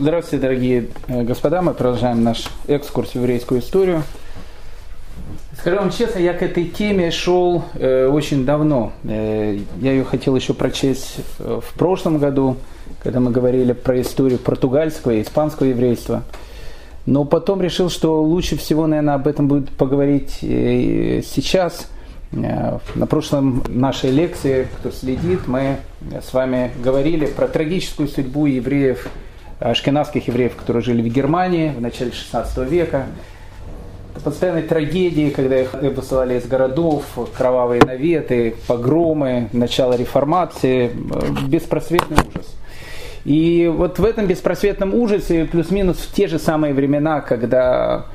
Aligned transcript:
Здравствуйте, 0.00 0.40
дорогие 0.40 0.88
э, 1.08 1.24
господа. 1.24 1.60
Мы 1.60 1.74
продолжаем 1.74 2.22
наш 2.22 2.44
экскурс 2.68 3.10
в 3.10 3.14
еврейскую 3.16 3.60
историю. 3.60 4.04
Скажу 5.58 5.78
вам 5.78 5.90
честно, 5.90 6.20
я 6.20 6.34
к 6.34 6.42
этой 6.44 6.66
теме 6.66 7.10
шел 7.10 7.64
э, 7.74 8.06
очень 8.06 8.44
давно. 8.44 8.92
Э, 9.02 9.58
я 9.80 9.90
ее 9.90 10.04
хотел 10.04 10.36
еще 10.36 10.54
прочесть 10.54 11.16
э, 11.40 11.60
в 11.60 11.76
прошлом 11.76 12.18
году, 12.18 12.58
когда 13.02 13.18
мы 13.18 13.32
говорили 13.32 13.72
про 13.72 14.00
историю 14.00 14.38
португальского 14.38 15.10
и 15.10 15.22
испанского 15.22 15.66
еврейства. 15.66 16.22
Но 17.04 17.24
потом 17.24 17.60
решил, 17.60 17.90
что 17.90 18.22
лучше 18.22 18.56
всего, 18.56 18.86
наверное, 18.86 19.14
об 19.14 19.26
этом 19.26 19.48
будет 19.48 19.68
поговорить 19.70 20.38
э, 20.42 21.22
сейчас. 21.26 21.90
Э, 22.30 22.78
на 22.94 23.06
прошлом 23.08 23.64
нашей 23.66 24.12
лекции, 24.12 24.68
кто 24.78 24.92
следит, 24.92 25.48
мы 25.48 25.78
с 26.24 26.32
вами 26.32 26.70
говорили 26.84 27.26
про 27.26 27.48
трагическую 27.48 28.06
судьбу 28.06 28.46
евреев 28.46 29.08
ашкенадских 29.60 30.28
евреев, 30.28 30.56
которые 30.56 30.82
жили 30.82 31.02
в 31.02 31.12
Германии 31.12 31.72
в 31.76 31.80
начале 31.80 32.12
16 32.12 32.58
века. 32.70 33.06
Постоянной 34.24 34.62
трагедии, 34.62 35.30
когда 35.30 35.60
их 35.60 35.74
высылали 35.74 36.38
из 36.38 36.46
городов, 36.46 37.04
кровавые 37.36 37.82
наветы, 37.82 38.56
погромы, 38.66 39.48
начало 39.52 39.94
реформации, 39.94 40.90
беспросветный 41.46 42.16
ужас. 42.16 42.54
И 43.24 43.70
вот 43.72 43.98
в 43.98 44.04
этом 44.04 44.26
беспросветном 44.26 44.94
ужасе, 44.94 45.44
плюс-минус 45.44 45.98
в 45.98 46.14
те 46.14 46.26
же 46.26 46.38
самые 46.38 46.74
времена, 46.74 47.20
когда 47.20 48.06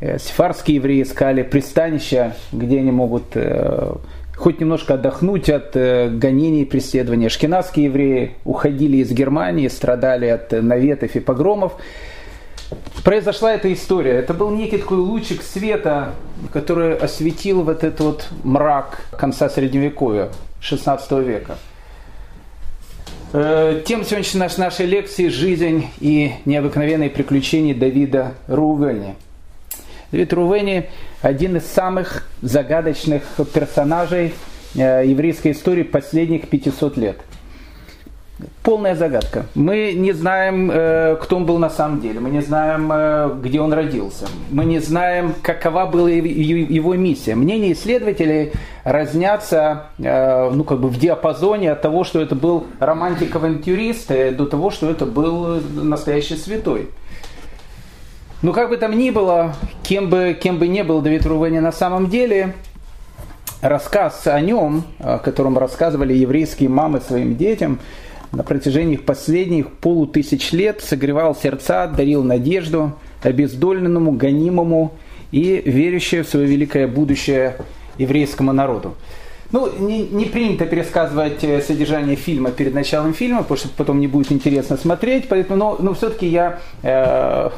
э, 0.00 0.18
сефарские 0.18 0.76
евреи 0.76 1.02
искали 1.02 1.42
пристанища, 1.42 2.36
где 2.52 2.78
они 2.80 2.90
могут 2.90 3.24
э, 3.34 3.94
хоть 4.38 4.60
немножко 4.60 4.94
отдохнуть 4.94 5.50
от 5.50 5.74
э, 5.74 6.08
гонений 6.08 6.62
и 6.62 6.64
преследования. 6.64 7.28
Шкинавские 7.28 7.86
евреи 7.86 8.36
уходили 8.44 8.98
из 8.98 9.10
Германии, 9.10 9.66
страдали 9.66 10.26
от 10.26 10.52
наветов 10.52 11.16
и 11.16 11.20
погромов. 11.20 11.72
Произошла 13.02 13.52
эта 13.52 13.72
история. 13.72 14.12
Это 14.12 14.34
был 14.34 14.50
некий 14.50 14.78
такой 14.78 14.98
лучик 14.98 15.42
света, 15.42 16.12
который 16.52 16.96
осветил 16.96 17.62
вот 17.62 17.82
этот 17.82 18.00
вот 18.00 18.28
мрак 18.44 19.00
конца 19.18 19.48
Средневековья, 19.48 20.28
16 20.60 21.10
века. 21.12 21.58
Э, 23.32 23.82
тем 23.84 24.04
сегодняшней 24.04 24.40
нашей 24.56 24.86
лекции 24.86 25.28
«Жизнь 25.28 25.88
и 25.98 26.32
необыкновенные 26.44 27.10
приключения 27.10 27.74
Давида 27.74 28.34
Рувени». 28.46 29.16
Давид 30.12 30.32
Рувени– 30.32 30.88
один 31.22 31.56
из 31.56 31.66
самых 31.66 32.24
загадочных 32.42 33.22
персонажей 33.52 34.34
э, 34.74 35.04
еврейской 35.06 35.52
истории 35.52 35.82
последних 35.82 36.48
500 36.48 36.96
лет. 36.96 37.16
Полная 38.62 38.94
загадка. 38.94 39.46
Мы 39.56 39.94
не 39.94 40.12
знаем, 40.12 40.70
э, 40.72 41.16
кто 41.20 41.36
он 41.36 41.46
был 41.46 41.58
на 41.58 41.70
самом 41.70 42.00
деле. 42.00 42.20
Мы 42.20 42.30
не 42.30 42.40
знаем, 42.40 42.88
э, 42.92 43.34
где 43.42 43.60
он 43.60 43.72
родился. 43.72 44.26
Мы 44.50 44.64
не 44.64 44.78
знаем, 44.78 45.34
какова 45.42 45.86
была 45.86 46.08
его 46.08 46.94
миссия. 46.94 47.34
Мнения 47.34 47.72
исследователей 47.72 48.52
разнятся 48.84 49.86
ну, 49.98 50.64
как 50.64 50.80
бы 50.80 50.88
в 50.88 50.98
диапазоне 50.98 51.72
от 51.72 51.82
того, 51.82 52.04
что 52.04 52.20
это 52.20 52.36
был 52.36 52.68
романтик-авантюрист, 52.78 54.36
до 54.36 54.46
того, 54.46 54.70
что 54.70 54.88
это 54.88 55.04
был 55.04 55.60
настоящий 55.74 56.36
святой. 56.36 56.88
Ну, 58.40 58.52
как 58.52 58.68
бы 58.68 58.76
там 58.76 58.96
ни 58.96 59.10
было, 59.10 59.52
кем 59.82 60.08
бы, 60.10 60.38
кем 60.40 60.58
бы 60.58 60.68
ни 60.68 60.82
был 60.82 61.00
Давид 61.00 61.26
Рувени 61.26 61.58
на 61.58 61.72
самом 61.72 62.08
деле, 62.08 62.54
рассказ 63.62 64.28
о 64.28 64.40
нем, 64.40 64.84
о 65.00 65.18
котором 65.18 65.58
рассказывали 65.58 66.14
еврейские 66.14 66.68
мамы 66.68 67.00
своим 67.00 67.36
детям, 67.36 67.80
на 68.30 68.44
протяжении 68.44 68.94
последних 68.94 69.72
полутысяч 69.72 70.52
лет 70.52 70.82
согревал 70.82 71.34
сердца, 71.34 71.88
дарил 71.88 72.22
надежду 72.22 72.92
обездоленному, 73.24 74.12
гонимому 74.12 74.92
и 75.32 75.60
верящему 75.64 76.22
в 76.22 76.28
свое 76.28 76.46
великое 76.46 76.86
будущее 76.86 77.56
еврейскому 77.96 78.52
народу. 78.52 78.94
Ну, 79.50 79.68
не, 79.80 80.06
не 80.06 80.26
принято 80.26 80.64
пересказывать 80.64 81.42
э, 81.42 81.60
содержание 81.62 82.14
фильма 82.14 82.52
перед 82.52 82.74
началом 82.74 83.14
фильма, 83.14 83.42
потому 83.42 83.58
что 83.58 83.68
потом 83.70 83.98
не 83.98 84.06
будет 84.06 84.30
интересно 84.30 84.76
смотреть, 84.76 85.28
поэтому, 85.28 85.56
но, 85.56 85.76
но 85.80 85.94
все-таки 85.94 86.26
я 86.26 86.60
э, 86.82 87.50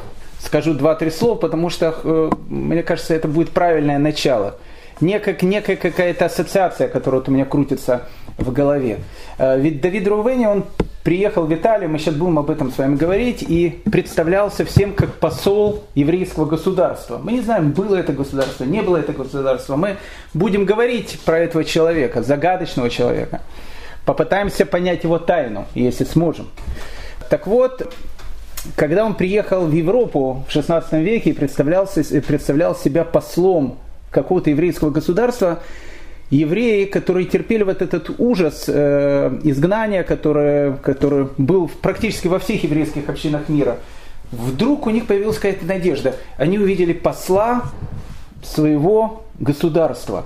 скажу 0.45 0.75
два-три 0.75 1.11
слова, 1.11 1.37
потому 1.37 1.71
что, 1.71 1.95
э, 2.03 2.31
мне 2.49 2.83
кажется, 2.83 3.15
это 3.15 3.29
будет 3.29 3.51
правильное 3.51 3.99
начало. 3.99 4.57
Некая, 5.01 5.37
некая 5.43 5.77
какая-то 5.77 6.27
ассоциация, 6.27 6.89
которая 6.89 7.21
вот 7.21 7.29
у 7.29 7.33
меня 7.33 7.45
крутится 7.45 8.03
в 8.37 8.53
голове. 8.53 8.99
Э, 9.39 9.59
ведь 9.59 9.81
Давид 9.81 10.07
Рувени, 10.09 10.47
он 10.47 10.65
приехал 11.03 11.47
в 11.47 11.55
Италию, 11.55 11.89
мы 11.89 11.99
сейчас 11.99 12.15
будем 12.15 12.39
об 12.39 12.51
этом 12.51 12.71
с 12.71 12.79
вами 12.79 12.97
говорить, 12.97 13.43
и 13.43 13.81
представлялся 13.91 14.65
всем 14.65 14.93
как 14.93 15.15
посол 15.15 15.85
еврейского 15.95 16.45
государства. 16.47 17.19
Мы 17.23 17.33
не 17.33 17.41
знаем, 17.41 17.73
было 17.73 17.97
это 17.97 18.13
государство, 18.13 18.65
не 18.65 18.83
было 18.83 18.99
это 18.99 19.13
государство. 19.13 19.77
Мы 19.77 19.97
будем 20.35 20.65
говорить 20.67 21.21
про 21.25 21.39
этого 21.39 21.65
человека, 21.65 22.23
загадочного 22.23 22.91
человека. 22.91 23.41
Попытаемся 24.05 24.67
понять 24.67 25.05
его 25.05 25.19
тайну, 25.19 25.67
если 25.75 26.05
сможем. 26.05 26.49
Так 27.31 27.47
вот, 27.47 27.95
когда 28.77 29.05
он 29.05 29.15
приехал 29.15 29.67
в 29.67 29.73
Европу 29.73 30.45
в 30.49 30.55
XVI 30.55 31.03
веке 31.03 31.31
и 31.31 31.33
представлял, 31.33 31.89
представлял 32.27 32.77
себя 32.77 33.05
послом 33.05 33.79
какого-то 34.11 34.51
еврейского 34.51 34.91
государства, 34.91 35.61
евреи, 36.31 36.85
которые 36.85 37.27
терпели 37.27 37.63
вот 37.63 37.83
этот 37.83 38.11
ужас 38.19 38.65
э, 38.69 39.41
изгнания, 39.45 40.03
который, 40.03 40.77
который 40.77 41.29
был 41.39 41.71
практически 41.81 42.29
во 42.29 42.39
всех 42.39 42.63
еврейских 42.65 43.09
общинах 43.09 43.49
мира, 43.49 43.79
вдруг 44.31 44.87
у 44.87 44.91
них 44.91 45.07
появилась 45.07 45.37
какая-то 45.37 45.67
надежда. 45.67 46.15
Они 46.37 46.59
увидели 46.59 46.93
посла 46.93 47.65
своего 48.43 49.25
государства, 49.39 50.25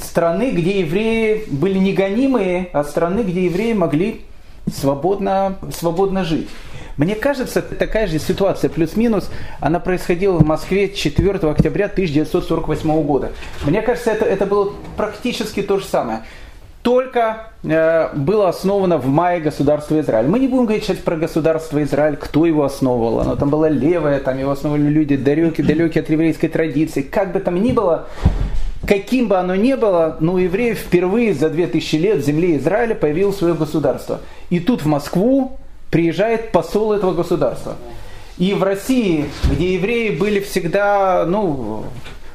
страны, 0.00 0.50
где 0.52 0.80
евреи 0.80 1.44
были 1.48 1.78
не 1.78 1.92
гонимые, 1.92 2.68
а 2.72 2.84
страны, 2.84 3.20
где 3.20 3.44
евреи 3.46 3.72
могли 3.72 4.22
свободно, 4.72 5.58
свободно 5.72 6.24
жить. 6.24 6.48
Мне 6.96 7.14
кажется, 7.14 7.62
такая 7.62 8.06
же 8.06 8.18
ситуация, 8.18 8.68
плюс-минус, 8.68 9.30
она 9.60 9.80
происходила 9.80 10.36
в 10.38 10.44
Москве 10.44 10.92
4 10.92 11.30
октября 11.30 11.86
1948 11.86 13.02
года. 13.02 13.32
Мне 13.64 13.82
кажется, 13.82 14.10
это, 14.10 14.24
это 14.24 14.46
было 14.46 14.72
практически 14.96 15.62
то 15.62 15.78
же 15.78 15.84
самое. 15.84 16.20
Только 16.82 17.52
э, 17.62 18.08
было 18.14 18.48
основано 18.48 18.98
в 18.98 19.06
мае 19.06 19.40
государство 19.40 20.00
Израиль. 20.00 20.26
Мы 20.26 20.40
не 20.40 20.48
будем 20.48 20.64
говорить 20.64 20.84
сейчас 20.84 20.96
про 20.96 21.16
государство 21.16 21.80
Израиль, 21.82 22.16
кто 22.16 22.44
его 22.44 22.64
основывал. 22.64 23.20
Оно 23.20 23.36
там 23.36 23.50
было 23.50 23.66
левое, 23.66 24.18
там 24.18 24.36
его 24.36 24.50
основывали 24.50 24.88
люди 24.88 25.16
далекие, 25.16 25.64
далекие 25.64 26.02
от 26.02 26.10
еврейской 26.10 26.48
традиции. 26.48 27.02
Как 27.02 27.32
бы 27.32 27.38
там 27.38 27.62
ни 27.62 27.70
было, 27.70 28.08
каким 28.84 29.28
бы 29.28 29.38
оно 29.38 29.54
ни 29.54 29.74
было, 29.74 30.16
но 30.18 30.34
у 30.34 30.38
евреев 30.38 30.76
впервые 30.76 31.34
за 31.34 31.50
2000 31.50 31.96
лет 31.96 32.18
в 32.18 32.26
земле 32.26 32.56
Израиля 32.56 32.96
появилось 32.96 33.36
свое 33.36 33.54
государство. 33.54 34.18
И 34.50 34.58
тут 34.58 34.82
в 34.82 34.86
Москву 34.86 35.58
приезжает 35.92 36.52
посол 36.52 36.94
этого 36.94 37.12
государства. 37.12 37.76
И 38.38 38.54
в 38.54 38.62
России, 38.62 39.26
где 39.44 39.74
евреи 39.74 40.16
были 40.16 40.40
всегда, 40.40 41.24
ну, 41.28 41.84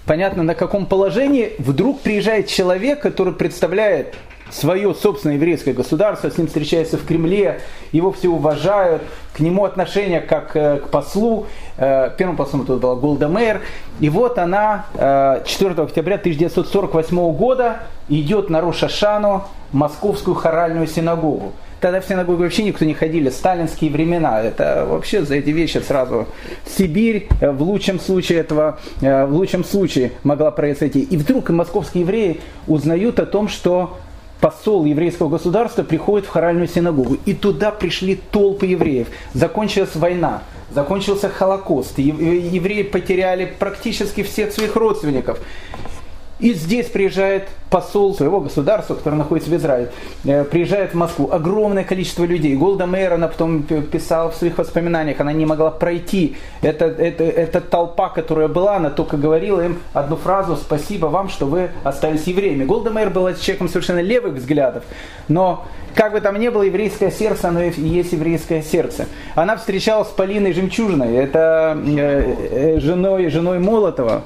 понятно 0.05 0.43
на 0.43 0.53
каком 0.53 0.85
положении, 0.85 1.53
вдруг 1.57 2.01
приезжает 2.01 2.47
человек, 2.47 3.01
который 3.01 3.33
представляет 3.33 4.15
свое 4.51 4.93
собственное 4.93 5.35
еврейское 5.35 5.73
государство, 5.73 6.29
с 6.29 6.37
ним 6.37 6.47
встречается 6.47 6.97
в 6.97 7.05
Кремле, 7.05 7.59
его 7.91 8.11
все 8.11 8.29
уважают, 8.29 9.01
к 9.33 9.39
нему 9.39 9.65
отношение 9.65 10.21
как 10.21 10.55
э, 10.55 10.77
к 10.77 10.89
послу. 10.89 11.47
Э, 11.77 12.11
первым 12.15 12.37
послом 12.37 12.65
тут 12.65 12.79
была 12.79 12.95
Голда 12.95 13.27
Мейер. 13.27 13.61
И 13.99 14.09
вот 14.09 14.37
она 14.37 14.85
4 14.93 15.73
э, 15.75 15.81
октября 15.81 16.15
1948 16.15 17.33
года 17.33 17.79
идет 18.07 18.49
на 18.49 18.61
Рошашану, 18.61 19.45
Московскую 19.73 20.35
хоральную 20.35 20.87
синагогу. 20.87 21.53
Тогда 21.79 22.01
в 22.01 22.05
синагогу 22.05 22.41
вообще 22.41 22.63
никто 22.63 22.85
не 22.85 22.95
ходили, 22.95 23.29
сталинские 23.29 23.91
времена. 23.91 24.41
Это 24.41 24.85
вообще 24.89 25.23
за 25.23 25.35
эти 25.35 25.51
вещи 25.51 25.77
сразу 25.77 26.27
Сибирь 26.65 27.27
э, 27.39 27.51
в 27.51 27.61
лучшем 27.61 27.99
случае 27.99 28.39
этого, 28.39 28.79
э, 29.01 29.25
в 29.25 29.33
лучшем 29.33 29.63
случае 29.63 30.13
могла 30.23 30.49
произойти. 30.49 31.01
И 31.01 31.17
вдруг 31.17 31.49
московские 31.49 32.01
евреи 32.01 32.39
узнают 32.65 33.19
о 33.19 33.27
том, 33.27 33.47
что 33.47 33.97
посол 34.41 34.85
еврейского 34.85 35.29
государства 35.29 35.83
приходит 35.83 36.25
в 36.25 36.29
хоральную 36.29 36.67
синагогу. 36.67 37.17
И 37.25 37.33
туда 37.33 37.69
пришли 37.69 38.19
толпы 38.31 38.65
евреев. 38.67 39.07
Закончилась 39.33 39.95
война. 39.95 40.41
Закончился 40.73 41.29
Холокост. 41.29 41.99
Евреи 41.99 42.83
потеряли 42.83 43.53
практически 43.59 44.23
всех 44.23 44.51
своих 44.51 44.75
родственников. 44.75 45.39
И 46.39 46.53
здесь 46.53 46.87
приезжает 46.87 47.47
посол 47.69 48.15
своего 48.15 48.39
государства, 48.39 48.95
который 48.95 49.15
находится 49.15 49.49
в 49.49 49.55
Израиле, 49.55 49.91
э, 50.25 50.43
приезжает 50.43 50.91
в 50.91 50.95
Москву. 50.95 51.29
Огромное 51.31 51.83
количество 51.83 52.23
людей. 52.23 52.55
Голда 52.55 52.85
Мейер, 52.85 53.13
она 53.13 53.27
потом 53.27 53.63
писала 53.63 54.31
в 54.31 54.35
своих 54.35 54.57
воспоминаниях, 54.57 55.19
она 55.19 55.33
не 55.33 55.45
могла 55.45 55.71
пройти. 55.71 56.37
Это, 56.61 56.85
это, 56.85 57.23
это 57.23 57.61
толпа, 57.61 58.09
которая 58.09 58.47
была, 58.47 58.77
она 58.77 58.89
только 58.89 59.17
говорила 59.17 59.61
им 59.61 59.79
одну 59.93 60.15
фразу 60.15 60.55
«Спасибо 60.55 61.07
вам, 61.07 61.29
что 61.29 61.45
вы 61.45 61.69
остались 61.83 62.23
евреями». 62.23 62.65
Голда 62.65 62.91
Мейер 62.91 63.09
была 63.09 63.33
человеком 63.33 63.69
совершенно 63.69 63.99
левых 63.99 64.33
взглядов, 64.35 64.83
но 65.27 65.65
как 65.97 66.11
бы 66.11 66.21
там 66.21 66.39
ни 66.39 66.49
было, 66.49 66.61
еврейское 66.61 67.09
сердце, 67.09 67.47
оно 67.49 67.63
и 67.63 67.71
есть 67.81 68.13
еврейское 68.13 68.61
сердце. 68.61 69.07
Она 69.33 69.57
встречалась 69.57 70.09
с 70.09 70.11
Полиной 70.11 70.53
Жемчужиной, 70.53 71.15
это 71.15 71.75
э, 71.75 72.35
э, 72.51 72.79
женой, 72.79 73.29
женой 73.29 73.57
Молотова, 73.57 74.21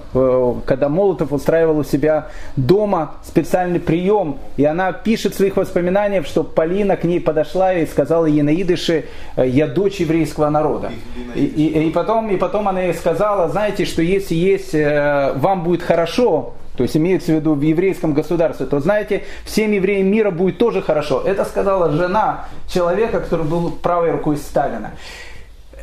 когда 0.65 0.89
Молотов 0.89 1.31
устраивал 1.31 1.77
у 1.77 1.83
себя 1.85 2.27
дома 2.57 3.13
специальный 3.31 3.79
прием, 3.79 4.39
и 4.57 4.65
она 4.65 4.91
пишет 4.91 5.33
в 5.33 5.37
своих 5.37 5.55
воспоминаниях, 5.55 6.25
что 6.25 6.43
Полина 6.43 6.97
к 6.97 7.05
ней 7.05 7.21
подошла 7.21 7.73
и 7.73 7.85
сказала 7.85 8.25
ей 8.25 8.41
на 8.41 8.53
идыше, 8.53 9.05
я 9.37 9.67
дочь 9.67 10.01
еврейского 10.01 10.49
народа. 10.49 10.91
И, 11.33 11.45
и, 11.45 11.87
и, 11.87 11.91
потом, 11.91 12.29
и 12.29 12.35
потом 12.35 12.67
она 12.67 12.81
ей 12.81 12.93
сказала, 12.93 13.47
знаете, 13.47 13.85
что 13.85 14.01
если 14.01 14.35
есть, 14.35 14.73
вам 14.73 15.63
будет 15.63 15.81
хорошо, 15.81 16.53
то 16.75 16.83
есть 16.83 16.97
имеется 16.97 17.31
в 17.31 17.35
виду 17.35 17.53
в 17.53 17.61
еврейском 17.61 18.13
государстве, 18.13 18.65
то 18.65 18.79
знаете, 18.79 19.23
всем 19.45 19.71
евреям 19.71 20.07
мира 20.07 20.31
будет 20.31 20.57
тоже 20.57 20.81
хорошо. 20.81 21.21
Это 21.25 21.45
сказала 21.45 21.89
жена 21.91 22.45
человека, 22.67 23.21
который 23.21 23.45
был 23.45 23.71
правой 23.71 24.11
рукой 24.11 24.35
Сталина. 24.35 24.91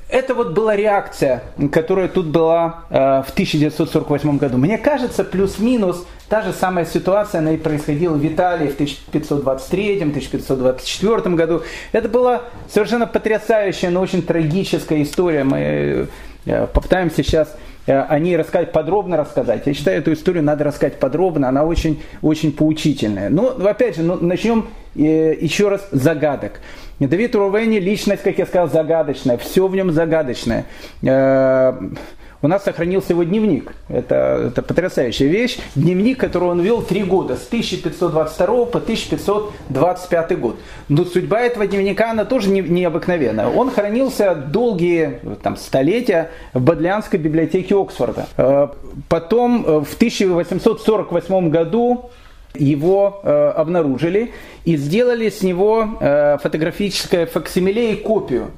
Это 0.08 0.34
вот 0.34 0.52
была 0.52 0.74
реакция, 0.74 1.42
которая 1.70 2.08
тут 2.08 2.28
была 2.28 2.84
э, 2.88 3.22
в 3.26 3.30
1948 3.30 4.38
году. 4.38 4.56
Мне 4.56 4.78
кажется, 4.78 5.22
плюс-минус 5.22 6.06
та 6.30 6.40
же 6.40 6.54
самая 6.54 6.86
ситуация, 6.86 7.40
она 7.40 7.52
и 7.52 7.58
происходила 7.58 8.14
в 8.14 8.26
Италии 8.26 8.68
в 8.68 8.80
1523-1524 8.80 11.34
году. 11.34 11.62
Это 11.92 12.08
была 12.08 12.44
совершенно 12.70 13.06
потрясающая, 13.06 13.90
но 13.90 14.00
очень 14.00 14.22
трагическая 14.22 15.02
история. 15.02 15.44
Мы 15.44 16.08
э, 16.46 16.66
попытаемся 16.72 17.22
сейчас 17.22 17.54
Э, 17.88 18.02
о 18.02 18.18
ней 18.18 18.36
рассказать, 18.36 18.70
подробно 18.70 19.16
рассказать. 19.16 19.62
Я 19.64 19.72
считаю, 19.72 19.98
эту 19.98 20.12
историю 20.12 20.44
надо 20.44 20.62
рассказать 20.62 21.00
подробно, 21.00 21.48
она 21.48 21.64
очень, 21.64 22.02
очень 22.20 22.52
поучительная. 22.52 23.30
Но, 23.30 23.54
ну, 23.56 23.66
опять 23.66 23.96
же, 23.96 24.02
ну, 24.02 24.18
начнем 24.20 24.68
э, 24.94 25.34
еще 25.40 25.68
раз 25.68 25.88
загадок. 25.90 26.60
Давид 27.06 27.34
Рувени 27.34 27.78
личность, 27.78 28.22
как 28.22 28.38
я 28.38 28.46
сказал, 28.46 28.68
загадочная, 28.68 29.38
все 29.38 29.66
в 29.66 29.74
нем 29.74 29.92
загадочное. 29.92 30.66
У 32.40 32.46
нас 32.46 32.62
сохранился 32.62 33.14
его 33.14 33.24
дневник. 33.24 33.72
Это, 33.88 34.50
это 34.52 34.62
потрясающая 34.62 35.26
вещь. 35.26 35.58
Дневник, 35.74 36.20
который 36.20 36.48
он 36.48 36.60
вел 36.60 36.82
три 36.82 37.02
года, 37.02 37.34
с 37.34 37.48
1522 37.48 38.46
по 38.66 38.78
1525 38.78 40.38
год. 40.38 40.56
Но 40.88 41.04
судьба 41.04 41.40
этого 41.40 41.66
дневника, 41.66 42.12
она 42.12 42.24
тоже 42.24 42.48
не, 42.50 42.60
необыкновенная. 42.60 43.48
Он 43.48 43.72
хранился 43.72 44.36
долгие 44.36 45.18
там, 45.42 45.56
столетия 45.56 46.30
в 46.54 46.60
Бодлианской 46.60 47.18
библиотеке 47.18 47.74
Оксфорда. 47.74 48.28
Э, 48.36 48.68
потом 49.08 49.64
э, 49.66 49.80
в 49.80 49.94
1848 49.94 51.50
году 51.50 52.10
его 52.54 53.20
э, 53.22 53.52
обнаружили 53.56 54.32
и 54.64 54.76
сделали 54.76 55.30
с 55.30 55.42
него 55.42 55.98
э, 56.00 56.38
фотографическое 56.42 57.26
факсимиле 57.26 57.92
и 57.92 57.96
копию. 57.96 58.50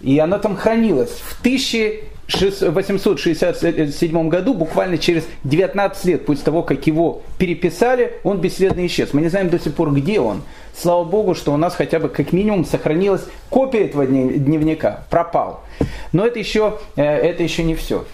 И 0.00 0.18
она 0.18 0.38
там 0.38 0.56
хранилась. 0.56 1.10
В 1.10 1.40
1000 1.40 2.04
1867 2.28 4.28
году, 4.28 4.52
буквально 4.52 4.98
через 4.98 5.24
19 5.44 6.04
лет 6.04 6.26
после 6.26 6.44
того, 6.44 6.62
как 6.62 6.86
его 6.86 7.22
переписали, 7.38 8.12
он 8.22 8.38
бесследно 8.38 8.86
исчез. 8.86 9.14
Мы 9.14 9.22
не 9.22 9.28
знаем 9.28 9.48
до 9.48 9.58
сих 9.58 9.74
пор, 9.74 9.92
где 9.92 10.20
он. 10.20 10.42
Слава 10.76 11.04
Богу, 11.04 11.34
что 11.34 11.54
у 11.54 11.56
нас 11.56 11.74
хотя 11.74 11.98
бы 11.98 12.10
как 12.10 12.32
минимум 12.32 12.66
сохранилась 12.66 13.22
копия 13.48 13.86
этого 13.86 14.06
дневника. 14.06 15.04
Пропал. 15.08 15.62
Но 16.12 16.26
это 16.26 16.38
еще, 16.38 16.78
э, 16.96 17.02
это 17.02 17.42
еще 17.42 17.62
не 17.62 17.74
все. 17.74 18.04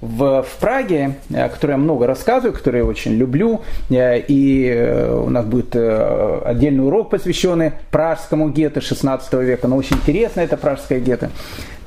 В, 0.00 0.42
в 0.42 0.56
Праге, 0.58 1.16
о 1.34 1.48
которой 1.48 1.72
я 1.72 1.76
много 1.76 2.06
рассказываю, 2.06 2.54
которую 2.54 2.84
я 2.84 2.88
очень 2.88 3.12
люблю, 3.12 3.62
э, 3.90 4.18
и 4.20 4.66
э, 4.66 5.14
у 5.14 5.28
нас 5.28 5.44
будет 5.44 5.76
отдельный 5.76 6.86
урок, 6.86 7.10
посвященный 7.10 7.72
пражскому 7.90 8.48
гетто 8.48 8.80
16 8.80 9.32
века, 9.34 9.68
но 9.68 9.76
очень 9.76 9.96
интересно 9.96 10.40
это 10.40 10.56
пражское 10.56 11.00
гетто. 11.00 11.30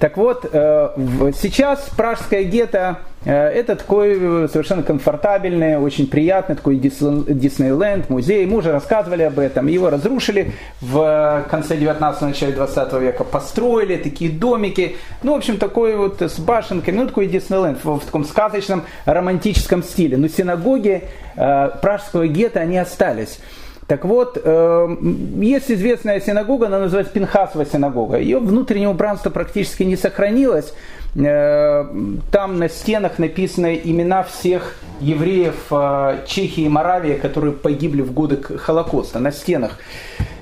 Так 0.03 0.17
вот, 0.17 0.45
э, 0.51 1.31
сейчас 1.41 1.89
пражская 1.95 2.43
гетто 2.43 2.97
э, 3.07 3.12
это 3.31 3.75
такой 3.75 4.17
э, 4.19 4.47
совершенно 4.51 4.83
комфортабельный, 4.83 5.77
очень 5.77 6.07
приятный 6.07 6.55
такой 6.55 6.75
Диснейленд, 6.75 8.09
музей. 8.09 8.45
Мы 8.45 8.57
уже 8.57 8.71
рассказывали 8.71 9.23
об 9.23 9.39
этом. 9.39 9.67
Его 9.67 9.89
разрушили 9.89 10.51
в 10.81 11.45
конце 11.49 11.77
19 11.77 12.21
начале 12.21 12.53
20 12.53 12.93
века. 12.93 13.23
Построили 13.23 13.97
такие 13.97 14.31
домики. 14.31 14.97
Ну, 15.23 15.33
в 15.33 15.37
общем, 15.37 15.57
такой 15.57 15.95
вот 15.95 16.21
с 16.21 16.39
башенками. 16.39 16.97
Ну, 16.97 17.07
такой 17.07 17.27
Диснейленд 17.27 17.83
в, 17.83 17.99
в 17.99 18.05
таком 18.05 18.25
сказочном 18.25 18.83
романтическом 19.05 19.83
стиле. 19.83 20.17
Но 20.17 20.27
синагоги 20.27 21.03
пражского 21.35 22.27
гетто, 22.27 22.59
они 22.59 22.77
остались. 22.77 23.39
Так 23.87 24.05
вот, 24.05 24.39
э, 24.41 24.97
есть 25.41 25.69
известная 25.69 26.19
синагога, 26.21 26.67
она 26.67 26.79
называется 26.79 27.13
Пинхасова 27.13 27.65
синагога. 27.65 28.17
Ее 28.17 28.39
внутреннее 28.39 28.89
убранство 28.89 29.29
практически 29.29 29.83
не 29.83 29.97
сохранилось. 29.97 30.73
Э, 31.15 31.85
там 32.31 32.57
на 32.57 32.69
стенах 32.69 33.19
написаны 33.19 33.79
имена 33.83 34.23
всех 34.23 34.77
евреев 34.99 35.67
э, 35.71 36.23
Чехии 36.25 36.63
и 36.63 36.69
Моравии, 36.69 37.15
которые 37.15 37.53
погибли 37.53 38.01
в 38.01 38.13
годы 38.13 38.41
Холокоста, 38.41 39.19
на 39.19 39.31
стенах. 39.31 39.77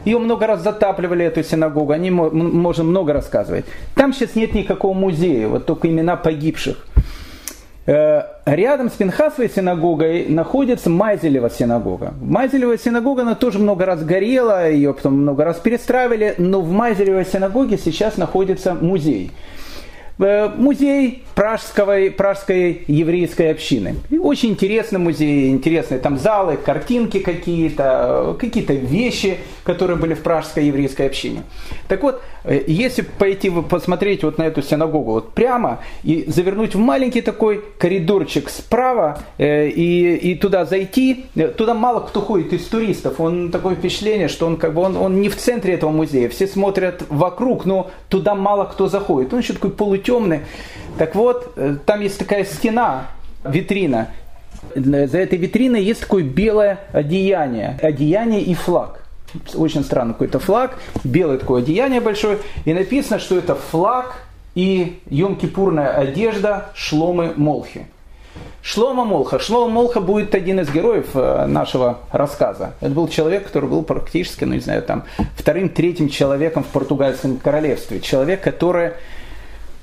Ее 0.05 0.17
много 0.17 0.47
раз 0.47 0.61
затапливали, 0.63 1.25
эту 1.25 1.43
синагогу, 1.43 1.91
о 1.91 1.97
ней 1.97 2.09
можно 2.09 2.83
много 2.83 3.13
рассказывать. 3.13 3.65
Там 3.95 4.13
сейчас 4.13 4.35
нет 4.35 4.53
никакого 4.53 4.93
музея, 4.93 5.47
вот 5.47 5.65
только 5.65 5.89
имена 5.89 6.15
погибших. 6.15 6.77
Э, 7.85 8.23
рядом 8.45 8.89
с 8.89 8.93
Пинхасовой 8.93 9.49
синагогой 9.49 10.27
находится 10.27 10.89
Майзелева 10.89 11.49
синагога. 11.49 12.13
Майзелева 12.21 12.77
синагога, 12.77 13.23
она 13.23 13.35
тоже 13.35 13.59
много 13.59 13.85
раз 13.85 14.03
горела, 14.03 14.69
ее 14.69 14.93
потом 14.93 15.21
много 15.21 15.43
раз 15.43 15.57
перестраивали, 15.57 16.35
но 16.37 16.61
в 16.61 16.71
Майзелевой 16.71 17.25
синагоге 17.25 17.77
сейчас 17.77 18.17
находится 18.17 18.73
музей. 18.73 19.31
Э, 20.21 20.49
музей 20.55 21.23
пражской, 21.33 22.11
пражской 22.11 22.83
еврейской 22.85 23.49
общины. 23.49 23.95
Очень 24.21 24.51
интересный 24.51 24.99
музей, 24.99 25.49
интересные 25.49 25.99
там 25.99 26.19
залы, 26.19 26.57
картинки 26.57 27.17
какие-то, 27.17 28.37
какие-то 28.39 28.73
вещи, 28.73 29.39
которые 29.63 29.97
были 29.97 30.13
в 30.13 30.21
пражской 30.21 30.65
еврейской 30.65 31.07
общине. 31.07 31.41
Так 31.87 32.03
вот, 32.03 32.21
э, 32.40 32.40
если 32.45 33.03
пойти 33.03 33.49
посмотреть 33.49 34.23
вот 34.23 34.37
на 34.37 34.43
эту 34.43 34.61
синагогу 34.61 35.11
вот 35.11 35.33
прямо 35.33 35.79
и 36.03 36.25
завернуть 36.27 36.75
в 36.75 36.79
маленький 36.79 37.21
такой 37.21 37.63
коридорчик 37.77 38.49
справа 38.49 39.19
э, 39.37 39.67
и, 39.67 40.15
и 40.15 40.35
туда 40.35 40.65
зайти, 40.65 41.25
туда 41.57 41.73
мало 41.73 41.99
кто 41.99 42.21
ходит 42.21 42.53
из 42.53 42.65
туристов. 42.65 43.19
Он 43.19 43.51
такое 43.51 43.75
впечатление, 43.75 44.27
что 44.27 44.47
он 44.47 44.57
как 44.57 44.73
бы 44.73 44.81
он, 44.81 44.97
он 44.97 45.21
не 45.21 45.29
в 45.29 45.37
центре 45.37 45.73
этого 45.75 45.91
музея. 45.91 46.29
Все 46.29 46.47
смотрят 46.47 47.03
вокруг, 47.09 47.65
но 47.65 47.91
туда 48.09 48.33
мало 48.33 48.65
кто 48.65 48.87
заходит. 48.87 49.33
Он 49.33 49.39
еще 49.39 49.53
такой 49.53 49.71
полутемный. 49.71 50.41
Так 50.97 51.15
вот, 51.15 51.53
э, 51.55 51.77
там 51.85 52.01
есть 52.01 52.17
такая 52.17 52.45
стена, 52.45 53.07
витрина. 53.43 54.09
За 54.75 55.17
этой 55.17 55.37
витриной 55.37 55.83
есть 55.83 56.01
такое 56.01 56.23
белое 56.23 56.79
одеяние. 56.93 57.77
Одеяние 57.81 58.41
и 58.41 58.53
флаг. 58.53 59.00
Очень 59.55 59.83
странно, 59.83 60.13
какой-то 60.13 60.39
флаг, 60.39 60.77
белое 61.03 61.37
такое 61.37 61.61
одеяние 61.61 62.01
большое. 62.01 62.39
И 62.65 62.73
написано, 62.73 63.19
что 63.19 63.37
это 63.37 63.55
флаг 63.55 64.23
и 64.55 64.99
йом-кипурная 65.09 65.93
одежда 65.95 66.71
Шломы 66.75 67.33
Молхи. 67.35 67.85
Шлома 68.61 69.05
Молха. 69.05 69.39
Шлома 69.39 69.73
Молха 69.73 70.01
будет 70.01 70.35
один 70.35 70.59
из 70.59 70.71
героев 70.71 71.07
э, 71.15 71.45
нашего 71.47 71.99
рассказа. 72.11 72.73
Это 72.79 72.91
был 72.91 73.07
человек, 73.07 73.47
который 73.47 73.67
был 73.67 73.81
практически, 73.81 74.43
ну 74.43 74.53
не 74.53 74.59
знаю, 74.59 74.83
там, 74.83 75.03
вторым-третьим 75.35 76.09
человеком 76.09 76.63
в 76.63 76.67
португальском 76.67 77.37
королевстве. 77.37 77.99
Человек, 78.01 78.41
который 78.41 78.91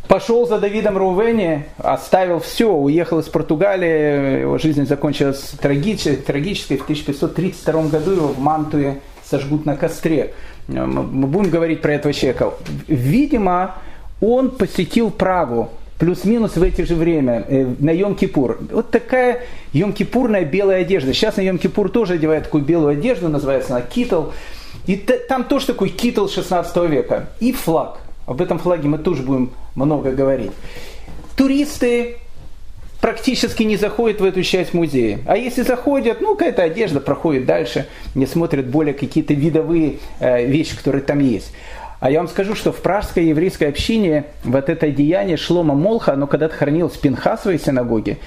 пошел 0.06 0.46
за 0.46 0.58
Давидом 0.58 0.96
Рувени, 0.96 1.66
оставил 1.78 2.38
все, 2.38 2.72
уехал 2.72 3.18
из 3.18 3.26
Португалии, 3.26 4.42
его 4.42 4.58
жизнь 4.58 4.86
закончилась 4.86 5.54
трагически, 5.60 6.22
трагической. 6.22 6.76
В 6.76 6.82
1532 6.84 7.82
году 7.88 8.12
его 8.12 8.28
в 8.28 8.38
Мантуе 8.38 9.00
сожгут 9.28 9.66
на 9.66 9.76
костре. 9.76 10.34
Мы 10.68 11.26
будем 11.26 11.50
говорить 11.50 11.80
про 11.80 11.94
этого 11.94 12.12
человека. 12.12 12.52
Видимо, 12.86 13.76
он 14.20 14.50
посетил 14.50 15.10
Прагу 15.10 15.70
плюс-минус 15.98 16.56
в 16.56 16.62
это 16.62 16.86
же 16.86 16.94
время, 16.94 17.44
э, 17.48 17.66
на 17.78 17.90
Йом-Кипур. 17.90 18.72
Вот 18.72 18.90
такая 18.90 19.42
Йом-Кипурная 19.72 20.44
белая 20.44 20.82
одежда. 20.82 21.12
Сейчас 21.12 21.36
на 21.36 21.42
Йом-Кипур 21.42 21.88
тоже 21.88 22.14
одевают 22.14 22.44
такую 22.44 22.62
белую 22.62 22.92
одежду, 22.92 23.28
называется 23.28 23.74
она 23.74 23.82
китл. 23.82 24.26
И 24.86 24.96
там 24.96 25.44
тоже 25.44 25.66
такой 25.66 25.88
китл 25.88 26.28
16 26.28 26.76
века. 26.88 27.28
И 27.40 27.52
флаг. 27.52 27.98
Об 28.26 28.40
этом 28.40 28.58
флаге 28.58 28.88
мы 28.88 28.98
тоже 28.98 29.22
будем 29.22 29.50
много 29.74 30.12
говорить. 30.12 30.52
Туристы 31.36 32.18
практически 33.00 33.62
не 33.62 33.76
заходят 33.76 34.20
в 34.20 34.24
эту 34.24 34.42
часть 34.42 34.74
музея. 34.74 35.20
А 35.26 35.36
если 35.36 35.62
заходят, 35.62 36.20
ну, 36.20 36.34
какая-то 36.34 36.62
одежда 36.62 37.00
проходит 37.00 37.46
дальше, 37.46 37.86
не 38.14 38.26
смотрят 38.26 38.66
более 38.66 38.94
какие-то 38.94 39.34
видовые 39.34 39.98
э, 40.20 40.46
вещи, 40.46 40.76
которые 40.76 41.02
там 41.02 41.20
есть. 41.20 41.52
А 42.00 42.10
я 42.10 42.18
вам 42.18 42.28
скажу, 42.28 42.54
что 42.54 42.70
в 42.72 42.76
пражской 42.76 43.24
еврейской 43.24 43.64
общине 43.64 44.24
вот 44.44 44.68
это 44.68 44.88
деяние 44.90 45.36
Шлома 45.36 45.74
Молха, 45.74 46.12
оно 46.12 46.26
когда-то 46.26 46.54
хранилось 46.54 46.94
в 46.94 47.00
Пинхасовой 47.00 47.58
синагоге, 47.58 48.18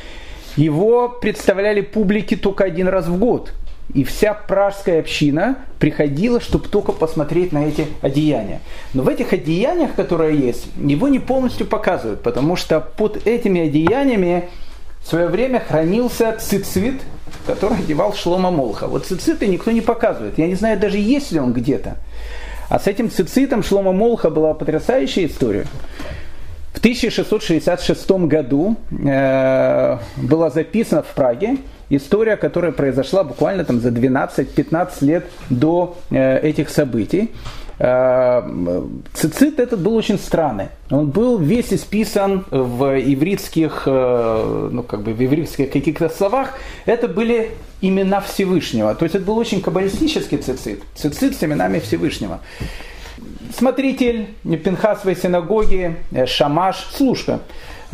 его 0.58 1.08
представляли 1.08 1.82
публике 1.82 2.36
только 2.36 2.66
один 2.66 2.90
раз 2.90 3.08
в 3.08 3.18
год. 3.18 3.54
И 3.94 4.04
вся 4.04 4.34
пражская 4.34 5.00
община 5.00 5.58
приходила, 5.78 6.40
чтобы 6.40 6.70
только 6.70 6.94
посмотреть 6.94 7.52
на 7.52 7.66
эти 7.66 7.88
одеяния. 8.02 8.62
Но 8.94 9.04
в 9.04 9.10
этих 9.10 9.34
одеяниях, 9.34 9.96
которые 9.96 10.40
есть, 10.40 10.68
его 10.78 11.08
не 11.10 11.20
полностью 11.20 11.68
показывают, 11.68 12.22
потому 12.22 12.56
что 12.56 12.80
под 12.80 13.28
этими 13.28 13.62
одеяниями 13.62 14.50
в 15.04 15.10
свое 15.10 15.28
время 15.28 15.60
хранился 15.60 16.38
цицит, 16.40 17.02
который 17.46 17.80
одевал 17.80 18.14
Шлома 18.14 18.52
Молха. 18.52 18.88
Вот 18.88 19.06
цициты 19.06 19.48
никто 19.48 19.72
не 19.72 19.82
показывает. 19.82 20.38
Я 20.38 20.48
не 20.48 20.56
знаю 20.56 20.80
даже, 20.80 20.98
есть 20.98 21.32
ли 21.32 21.40
он 21.40 21.52
где-то. 21.52 21.98
А 22.70 22.80
с 22.80 22.88
этим 22.88 23.12
цицитом 23.12 23.64
Шлома 23.64 23.92
Молха 23.92 24.30
была 24.30 24.54
потрясающая 24.54 25.26
история. 25.26 25.66
В 26.74 26.78
1666 26.78 28.12
году 28.12 28.78
э, 28.92 29.98
была 30.16 30.50
записана 30.50 31.04
в 31.04 31.14
Праге 31.14 31.58
история, 31.96 32.38
которая 32.38 32.72
произошла 32.72 33.24
буквально 33.24 33.64
там 33.64 33.80
за 33.80 33.90
12-15 33.90 35.06
лет 35.06 35.26
до 35.50 35.98
э, 36.10 36.40
этих 36.40 36.70
событий. 36.70 37.32
Э, 37.80 38.42
цицит 39.14 39.60
этот 39.60 39.82
был 39.82 39.96
очень 39.96 40.18
странный. 40.18 40.70
Он 40.90 41.10
был 41.10 41.38
весь 41.38 41.74
исписан 41.74 42.46
в 42.50 43.00
ивритских, 43.00 43.84
э, 43.86 44.70
ну 44.72 44.84
как 44.84 45.02
бы 45.02 45.14
в 45.14 45.22
ивритских 45.22 45.72
каких-то 45.72 46.10
словах. 46.10 46.54
Это 46.86 47.08
были 47.08 47.52
имена 47.82 48.22
Всевышнего. 48.22 48.96
То 48.96 49.04
есть 49.04 49.16
это 49.16 49.26
был 49.26 49.38
очень 49.38 49.62
каббалистический 49.62 50.38
цицит. 50.38 50.84
Цицит 50.96 51.36
с 51.36 51.44
именами 51.44 51.80
Всевышнего. 51.80 52.40
Смотритель 53.54 54.30
Пинхасовой 54.44 55.16
синагоги, 55.16 55.98
Шамаш, 56.26 56.88
служка 56.94 57.42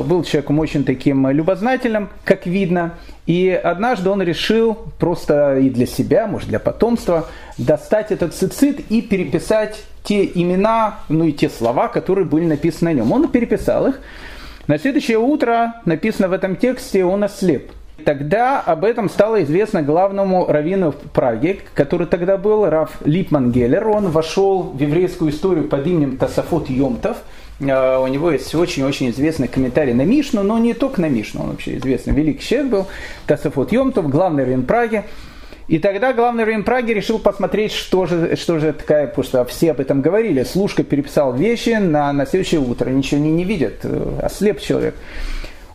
был 0.04 0.24
человеком 0.24 0.60
очень 0.60 0.84
таким 0.84 1.28
любознательным, 1.30 2.10
как 2.24 2.46
видно. 2.46 2.94
И 3.26 3.50
однажды 3.50 4.10
он 4.10 4.22
решил 4.22 4.78
просто 5.00 5.58
и 5.58 5.70
для 5.70 5.86
себя, 5.86 6.28
может 6.28 6.50
для 6.50 6.60
потомства, 6.60 7.28
достать 7.58 8.12
этот 8.12 8.34
цицит 8.34 8.80
и 8.92 9.02
переписать 9.02 9.84
те 10.04 10.24
имена, 10.26 11.00
ну 11.10 11.26
и 11.26 11.34
те 11.34 11.50
слова, 11.50 11.88
которые 11.88 12.26
были 12.26 12.46
написаны 12.46 12.92
на 12.92 12.98
нем. 12.98 13.12
Он 13.12 13.28
переписал 13.28 13.88
их. 13.88 14.00
На 14.68 14.78
следующее 14.78 15.18
утро 15.18 15.76
написано 15.86 16.28
в 16.28 16.34
этом 16.34 16.56
тексте 16.56 17.04
«он 17.04 17.24
ослеп». 17.24 17.72
Тогда 18.06 18.62
об 18.62 18.86
этом 18.86 19.10
стало 19.10 19.44
известно 19.44 19.82
главному 19.82 20.46
раввину 20.46 20.92
в 20.92 20.98
Праге, 21.12 21.60
который 21.74 22.06
тогда 22.06 22.38
был 22.38 22.70
Раф 22.70 22.92
Липман 23.04 23.52
Геллер. 23.52 23.88
Он 23.88 24.10
вошел 24.12 24.62
в 24.62 24.80
еврейскую 24.80 25.32
историю 25.32 25.68
под 25.68 25.86
именем 25.88 26.18
Тасафот 26.18 26.70
Йомтов– 26.70 27.18
у 27.60 28.08
него 28.08 28.32
есть 28.32 28.54
очень-очень 28.54 29.10
известный 29.10 29.48
комментарий 29.48 29.94
на 29.94 30.04
Мишну, 30.04 30.44
но 30.44 30.58
не 30.60 30.74
только 30.74 31.02
на 31.02 31.10
Мишну, 31.10 31.42
он 31.44 31.50
вообще 31.52 31.78
известный 31.78 32.14
великий 32.14 32.46
человек 32.46 32.72
был, 32.72 32.88
Тасафот 33.26 33.72
Йомтов, 33.72 34.10
главный 34.10 34.44
раввин 34.44 34.64
Праги. 34.64 35.04
И 35.68 35.80
тогда 35.80 36.14
главный 36.14 36.46
раввин 36.46 36.64
Праги 36.64 36.92
решил 36.92 37.20
посмотреть, 37.20 37.74
что 37.74 38.06
же, 38.06 38.36
что 38.38 38.60
же 38.60 38.72
такая, 38.72 39.08
потому 39.08 39.26
что 39.26 39.44
все 39.46 39.72
об 39.72 39.82
этом 39.82 40.02
говорили. 40.02 40.44
Служка 40.44 40.84
переписал 40.84 41.34
вещи 41.34 41.72
на, 41.72 42.14
на 42.14 42.26
следующее 42.26 42.62
утро, 42.62 42.90
ничего 42.90 43.20
не, 43.20 43.32
не 43.32 43.44
видит, 43.44 43.80
э, 43.84 44.20
ослеп 44.22 44.62
человек. 44.62 44.96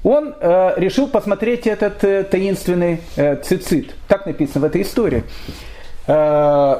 Он 0.02 0.34
э, 0.40 0.72
решил 0.76 1.08
посмотреть 1.08 1.66
этот 1.66 2.02
э, 2.04 2.24
таинственный 2.24 3.00
э, 3.16 3.36
цицит. 3.36 3.94
Так 4.08 4.24
написано 4.24 4.62
в 4.62 4.64
этой 4.64 4.82
истории. 4.82 5.24
Э, 6.06 6.78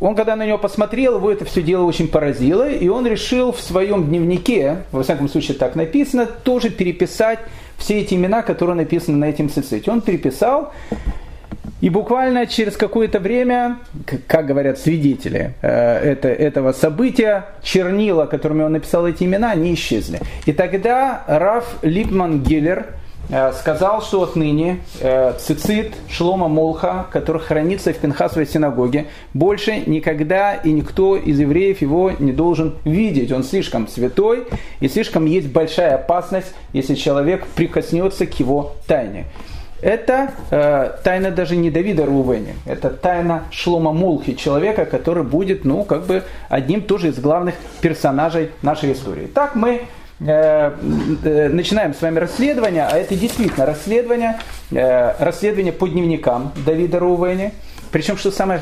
он, 0.00 0.14
когда 0.14 0.36
на 0.36 0.46
него 0.46 0.58
посмотрел, 0.58 1.16
его 1.16 1.30
это 1.30 1.44
все 1.44 1.62
дело 1.62 1.84
очень 1.84 2.08
поразило, 2.08 2.68
и 2.68 2.88
он 2.88 3.06
решил 3.06 3.52
в 3.52 3.60
своем 3.60 4.06
дневнике, 4.06 4.84
во 4.92 5.02
всяком 5.02 5.28
случае 5.28 5.56
так 5.56 5.74
написано, 5.74 6.26
тоже 6.26 6.70
переписать 6.70 7.40
все 7.78 8.00
эти 8.00 8.14
имена, 8.14 8.42
которые 8.42 8.76
написаны 8.76 9.16
на 9.18 9.28
этом 9.28 9.48
циците. 9.50 9.90
Он 9.90 10.00
переписал, 10.00 10.72
и 11.80 11.90
буквально 11.90 12.46
через 12.46 12.76
какое-то 12.76 13.20
время, 13.20 13.78
как 14.26 14.46
говорят 14.46 14.78
свидетели 14.78 15.54
э, 15.62 16.12
это, 16.12 16.28
этого 16.28 16.72
события, 16.72 17.46
чернила, 17.62 18.26
которыми 18.26 18.64
он 18.64 18.72
написал 18.72 19.06
эти 19.06 19.24
имена, 19.24 19.52
они 19.52 19.74
исчезли. 19.74 20.20
И 20.46 20.52
тогда 20.52 21.22
Раф 21.28 21.78
Липман 21.82 22.42
Гиллер, 22.42 22.86
сказал, 23.52 24.00
что 24.00 24.22
отныне 24.22 24.80
э, 25.00 25.34
цицит 25.38 25.92
Шлома 26.08 26.48
Молха, 26.48 27.06
который 27.10 27.42
хранится 27.42 27.92
в 27.92 27.98
Пинхасовой 27.98 28.46
синагоге, 28.46 29.06
больше 29.34 29.82
никогда 29.86 30.54
и 30.54 30.72
никто 30.72 31.16
из 31.16 31.38
евреев 31.38 31.82
его 31.82 32.10
не 32.18 32.32
должен 32.32 32.76
видеть. 32.84 33.30
Он 33.30 33.44
слишком 33.44 33.86
святой, 33.86 34.46
и 34.80 34.88
слишком 34.88 35.26
есть 35.26 35.48
большая 35.48 35.96
опасность, 35.96 36.54
если 36.72 36.94
человек 36.94 37.46
прикоснется 37.54 38.26
к 38.26 38.40
его 38.40 38.72
тайне. 38.86 39.26
Это 39.82 40.32
э, 40.50 40.92
тайна 41.04 41.30
даже 41.30 41.54
не 41.54 41.70
Давида 41.70 42.06
Рувени, 42.06 42.54
это 42.64 42.90
тайна 42.90 43.44
Шлома 43.50 43.92
Молхи, 43.92 44.36
человека, 44.36 44.86
который 44.86 45.22
будет, 45.22 45.64
ну, 45.64 45.84
как 45.84 46.06
бы 46.06 46.24
одним 46.48 46.80
тоже 46.80 47.08
из 47.08 47.18
главных 47.20 47.54
персонажей 47.80 48.50
нашей 48.62 48.92
истории. 48.92 49.26
Так 49.26 49.54
мы 49.54 49.82
Э, 49.82 49.82
э, 49.82 49.97
начинаем 50.20 51.94
с 51.94 52.02
вами 52.02 52.18
расследование, 52.18 52.84
а 52.84 52.96
это 52.96 53.14
действительно 53.14 53.66
расследование, 53.66 54.38
э, 54.72 55.14
расследование 55.22 55.72
по 55.72 55.86
дневникам 55.86 56.52
Давида 56.66 56.98
Рувени. 56.98 57.52
Причем, 57.90 58.18
что 58.18 58.30
самое 58.30 58.60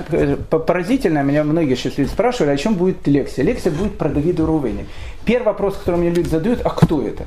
поразительное, 0.51 1.23
меня 1.23 1.43
многие 1.43 1.75
сейчас 1.75 1.99
люди 1.99 2.11
спрашивали, 2.11 2.51
о 2.51 2.57
чем 2.57 2.75
будет 2.75 3.07
лекция. 3.07 3.45
Лекция 3.45 3.73
будет 3.73 3.99
про 3.99 4.09
Давида 4.09 4.47
Рувени. 4.47 4.87
Первый 5.25 5.47
вопрос, 5.47 5.77
который 5.77 5.97
мне 5.97 6.11
люди 6.11 6.29
задают, 6.29 6.61
а 6.65 6.71
кто 6.71 7.03
это? 7.03 7.25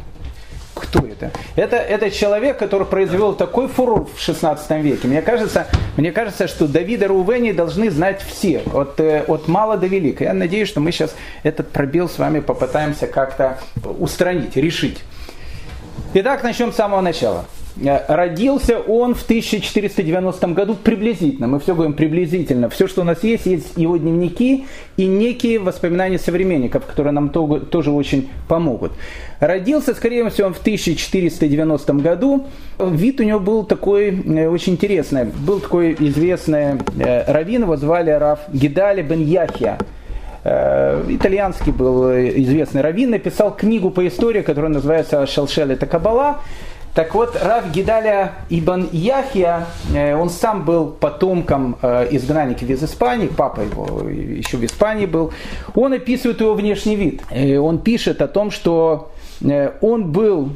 Кто 0.89 1.05
это? 1.05 1.31
Это, 1.55 1.75
это 1.75 2.09
человек, 2.09 2.57
который 2.57 2.87
произвел 2.87 3.33
такой 3.33 3.67
фурор 3.67 4.07
в 4.15 4.19
16 4.19 4.71
веке. 4.83 5.07
Мне 5.07 5.21
кажется, 5.21 5.67
мне 5.97 6.11
кажется, 6.11 6.47
что 6.47 6.67
Давида 6.67 7.07
Рувени 7.07 7.51
должны 7.51 7.91
знать 7.91 8.21
все, 8.21 8.63
от, 8.73 8.99
э, 8.99 9.23
от 9.27 9.47
мала 9.47 9.77
до 9.77 9.85
велика. 9.85 10.23
Я 10.23 10.33
надеюсь, 10.33 10.67
что 10.67 10.79
мы 10.79 10.91
сейчас 10.91 11.15
этот 11.43 11.69
пробел 11.69 12.09
с 12.09 12.17
вами 12.17 12.39
попытаемся 12.39 13.05
как-то 13.05 13.59
устранить, 13.99 14.55
решить. 14.55 14.97
Итак, 16.15 16.43
начнем 16.43 16.73
с 16.73 16.75
самого 16.75 17.01
начала. 17.01 17.45
Э, 17.81 17.99
родился 18.07 18.79
он 18.79 19.15
в 19.15 19.23
1490 19.23 20.47
году 20.49 20.75
приблизительно. 20.75 21.47
Мы 21.47 21.59
все 21.59 21.73
говорим 21.73 21.93
приблизительно. 21.93 22.69
Все, 22.69 22.87
что 22.87 23.01
у 23.01 23.03
нас 23.03 23.23
есть, 23.23 23.45
есть 23.45 23.77
его 23.77 23.97
дневники 23.97 24.65
и 24.97 25.05
некие 25.05 25.59
воспоминания 25.59 26.19
современников, 26.19 26.85
которые 26.85 27.13
нам 27.13 27.29
тоже 27.29 27.91
очень 27.91 28.29
помогут. 28.47 28.91
Родился, 29.39 29.93
скорее 29.93 30.29
всего, 30.29 30.47
он 30.47 30.53
в 30.53 30.59
1490 30.59 31.93
году. 31.93 32.47
Вид 32.79 33.19
у 33.19 33.23
него 33.23 33.39
был 33.39 33.63
такой 33.63 34.09
э, 34.09 34.47
очень 34.47 34.73
интересный. 34.73 35.25
Был 35.25 35.59
такой 35.59 35.95
известный 35.99 36.77
э, 36.99 37.31
раввин, 37.31 37.63
его 37.63 37.77
звали 37.77 38.11
Раф 38.11 38.39
Гидали 38.51 39.01
бен 39.01 39.23
Яхья 39.23 39.77
итальянский 40.41 41.73
был 41.73 42.09
известный 42.11 42.81
раввин, 42.81 43.11
написал 43.11 43.53
книгу 43.53 43.91
по 43.91 44.07
истории, 44.07 44.41
которая 44.41 44.71
называется 44.71 45.27
«Шалшел 45.27 45.69
это 45.69 45.85
Кабала». 45.85 46.39
Так 46.99 47.15
вот, 47.15 47.33
Рав 47.41 47.71
Гидаля 47.71 48.33
Ибн 48.49 48.89
Яхья, 48.91 49.67
э, 49.95 50.13
он 50.13 50.29
сам 50.29 50.65
был 50.65 50.87
потомком 50.87 51.77
э, 51.81 52.09
изгнанников 52.11 52.69
из 52.69 52.83
Испании, 52.83 53.27
папа 53.27 53.61
его 53.61 54.09
еще 54.09 54.57
в 54.57 54.65
Испании 54.65 55.05
был. 55.05 55.31
Он 55.75 55.93
описывает 55.93 56.41
его 56.41 56.53
внешний 56.55 56.97
вид. 56.97 57.21
Он 57.57 57.77
пишет 57.77 58.21
о 58.21 58.27
том, 58.27 58.51
что 58.51 59.13
э, 59.39 59.71
он 59.79 60.11
был 60.11 60.49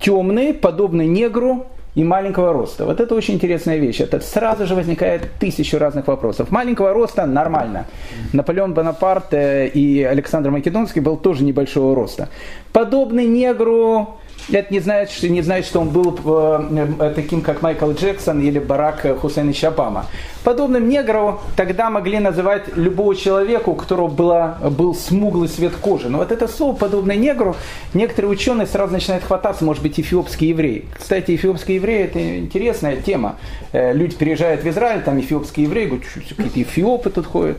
темный, 0.00 0.52
подобный 0.52 1.06
негру, 1.06 1.66
и 1.94 2.02
маленького 2.02 2.52
роста. 2.52 2.86
Вот 2.86 2.98
это 2.98 3.14
очень 3.14 3.34
интересная 3.34 3.78
вещь. 3.78 4.00
Это 4.00 4.18
сразу 4.18 4.66
же 4.66 4.74
возникает 4.74 5.30
тысячу 5.38 5.78
разных 5.78 6.08
вопросов. 6.08 6.50
Маленького 6.50 6.92
роста 6.92 7.24
нормально. 7.24 7.86
Наполеон 8.32 8.74
Бонапарт 8.74 9.32
и 9.32 10.02
Александр 10.02 10.50
Македонский 10.50 10.98
был 10.98 11.16
тоже 11.16 11.44
небольшого 11.44 11.94
роста. 11.94 12.30
Подобный 12.72 13.26
негру 13.26 14.18
это 14.52 14.72
не 14.72 14.80
значит, 14.80 15.22
не 15.22 15.42
значит, 15.42 15.66
что 15.66 15.80
он 15.80 15.90
был 15.90 16.18
э, 16.24 17.12
таким, 17.14 17.40
как 17.40 17.62
Майкл 17.62 17.90
Джексон 17.92 18.40
или 18.40 18.58
Барак 18.58 19.06
Хусейнович 19.20 19.64
Обама. 19.64 20.06
Подобным 20.42 20.88
негром 20.88 21.40
тогда 21.56 21.88
могли 21.88 22.18
называть 22.18 22.76
любого 22.76 23.16
человека, 23.16 23.70
у 23.70 23.74
которого 23.74 24.08
была, 24.08 24.58
был 24.70 24.94
смуглый 24.94 25.48
цвет 25.48 25.74
кожи. 25.76 26.08
Но 26.08 26.18
вот 26.18 26.32
это 26.32 26.48
слово 26.48 26.76
«подобный 26.76 27.16
негру» 27.16 27.56
некоторые 27.94 28.30
ученые 28.30 28.66
сразу 28.66 28.92
начинают 28.92 29.24
хвататься, 29.24 29.64
может 29.64 29.82
быть, 29.82 29.98
эфиопский 29.98 30.48
еврей. 30.48 30.84
Кстати, 30.98 31.34
эфиопский 31.34 31.76
еврей– 31.76 32.04
это 32.04 32.38
интересная 32.38 32.96
тема. 32.96 33.36
Э, 33.72 33.92
люди 33.94 34.16
приезжают 34.16 34.62
в 34.62 34.68
Израиль, 34.68 35.02
там 35.02 35.18
эфиопские 35.18 35.64
евреи, 35.64 35.86
говорят, 35.86 36.06
какие-то 36.28 36.62
эфиопы 36.62 37.10
тут 37.10 37.26
ходят. 37.26 37.56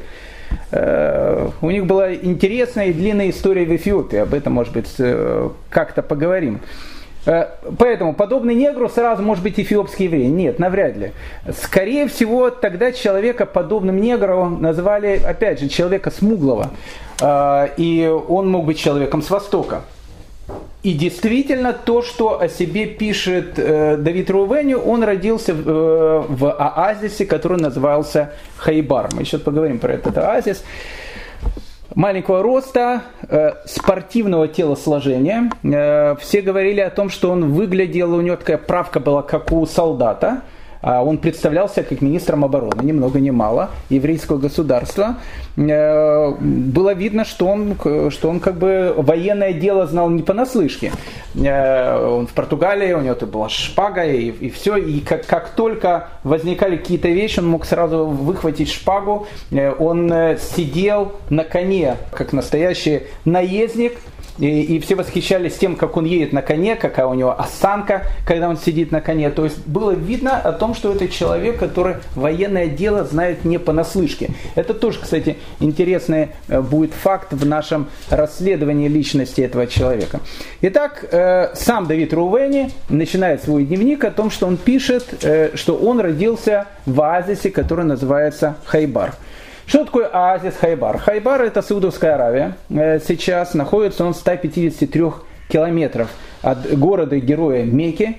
Э, 0.72 1.50
у 1.62 1.70
них 1.70 1.86
была 1.86 2.14
интересная 2.14 2.88
и 2.88 2.94
длинная 2.94 3.30
история 3.30 3.66
в 3.66 3.76
Эфиопии. 3.76 4.20
Об 4.20 4.34
этом, 4.34 4.54
может 4.54 4.74
быть, 4.74 4.90
э, 5.00 5.50
как-то 5.70 6.02
поговорим. 6.02 6.60
Э, 7.26 7.48
поэтому 7.78 8.14
подобный 8.14 8.56
негру 8.56 8.90
сразу 8.90 9.24
может 9.24 9.44
быть 9.44 9.60
эфиопский 9.60 10.06
еврей. 10.06 10.28
Нет, 10.28 10.60
навряд 10.60 10.96
ли. 10.98 11.12
Скорее 11.62 12.08
всего, 12.08 12.50
тогда 12.50 12.92
человека 12.92 13.46
подобным 13.46 14.00
негру 14.00 14.46
называли, 14.46 15.22
опять 15.26 15.60
же, 15.60 15.70
человека 15.70 16.12
смуглого. 16.12 16.72
И 17.78 18.14
он 18.28 18.50
мог 18.50 18.66
быть 18.66 18.78
человеком 18.78 19.22
с 19.22 19.30
Востока. 19.30 19.84
И 20.86 20.94
действительно, 20.94 21.74
то, 21.74 22.04
что 22.04 22.40
о 22.40 22.48
себе 22.48 22.86
пишет 22.86 23.58
э, 23.58 23.98
Давид 23.98 24.30
Рувеню, 24.30 24.78
он 24.78 25.04
родился 25.04 25.56
в, 25.56 26.28
в 26.30 26.52
оазисе, 26.52 27.26
который 27.26 27.58
назывался 27.58 28.34
Хайбар. 28.58 29.10
Мы 29.16 29.26
сейчас 29.26 29.42
поговорим 29.42 29.80
про 29.80 29.94
этот 29.94 30.16
оазис 30.16 30.64
маленького 31.96 32.44
роста, 32.44 33.02
э, 33.28 33.54
спортивного 33.66 34.48
телосложения. 34.48 35.50
Э, 35.64 36.18
все 36.20 36.42
говорили 36.44 36.82
о 36.82 36.92
том, 36.92 37.10
что 37.10 37.32
он 37.32 37.52
выглядел, 37.54 38.14
у 38.14 38.22
него 38.22 38.36
такая 38.36 38.60
правка 38.60 39.00
была, 39.00 39.24
как 39.24 39.52
у 39.52 39.66
солдата– 39.66 40.44
он 40.86 41.18
представлялся 41.18 41.84
как 41.84 42.02
министром 42.02 42.46
обороны, 42.46 42.84
ни 42.84 42.92
много 42.92 43.20
ни 43.20 43.32
мало, 43.32 43.72
еврейского 43.90 44.38
государства. 44.38 45.18
Э, 45.58 46.32
было 46.40 46.94
видно, 46.94 47.26
что 47.26 47.48
он, 47.48 47.76
что 48.12 48.30
он 48.30 48.40
как 48.40 48.58
бы 48.58 48.94
военное 48.96 49.54
дело 49.54 49.88
знал 49.88 50.10
не 50.10 50.22
понаслышке. 50.22 50.92
Э, 51.36 52.08
он 52.08 52.28
в 52.28 52.34
Португалии, 52.34 52.94
у 52.94 53.02
него 53.02 53.16
была 53.26 53.50
шпага 53.50 54.06
и, 54.06 54.30
и 54.30 54.50
все. 54.50 54.76
И 54.78 55.00
как, 55.00 55.26
как 55.26 55.50
только 55.50 56.10
возникали 56.24 56.78
какие-то 56.78 57.08
вещи, 57.08 57.40
он 57.40 57.48
мог 57.48 57.66
сразу 57.66 58.06
выхватить 58.06 58.72
шпагу. 58.72 59.28
Э, 59.52 59.74
он 59.74 60.14
сидел 60.40 61.14
на 61.30 61.44
коне, 61.44 61.98
как 62.12 62.32
настоящий 62.34 63.04
наездник, 63.24 63.98
и, 64.38 64.80
все 64.80 64.96
восхищались 64.96 65.56
тем, 65.56 65.76
как 65.76 65.98
он 65.98 66.06
едет 66.06 66.34
на 66.34 66.42
коне, 66.42 66.76
какая 66.76 67.06
у 67.06 67.14
него 67.14 67.40
осанка, 67.40 68.04
когда 68.26 68.50
он 68.50 68.58
сидит 68.58 68.92
на 68.92 69.02
коне. 69.02 69.30
То 69.30 69.46
есть 69.46 69.66
было 69.66 69.92
видно 69.92 70.38
о 70.38 70.52
том, 70.52 70.76
что 70.76 70.92
это 70.92 71.08
человек, 71.08 71.58
который 71.58 71.96
военное 72.16 72.68
дело 72.68 73.04
знает 73.06 73.46
не 73.46 73.58
понаслышке. 73.58 74.32
Это 74.56 74.74
тоже, 74.74 75.00
кстати, 75.02 75.38
интересный 75.60 76.30
э, 76.48 76.62
будет 76.62 76.94
факт 76.94 77.32
в 77.32 77.46
нашем 77.46 77.88
расследовании 78.10 78.88
личности 78.88 79.42
этого 79.42 79.68
человека. 79.68 80.20
Итак, 80.62 81.06
э, 81.12 81.56
сам 81.56 81.88
Давид 81.88 82.14
Рувени 82.14 82.72
начинает 82.90 83.44
свой 83.44 83.64
дневник 83.66 84.04
о 84.04 84.12
том, 84.12 84.30
что 84.30 84.48
он 84.48 84.58
пишет, 84.58 85.24
э, 85.24 85.56
что 85.56 85.76
он 85.76 86.00
родился 86.00 86.68
в 86.86 87.02
оазисе, 87.02 87.52
который 87.52 87.86
называется 87.86 88.58
Хайбар. 88.66 89.16
Что 89.68 89.84
такое 89.84 90.08
оазис 90.08 90.56
Хайбар? 90.56 91.00
Хайбар 91.00 91.42
это 91.42 91.62
Саудовская 91.62 92.16
Аравия. 92.16 92.56
Э, 92.70 93.00
сейчас 93.00 93.56
находится 93.56 94.06
он 94.06 94.14
в 94.14 94.18
153 94.18 95.04
километров 95.48 96.10
от 96.44 96.78
города-героя 96.78 97.64
Мекки. 97.64 98.18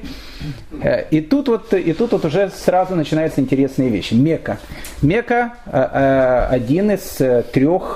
Э, 0.82 1.04
и 1.10 1.20
тут, 1.20 1.46
вот, 1.48 1.72
и 1.72 1.92
тут 1.92 2.12
вот 2.12 2.24
уже 2.24 2.50
сразу 2.50 2.96
начинаются 2.96 3.40
интересные 3.40 3.90
вещи. 3.90 4.14
Мекка. 4.14 4.58
Мекка 5.02 5.54
э, 5.66 6.48
один 6.50 6.90
из 6.90 7.16
трех 7.52 7.92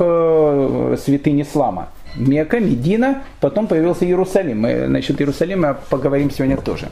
святынь 1.00 1.42
ислама. 1.42 1.88
Мекка, 2.16 2.61
Медина, 2.61 3.23
потом 3.40 3.66
появился 3.66 4.04
Иерусалим. 4.04 4.61
Мы 4.61 4.87
насчет 4.87 5.21
Иерусалима 5.21 5.76
поговорим 5.90 6.30
сегодня 6.30 6.57
тоже. 6.57 6.88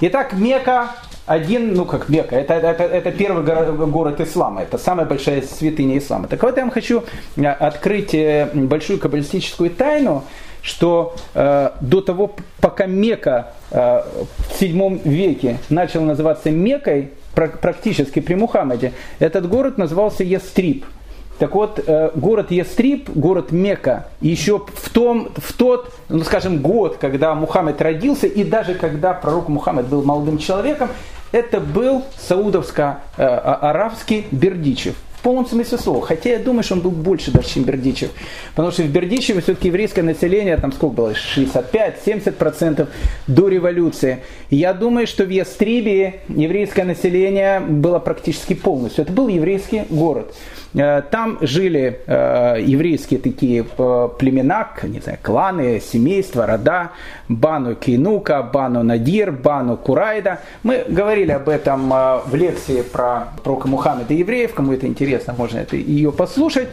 Итак, 0.00 0.32
Мекка 0.32 0.90
один, 1.26 1.74
ну 1.74 1.84
как 1.84 2.08
Мекка, 2.08 2.36
это, 2.36 2.54
это, 2.54 2.84
это 2.84 3.10
первый 3.10 3.44
город, 3.86 4.20
ислама, 4.20 4.62
это 4.62 4.78
самая 4.78 5.06
большая 5.06 5.42
святыня 5.42 5.98
ислама. 5.98 6.28
Так 6.28 6.42
вот 6.42 6.56
я 6.56 6.62
вам 6.62 6.70
хочу 6.70 7.02
э, 7.36 7.46
открыть 7.46 8.14
э, 8.14 8.48
большую 8.54 9.00
каббалистическую 9.00 9.70
тайну, 9.70 10.24
что 10.62 11.14
э, 11.34 11.70
до 11.80 12.00
того, 12.00 12.34
пока 12.60 12.86
Мекка 12.86 13.54
э, 13.70 14.02
в 14.50 14.58
7 14.58 15.00
веке 15.04 15.58
начал 15.68 16.02
называться 16.02 16.50
Меккой, 16.50 17.10
практически 17.34 18.20
при 18.20 18.34
Мухаммеде, 18.34 18.92
этот 19.18 19.48
город 19.48 19.78
назывался 19.78 20.24
Ястриб. 20.24 20.86
Так 21.38 21.54
вот, 21.54 21.80
э, 21.86 22.10
город 22.14 22.50
Ястриб, 22.50 23.10
город 23.10 23.52
Мекка, 23.52 24.06
еще 24.20 24.58
в, 24.58 24.88
том, 24.90 25.28
в 25.36 25.52
тот, 25.52 25.92
ну 26.08 26.24
скажем, 26.24 26.62
год, 26.62 26.96
когда 26.98 27.34
Мухаммед 27.34 27.80
родился, 27.82 28.26
и 28.26 28.42
даже 28.42 28.74
когда 28.74 29.12
пророк 29.12 29.48
Мухаммед 29.48 29.86
был 29.86 30.02
молодым 30.02 30.38
человеком, 30.38 30.88
это 31.36 31.60
был 31.60 32.02
саудовско-арабский 32.16 34.26
Бердичев. 34.30 34.94
В 35.18 35.22
полном 35.22 35.46
смысле 35.46 35.76
слова. 35.76 36.06
Хотя 36.06 36.30
я 36.30 36.38
думаю, 36.38 36.62
что 36.62 36.74
он 36.74 36.80
был 36.80 36.92
больше 36.92 37.30
даже, 37.30 37.48
чем 37.48 37.64
Бердичев. 37.64 38.10
Потому 38.54 38.72
что 38.72 38.84
в 38.84 38.88
Бердичеве 38.88 39.40
все-таки 39.40 39.68
еврейское 39.68 40.02
население, 40.02 40.56
там 40.56 40.72
сколько 40.72 40.94
было, 40.94 41.14
65-70% 41.36 42.88
до 43.26 43.48
революции. 43.48 44.20
Я 44.50 44.72
думаю, 44.72 45.06
что 45.06 45.24
в 45.24 45.30
Ястрибе 45.30 46.20
еврейское 46.28 46.84
население 46.84 47.60
было 47.60 47.98
практически 47.98 48.54
полностью. 48.54 49.04
Это 49.04 49.12
был 49.12 49.28
еврейский 49.28 49.84
город. 49.90 50.34
Э, 50.76 51.02
там 51.10 51.38
жили 51.40 52.00
э, 52.06 52.56
еврейские 52.60 53.18
такие 53.18 53.64
э, 53.64 54.08
племена, 54.18 54.68
не 54.82 55.00
знаю, 55.00 55.18
кланы, 55.22 55.80
семейства, 55.80 56.46
рода, 56.46 56.90
Бану 57.28 57.74
Кинука, 57.74 58.42
Бану 58.42 58.82
Надир, 58.82 59.32
Бану 59.32 59.78
Курайда. 59.78 60.40
Мы 60.62 60.84
говорили 60.86 61.32
об 61.32 61.48
этом 61.48 61.88
в 61.88 62.34
лекции 62.34 62.82
про 62.82 63.28
пророка 63.42 63.68
Мухаммеда 63.68 64.12
евреев. 64.12 64.54
Кому 64.54 64.72
это 64.72 64.86
интересно, 64.86 65.34
можно 65.36 65.58
это, 65.58 65.76
ее 65.76 66.12
послушать. 66.12 66.68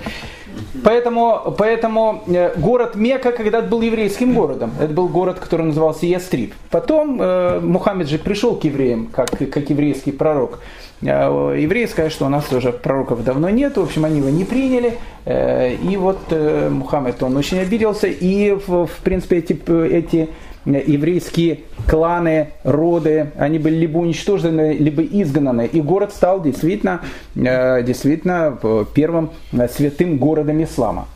Поэтому, 0.83 1.55
поэтому 1.57 2.23
город 2.57 2.95
Мека 2.95 3.31
когда-то 3.31 3.67
был 3.67 3.81
еврейским 3.81 4.33
городом. 4.33 4.71
Это 4.79 4.93
был 4.93 5.07
город, 5.07 5.39
который 5.39 5.65
назывался 5.65 6.05
Ястриб. 6.05 6.53
Потом 6.69 7.19
э, 7.21 7.59
Мухаммед 7.59 8.07
же 8.07 8.17
пришел 8.19 8.55
к 8.55 8.63
евреям, 8.63 9.07
как, 9.07 9.29
как 9.29 9.69
еврейский 9.69 10.11
пророк. 10.11 10.59
Э, 11.05 11.55
евреи 11.59 11.85
сказали, 11.85 12.11
что 12.11 12.25
у 12.25 12.29
нас 12.29 12.51
уже 12.51 12.71
пророков 12.71 13.23
давно 13.23 13.49
нет, 13.49 13.77
в 13.77 13.81
общем, 13.81 14.05
они 14.05 14.19
его 14.19 14.29
не 14.29 14.45
приняли. 14.45 14.97
Э, 15.25 15.73
и 15.75 15.97
вот 15.97 16.19
э, 16.29 16.69
Мухаммед, 16.69 17.21
он 17.23 17.35
очень 17.37 17.59
обиделся, 17.59 18.07
и, 18.07 18.51
в, 18.51 18.89
принципе, 19.03 19.37
эти, 19.37 19.53
эти 19.53 20.29
еврейские 20.65 21.61
кланы, 21.87 22.49
роды, 22.63 23.31
они 23.37 23.59
были 23.59 23.75
либо 23.75 23.97
уничтожены, 23.97 24.73
либо 24.73 25.03
изгнаны. 25.03 25.65
И 25.65 25.81
город 25.81 26.13
стал 26.13 26.41
действительно, 26.41 27.01
действительно 27.35 28.57
первым 28.93 29.31
святым 29.69 30.17
городом 30.17 30.63
ислама. 30.63 31.07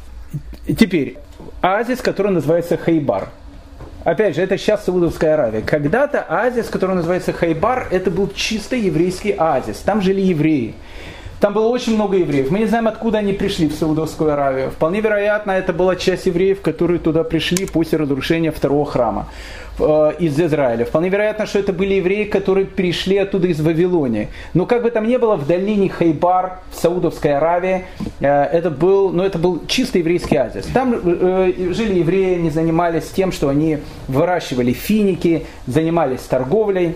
Теперь, 0.68 1.16
оазис, 1.62 2.02
который 2.02 2.34
называется 2.34 2.76
Хайбар. 2.76 3.30
Опять 4.08 4.38
же, 4.38 4.42
это 4.42 4.58
сейчас 4.58 4.86
Саудовская 4.86 5.34
Аравия. 5.34 5.62
Когда-то 5.62 6.22
оазис, 6.22 6.70
который 6.70 6.96
называется 6.96 7.34
Хайбар, 7.34 7.90
это 7.92 8.10
был 8.10 8.32
чисто 8.34 8.78
еврейский 8.78 9.34
оазис. 9.34 9.80
Там 9.80 10.02
жили 10.02 10.22
евреи. 10.22 10.76
Там 11.40 11.54
было 11.54 11.68
очень 11.68 11.96
много 11.96 12.18
евреев. 12.18 12.50
Мы 12.52 12.60
не 12.60 12.66
знаем, 12.66 12.88
откуда 12.88 13.20
они 13.20 13.34
пришли 13.34 13.68
в 13.68 13.74
Саудовскую 13.74 14.34
Аравию. 14.34 14.72
Вполне 14.72 15.02
вероятно, 15.02 15.52
это 15.52 15.74
была 15.74 15.96
часть 15.96 16.26
евреев, 16.26 16.62
которые 16.62 17.00
туда 17.00 17.24
пришли 17.24 17.66
после 17.66 17.98
разрушения 17.98 18.52
второго 18.52 18.86
храма. 18.86 19.28
Э, 19.80 20.14
из 20.18 20.40
Израиля. 20.40 20.86
Вполне 20.86 21.10
вероятно, 21.10 21.46
что 21.46 21.60
это 21.60 21.72
были 21.72 21.96
евреи, 21.96 22.24
которые 22.24 22.66
пришли 22.66 23.18
оттуда 23.18 23.48
из 23.48 23.62
Вавилонии. 23.62 24.30
Но 24.56 24.66
как 24.66 24.82
бы 24.82 24.90
там 24.90 25.08
ни 25.08 25.18
было, 25.18 25.36
в 25.36 25.46
долине 25.46 25.90
Хайбар, 25.90 26.62
в 26.72 26.76
Саудовской 26.76 27.38
Аравии, 27.38 27.86
э, 28.20 28.28
это 28.28 28.72
был, 28.72 29.12
ну, 29.12 29.24
это 29.24 29.38
был 29.38 29.62
чисто 29.68 30.00
еврейский 30.00 30.36
оазис. 30.36 30.66
Там 30.74 30.96
э, 30.96 31.74
жили 31.74 32.00
евреи, 32.00 32.36
они 32.36 32.50
занимались 32.50 33.10
тем, 33.10 33.32
что 33.32 33.50
они 33.50 33.78
выращивали 34.08 34.74
финики, 34.74 35.46
занимались 35.68 36.22
торговлей. 36.22 36.96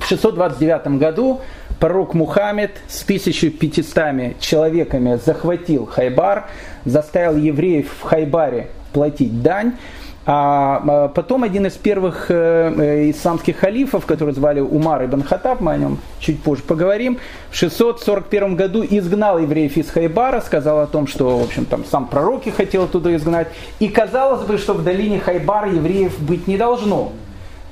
В 0.00 0.08
629 0.08 0.98
году 0.98 1.40
пророк 1.82 2.14
Мухаммед 2.14 2.70
с 2.86 3.02
1500 3.02 4.38
человеками 4.38 5.16
захватил 5.16 5.84
Хайбар, 5.84 6.46
заставил 6.84 7.36
евреев 7.36 7.92
в 7.98 8.02
Хайбаре 8.02 8.68
платить 8.92 9.42
дань. 9.42 9.72
А, 10.24 10.80
а 10.86 11.08
потом 11.08 11.42
один 11.42 11.66
из 11.66 11.72
первых 11.72 12.26
э, 12.28 12.72
э, 12.78 13.10
исламских 13.10 13.56
халифов, 13.56 14.06
который 14.06 14.32
звали 14.32 14.60
Умар 14.60 15.06
ибн 15.06 15.22
Хатаб, 15.22 15.60
мы 15.60 15.72
о 15.72 15.76
нем 15.76 15.98
чуть 16.20 16.40
позже 16.40 16.62
поговорим, 16.62 17.18
в 17.50 17.56
641 17.56 18.54
году 18.54 18.84
изгнал 18.88 19.40
евреев 19.40 19.76
из 19.76 19.90
Хайбара, 19.90 20.40
сказал 20.40 20.78
о 20.78 20.86
том, 20.86 21.08
что, 21.08 21.36
в 21.36 21.42
общем, 21.42 21.64
там 21.64 21.84
сам 21.84 22.06
пророки 22.06 22.50
хотел 22.50 22.86
туда 22.86 23.12
изгнать. 23.16 23.48
И 23.80 23.88
казалось 23.88 24.46
бы, 24.46 24.56
что 24.56 24.74
в 24.74 24.84
долине 24.84 25.18
Хайбара 25.18 25.68
евреев 25.68 26.16
быть 26.20 26.46
не 26.46 26.56
должно. 26.56 27.10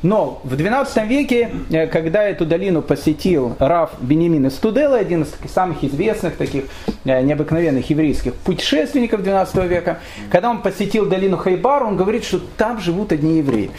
Но 0.02 0.40
в 0.44 0.54
XII 0.54 1.06
веке, 1.06 1.50
э, 1.70 1.86
когда 1.86 2.24
эту 2.24 2.46
долину 2.46 2.80
посетил 2.80 3.56
Раф 3.58 3.90
Бенемин 4.00 4.46
из 4.46 4.54
Тудела, 4.54 4.96
один 4.96 5.22
из 5.22 5.34
самых 5.52 5.84
известных 5.84 6.36
таких 6.36 6.64
э, 7.04 7.20
необыкновенных 7.22 7.90
еврейских 7.90 8.34
путешественников 8.34 9.20
XII 9.20 9.68
века, 9.68 9.98
когда 10.30 10.50
он 10.50 10.62
посетил 10.62 11.06
долину 11.06 11.36
Хайбар, 11.36 11.84
он 11.84 11.96
говорит, 11.96 12.24
что 12.24 12.40
там 12.56 12.80
живут 12.80 13.12
одни 13.12 13.38
евреи. 13.38 13.70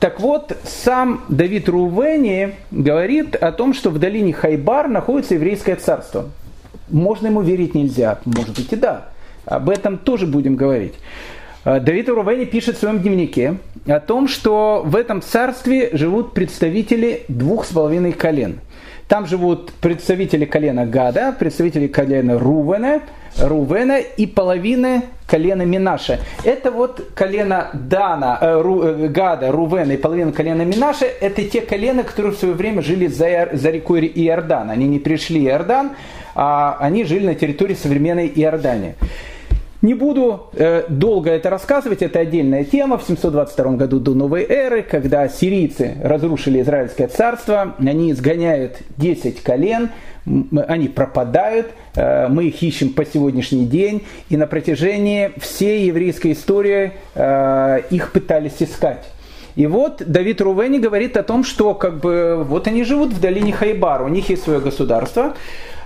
Так 0.00 0.20
вот, 0.20 0.56
сам 0.64 1.22
Давид 1.28 1.68
Рувени 1.68 2.56
говорит 2.72 3.36
о 3.36 3.52
том, 3.52 3.72
что 3.72 3.90
в 3.90 3.98
долине 3.98 4.32
Хайбар 4.32 4.88
находится 4.88 5.34
еврейское 5.34 5.76
царство. 5.76 6.30
Можно 6.90 7.28
ему 7.28 7.42
верить 7.42 7.74
нельзя, 7.74 8.18
может 8.24 8.56
быть 8.56 8.72
и 8.72 8.76
да. 8.76 9.06
Об 9.46 9.70
этом 9.70 9.98
тоже 9.98 10.26
будем 10.26 10.56
говорить. 10.56 10.94
Э, 11.64 11.80
Давид 11.80 12.08
Рувени 12.08 12.44
пишет 12.44 12.76
в 12.76 12.80
своем 12.80 13.00
дневнике 13.00 13.56
о 13.86 14.00
том, 14.00 14.28
что 14.28 14.82
в 14.84 14.96
этом 14.96 15.22
царстве 15.22 15.90
живут 15.92 16.34
представители 16.34 17.22
двух 17.28 17.64
с 17.64 17.72
половиной 17.72 18.12
колен. 18.12 18.60
Там 19.08 19.26
живут 19.26 19.72
представители 19.72 20.46
колена 20.46 20.86
Гада, 20.86 21.34
представители 21.38 21.88
колена 21.88 22.38
Рувена, 22.38 23.02
Рувена 23.38 23.98
и 23.98 24.26
половины 24.26 25.02
колена 25.26 25.62
Минаша. 25.62 26.20
Это 26.42 26.70
вот 26.70 27.10
колено 27.14 27.68
Дана, 27.74 28.38
э, 28.40 28.60
Ру, 28.60 28.82
э, 28.82 29.08
Гада, 29.08 29.50
Рувена 29.52 29.92
и 29.92 29.96
половина 29.96 30.32
колена 30.32 30.62
Минаша, 30.62 31.06
это 31.06 31.44
те 31.44 31.60
колена, 31.60 32.02
которые 32.02 32.32
в 32.32 32.38
свое 32.38 32.54
время 32.54 32.82
жили 32.82 33.06
за, 33.06 33.50
за 33.52 33.70
рекой 33.70 34.10
Иордан. 34.14 34.70
Они 34.70 34.86
не 34.86 34.98
пришли 34.98 35.44
Иордан, 35.44 35.92
а 36.34 36.76
они 36.80 37.04
жили 37.04 37.26
на 37.26 37.34
территории 37.34 37.74
современной 37.74 38.26
Иордании. 38.34 38.94
Не 39.84 39.92
буду 39.92 40.46
э, 40.54 40.84
долго 40.88 41.30
это 41.30 41.50
рассказывать, 41.50 42.00
это 42.00 42.20
отдельная 42.20 42.64
тема. 42.64 42.96
В 42.96 43.02
722 43.02 43.72
году 43.72 44.00
до 44.00 44.14
новой 44.14 44.42
эры, 44.48 44.82
когда 44.82 45.28
сирийцы 45.28 45.98
разрушили 46.02 46.62
Израильское 46.62 47.06
царство, 47.06 47.74
они 47.78 48.10
изгоняют 48.10 48.78
10 48.96 49.42
колен, 49.42 49.90
они 50.24 50.88
пропадают, 50.88 51.66
э, 51.96 52.28
мы 52.28 52.44
их 52.44 52.62
ищем 52.62 52.94
по 52.94 53.04
сегодняшний 53.04 53.66
день, 53.66 54.06
и 54.30 54.38
на 54.38 54.46
протяжении 54.46 55.32
всей 55.36 55.84
еврейской 55.84 56.32
истории 56.32 56.92
э, 57.14 57.82
их 57.90 58.12
пытались 58.12 58.56
искать. 58.60 59.04
И 59.54 59.66
вот 59.66 60.02
Давид 60.06 60.40
Рувени 60.40 60.78
говорит 60.78 61.18
о 61.18 61.22
том, 61.22 61.44
что 61.44 61.74
как 61.74 62.00
бы 62.00 62.42
вот 62.42 62.66
они 62.68 62.84
живут 62.84 63.12
в 63.12 63.20
долине 63.20 63.52
Хайбар, 63.52 64.02
у 64.02 64.08
них 64.08 64.30
есть 64.30 64.44
свое 64.44 64.60
государство. 64.60 65.34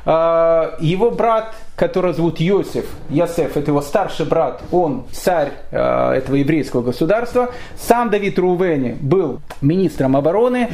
Э, 0.04 0.72
его 0.80 1.10
брат 1.10 1.54
которого 1.78 2.12
зовут 2.12 2.40
Йосиф, 2.40 2.86
Ясеф, 3.08 3.56
это 3.56 3.70
его 3.70 3.80
старший 3.80 4.26
брат, 4.26 4.62
он 4.72 5.04
царь 5.12 5.52
э, 5.70 6.12
этого 6.16 6.34
еврейского 6.34 6.82
государства. 6.82 7.50
Сам 7.78 8.10
Давид 8.10 8.38
Рувени 8.38 8.96
был 9.00 9.40
министром 9.62 10.16
обороны. 10.16 10.68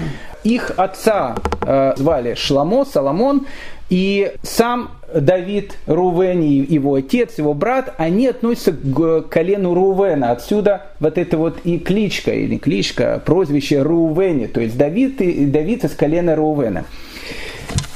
Их 0.45 0.73
отца 0.79 1.37
э, 1.61 1.93
звали 1.97 2.35
Шламо, 2.35 2.87
Соломон. 2.87 3.47
И 3.91 4.33
сам 4.43 4.93
Давид 5.15 5.77
Рувени, 5.87 6.67
его 6.67 6.95
отец, 6.95 7.37
его 7.37 7.53
брат, 7.53 7.95
они 7.99 8.29
относятся 8.29 8.73
к 8.73 9.29
колену 9.29 9.75
Рувена. 9.75 10.31
Отсюда 10.31 10.87
вот 11.01 11.19
эта 11.19 11.37
вот 11.37 11.59
и 11.65 11.79
кличка, 11.79 12.33
или 12.33 12.57
кличка, 12.57 13.23
прозвище 13.25 13.83
Рувени. 13.83 14.47
То 14.47 14.63
есть 14.63 14.79
Давид, 14.79 15.19
Давид 15.53 15.85
из 15.85 15.95
колена 15.95 16.35
Рувена. 16.35 16.87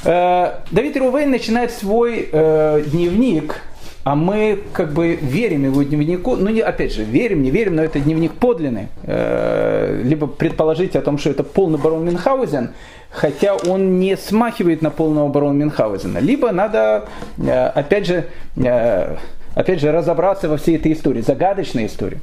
Э, 0.03 0.59
Давид 0.71 0.97
Рувейн 0.97 1.29
начинает 1.29 1.71
свой 1.71 2.29
э, 2.31 2.83
дневник, 2.85 3.61
а 4.03 4.15
мы 4.15 4.59
как 4.73 4.93
бы 4.93 5.15
верим 5.15 5.65
его 5.65 5.83
дневнику, 5.83 6.35
ну 6.35 6.49
не, 6.49 6.61
опять 6.61 6.93
же, 6.93 7.03
верим, 7.03 7.43
не 7.43 7.51
верим, 7.51 7.75
но 7.75 7.83
это 7.83 7.99
дневник 7.99 8.33
подлинный. 8.33 8.87
Э, 9.03 10.01
либо 10.03 10.27
предположить 10.27 10.95
о 10.95 11.01
том, 11.01 11.17
что 11.17 11.29
это 11.29 11.43
полный 11.43 11.77
барон 11.77 12.05
Мюнхгаузен, 12.05 12.71
хотя 13.11 13.55
он 13.55 13.99
не 13.99 14.15
смахивает 14.15 14.81
на 14.81 14.89
полного 14.89 15.27
барона 15.27 15.57
Мюнхгаузена. 15.63 16.19
Либо 16.19 16.51
надо, 16.51 17.05
э, 17.37 17.67
опять 17.67 18.07
же, 18.07 18.25
э, 18.55 19.17
опять 19.53 19.81
же, 19.81 19.91
разобраться 19.91 20.47
во 20.47 20.57
всей 20.57 20.77
этой 20.77 20.93
истории, 20.93 21.21
загадочной 21.21 21.87
истории. 21.87 22.19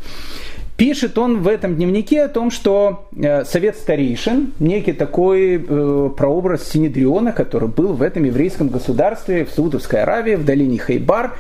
Пишет 0.76 1.16
он 1.16 1.40
в 1.40 1.48
этом 1.48 1.76
дневнике 1.76 2.22
о 2.22 2.28
том, 2.28 2.50
что 2.50 3.06
э, 3.16 3.46
совет 3.46 3.76
старейшин, 3.76 4.52
некий 4.58 4.92
такой 4.92 5.54
э, 5.56 6.10
прообраз 6.14 6.68
Синедриона, 6.68 7.32
который 7.32 7.68
был 7.68 7.94
в 7.94 8.02
этом 8.02 8.24
еврейском 8.24 8.68
государстве 8.68 9.46
в 9.46 9.50
Саудовской 9.50 10.02
Аравии, 10.02 10.34
в 10.34 10.44
долине 10.44 10.78
Хайбар, 10.78 11.32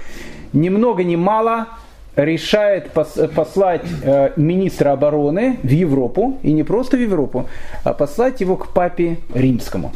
ни 0.54 0.70
много 0.70 1.04
ни 1.04 1.16
мало 1.16 1.68
решает 2.16 2.92
послать 2.92 3.84
э, 4.02 4.30
министра 4.36 4.92
обороны 4.92 5.58
в 5.62 5.68
Европу, 5.68 6.38
и 6.42 6.52
не 6.52 6.62
просто 6.62 6.96
в 6.96 7.00
Европу, 7.00 7.46
а 7.84 7.92
послать 7.92 8.40
его 8.40 8.56
к 8.56 8.72
папе 8.72 9.18
римскому. 9.34 9.92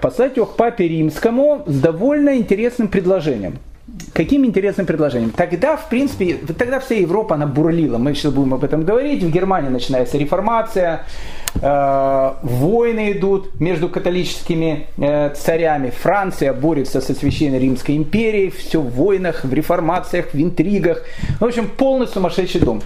Послать 0.00 0.36
его 0.36 0.46
к 0.46 0.56
папе 0.56 0.88
римскому 0.88 1.62
с 1.66 1.78
довольно 1.78 2.36
интересным 2.38 2.88
предложением– 2.88 3.58
Каким 4.12 4.44
интересным 4.44 4.86
предложением. 4.86 5.30
Тогда, 5.30 5.76
в 5.76 5.88
принципе, 5.88 6.38
тогда 6.58 6.80
вся 6.80 6.94
Европа, 6.94 7.34
она 7.34 7.46
бурлила. 7.46 7.98
Мы 7.98 8.14
сейчас 8.14 8.32
будем 8.32 8.54
об 8.54 8.64
этом 8.64 8.84
говорить. 8.84 9.22
В 9.22 9.30
Германии 9.30 9.68
начинается 9.68 10.18
реформация, 10.18 11.06
э, 11.54 12.32
войны 12.42 13.12
идут 13.12 13.60
между 13.60 13.88
католическими 13.88 14.86
э, 14.98 15.34
царями. 15.34 15.90
Франция 15.90 16.52
борется 16.52 17.00
со 17.00 17.14
Священной 17.14 17.58
Римской 17.58 17.96
империей. 17.96 18.50
Все 18.50 18.80
в 18.80 18.90
войнах, 18.90 19.44
в 19.44 19.52
реформациях, 19.52 20.26
в 20.32 20.40
интригах. 20.40 21.02
В 21.40 21.44
общем, 21.44 21.68
полный 21.68 22.06
сумасшедший 22.06 22.60
дом. 22.60 22.82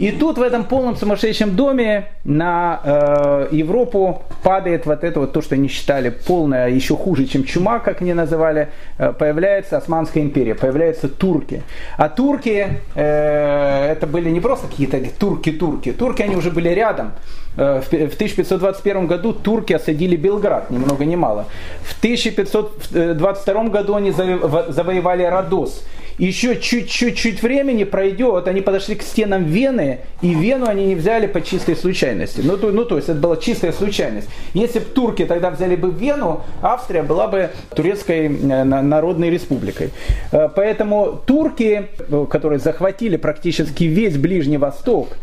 И 0.00 0.12
тут 0.12 0.38
в 0.38 0.42
этом 0.42 0.64
полном 0.64 0.96
сумасшедшем 0.96 1.54
доме 1.54 2.06
на 2.24 2.80
э, 2.82 3.48
Европу 3.50 4.22
падает 4.42 4.86
вот 4.86 5.04
это 5.04 5.20
вот 5.20 5.34
то, 5.34 5.42
что 5.42 5.56
они 5.56 5.68
считали 5.68 6.08
полное, 6.08 6.70
еще 6.70 6.96
хуже, 6.96 7.26
чем 7.26 7.44
чума, 7.44 7.80
как 7.80 8.00
они 8.00 8.14
называли, 8.14 8.70
э, 8.96 9.12
появляется 9.12 9.76
Османская 9.76 10.22
империя, 10.22 10.54
появляются 10.54 11.06
турки. 11.06 11.62
А 11.98 12.08
турки, 12.08 12.80
э, 12.94 13.92
это 13.92 14.06
были 14.06 14.30
не 14.30 14.40
просто 14.40 14.68
какие-то 14.68 15.02
турки-турки, 15.18 15.92
турки 15.92 16.22
они 16.22 16.34
уже 16.34 16.50
были 16.50 16.70
рядом. 16.70 17.12
Э, 17.60 17.82
в 17.82 17.88
1521 17.88 19.06
году 19.06 19.34
турки 19.34 19.74
осадили 19.74 20.16
Белград, 20.16 20.70
ни 20.70 20.78
много 20.78 21.04
ни 21.04 21.14
мало. 21.14 21.44
В 21.82 21.98
1522 21.98 23.64
году 23.64 23.94
они 23.94 24.12
завоевали 24.12 25.24
Родос 25.24 25.84
еще 26.20 26.60
чуть-чуть 26.60 27.42
времени 27.42 27.84
пройдет, 27.84 28.46
они 28.46 28.60
подошли 28.60 28.94
к 28.94 29.02
стенам 29.02 29.44
Вены, 29.44 30.00
и 30.20 30.34
Вену 30.34 30.66
они 30.68 30.86
не 30.86 30.94
взяли 30.94 31.26
по 31.26 31.40
чистой 31.40 31.76
случайности. 31.76 32.42
Ну, 32.44 32.58
то, 32.58 32.70
ну, 32.70 32.84
то 32.84 32.96
есть 32.96 33.08
это 33.08 33.18
была 33.18 33.36
чистая 33.36 33.72
случайность. 33.72 34.28
Если 34.52 34.80
бы 34.80 34.84
турки 34.84 35.24
тогда 35.24 35.50
взяли 35.50 35.76
бы 35.76 35.90
Вену, 35.90 36.42
Австрия 36.60 37.02
была 37.02 37.26
бы 37.26 37.50
турецкой 37.74 38.26
э, 38.26 38.64
народной 38.64 39.30
республикой. 39.30 39.90
Э, 40.30 40.50
поэтому 40.54 41.20
турки, 41.24 41.88
э, 41.98 42.26
которые 42.30 42.58
захватили 42.58 43.16
практически 43.16 43.84
весь 43.84 44.18
Ближний 44.18 44.58
Восток, 44.58 45.16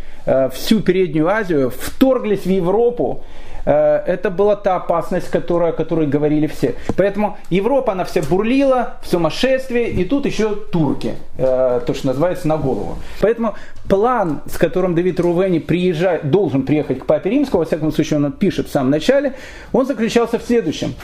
всю 0.54 0.82
Переднюю 0.82 1.30
Азию, 1.30 1.72
вторглись 1.72 2.46
в 2.46 2.50
Европу, 2.50 3.24
Э, 3.68 4.02
это 4.06 4.30
была 4.30 4.56
та 4.56 4.78
опасность, 4.78 5.30
которая, 5.30 5.72
о 5.72 5.74
которой 5.74 6.08
говорили 6.08 6.48
все. 6.48 6.76
Поэтому 6.96 7.38
Европа, 7.50 7.92
она 7.92 8.06
вся 8.06 8.22
бурлила 8.22 8.94
в 9.02 9.08
сумасшествии, 9.08 9.90
и 9.90 10.06
тут 10.06 10.26
еще 10.26 10.56
турки, 10.56 11.16
э, 11.38 11.82
то, 11.86 11.94
что 11.94 12.08
называется, 12.08 12.48
на 12.48 12.56
голову. 12.58 12.98
Поэтому 13.20 13.56
план, 13.90 14.40
с 14.46 14.58
которым 14.58 14.96
Давид 14.96 15.20
Рувени 15.20 15.60
приезжает, 15.60 16.32
должен 16.32 16.64
приехать 16.64 17.00
к 17.00 17.06
папе 17.06 17.30
римскому, 17.30 17.60
во 17.60 17.66
всяком 17.66 17.92
случае 17.92 18.20
он 18.24 18.32
пишет 18.32 18.70
в 18.70 18.72
самом 18.72 18.90
начале, 18.90 19.34
он 19.74 19.86
заключался 19.86 20.40
в 20.40 20.44
следующем. 20.44 20.96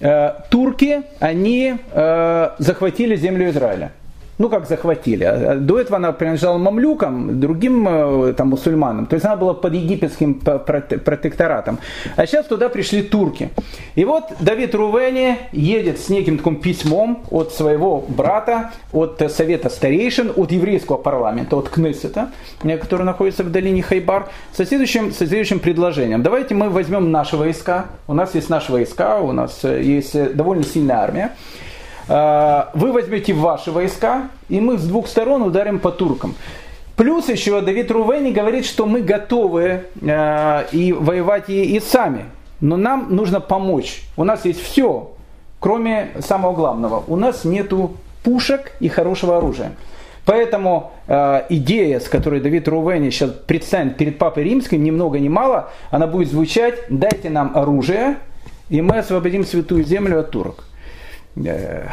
Э, 0.00 0.34
турки, 0.48 1.02
они 1.18 1.74
захватили 2.58 3.16
землю 3.16 3.50
Израиля 3.50 3.90
ну 4.42 4.48
как 4.48 4.66
захватили. 4.66 5.24
А, 5.24 5.52
а 5.52 5.54
до 5.54 5.78
этого 5.78 5.96
она 5.96 6.12
принадлежала 6.12 6.58
мамлюкам, 6.58 7.40
другим 7.40 7.86
э, 7.88 8.32
там, 8.32 8.48
мусульманам. 8.48 9.06
То 9.06 9.14
есть 9.14 9.24
она 9.24 9.36
была 9.36 9.54
под 9.54 9.74
египетским 9.74 10.34
протекторатом. 10.34 11.78
А 12.16 12.26
сейчас 12.26 12.46
туда 12.46 12.68
пришли 12.68 13.02
турки. 13.02 13.50
И 13.94 14.04
вот 14.04 14.24
Давид 14.40 14.74
Рувени 14.74 15.38
едет 15.52 16.00
с 16.00 16.08
неким 16.08 16.38
таким 16.38 16.56
письмом 16.56 17.24
от 17.30 17.52
своего 17.52 18.04
брата, 18.08 18.72
от 18.92 19.22
Совета 19.30 19.68
Старейшин, 19.68 20.32
от 20.36 20.50
еврейского 20.50 20.96
парламента, 20.96 21.56
от 21.56 21.68
Кнессета, 21.68 22.30
который 22.80 23.04
находится 23.04 23.44
в 23.44 23.52
долине 23.52 23.82
Хайбар, 23.82 24.28
со 24.52 24.66
следующим, 24.66 25.12
со 25.12 25.26
следующим 25.26 25.60
предложением. 25.60 26.22
Давайте 26.22 26.54
мы 26.54 26.68
возьмем 26.68 27.12
наши 27.12 27.36
войска. 27.36 27.86
У 28.08 28.14
нас 28.14 28.34
есть 28.34 28.50
наши 28.50 28.72
войска, 28.72 29.20
у 29.20 29.30
нас 29.32 29.60
э, 29.62 29.82
есть 29.82 30.16
э, 30.16 30.30
довольно 30.30 30.64
сильная 30.64 30.96
армия. 30.96 31.30
Э, 32.08 32.64
вы 32.74 32.92
возьмете 32.92 33.32
ваши 33.32 33.70
войска, 33.70 34.28
и 34.48 34.60
мы 34.60 34.78
с 34.78 34.84
двух 34.84 35.06
сторон 35.08 35.42
ударим 35.42 35.78
по 35.78 35.90
туркам. 35.90 36.34
Плюс 36.96 37.28
еще 37.28 37.60
Давид 37.60 37.90
Рувени 37.90 38.32
говорит, 38.32 38.66
что 38.66 38.86
мы 38.86 39.00
готовы 39.00 39.84
э, 40.00 40.64
и 40.72 40.92
воевать 40.92 41.48
и, 41.48 41.76
и 41.76 41.80
сами. 41.80 42.26
Но 42.60 42.76
нам 42.76 43.14
нужно 43.14 43.40
помочь. 43.40 44.02
У 44.16 44.24
нас 44.24 44.44
есть 44.44 44.62
все, 44.62 45.10
кроме 45.58 46.10
самого 46.20 46.54
главного. 46.54 47.02
У 47.06 47.16
нас 47.16 47.44
нету 47.44 47.96
пушек 48.22 48.72
и 48.78 48.88
хорошего 48.88 49.38
оружия. 49.38 49.72
Поэтому 50.24 50.92
э, 51.08 51.42
идея, 51.48 51.98
с 51.98 52.08
которой 52.08 52.40
Давид 52.40 52.68
Рувени 52.68 53.10
сейчас 53.10 53.30
предстанет 53.30 53.96
перед 53.96 54.18
Папой 54.18 54.44
Римским, 54.44 54.82
ни 54.84 54.90
много 54.90 55.18
ни 55.18 55.28
мало, 55.28 55.70
она 55.90 56.06
будет 56.06 56.30
звучать, 56.30 56.74
дайте 56.88 57.30
нам 57.30 57.56
оружие, 57.56 58.18
и 58.68 58.80
мы 58.80 58.98
освободим 58.98 59.44
святую 59.44 59.82
землю 59.82 60.20
от 60.20 60.30
турок. 60.30 60.64
Э, 61.36 61.88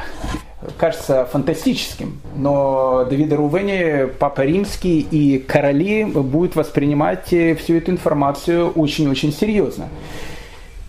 кажется 0.78 1.26
фантастическим, 1.26 2.20
но 2.36 3.06
Давида 3.10 3.38
Рувени, 3.38 4.10
Папа 4.20 4.42
Римский 4.42 5.00
и 5.00 5.40
короли 5.40 6.04
будут 6.04 6.56
воспринимать 6.56 7.28
всю 7.28 7.76
эту 7.76 7.92
информацию 7.92 8.70
очень-очень 8.72 9.32
серьезно. 9.32 9.88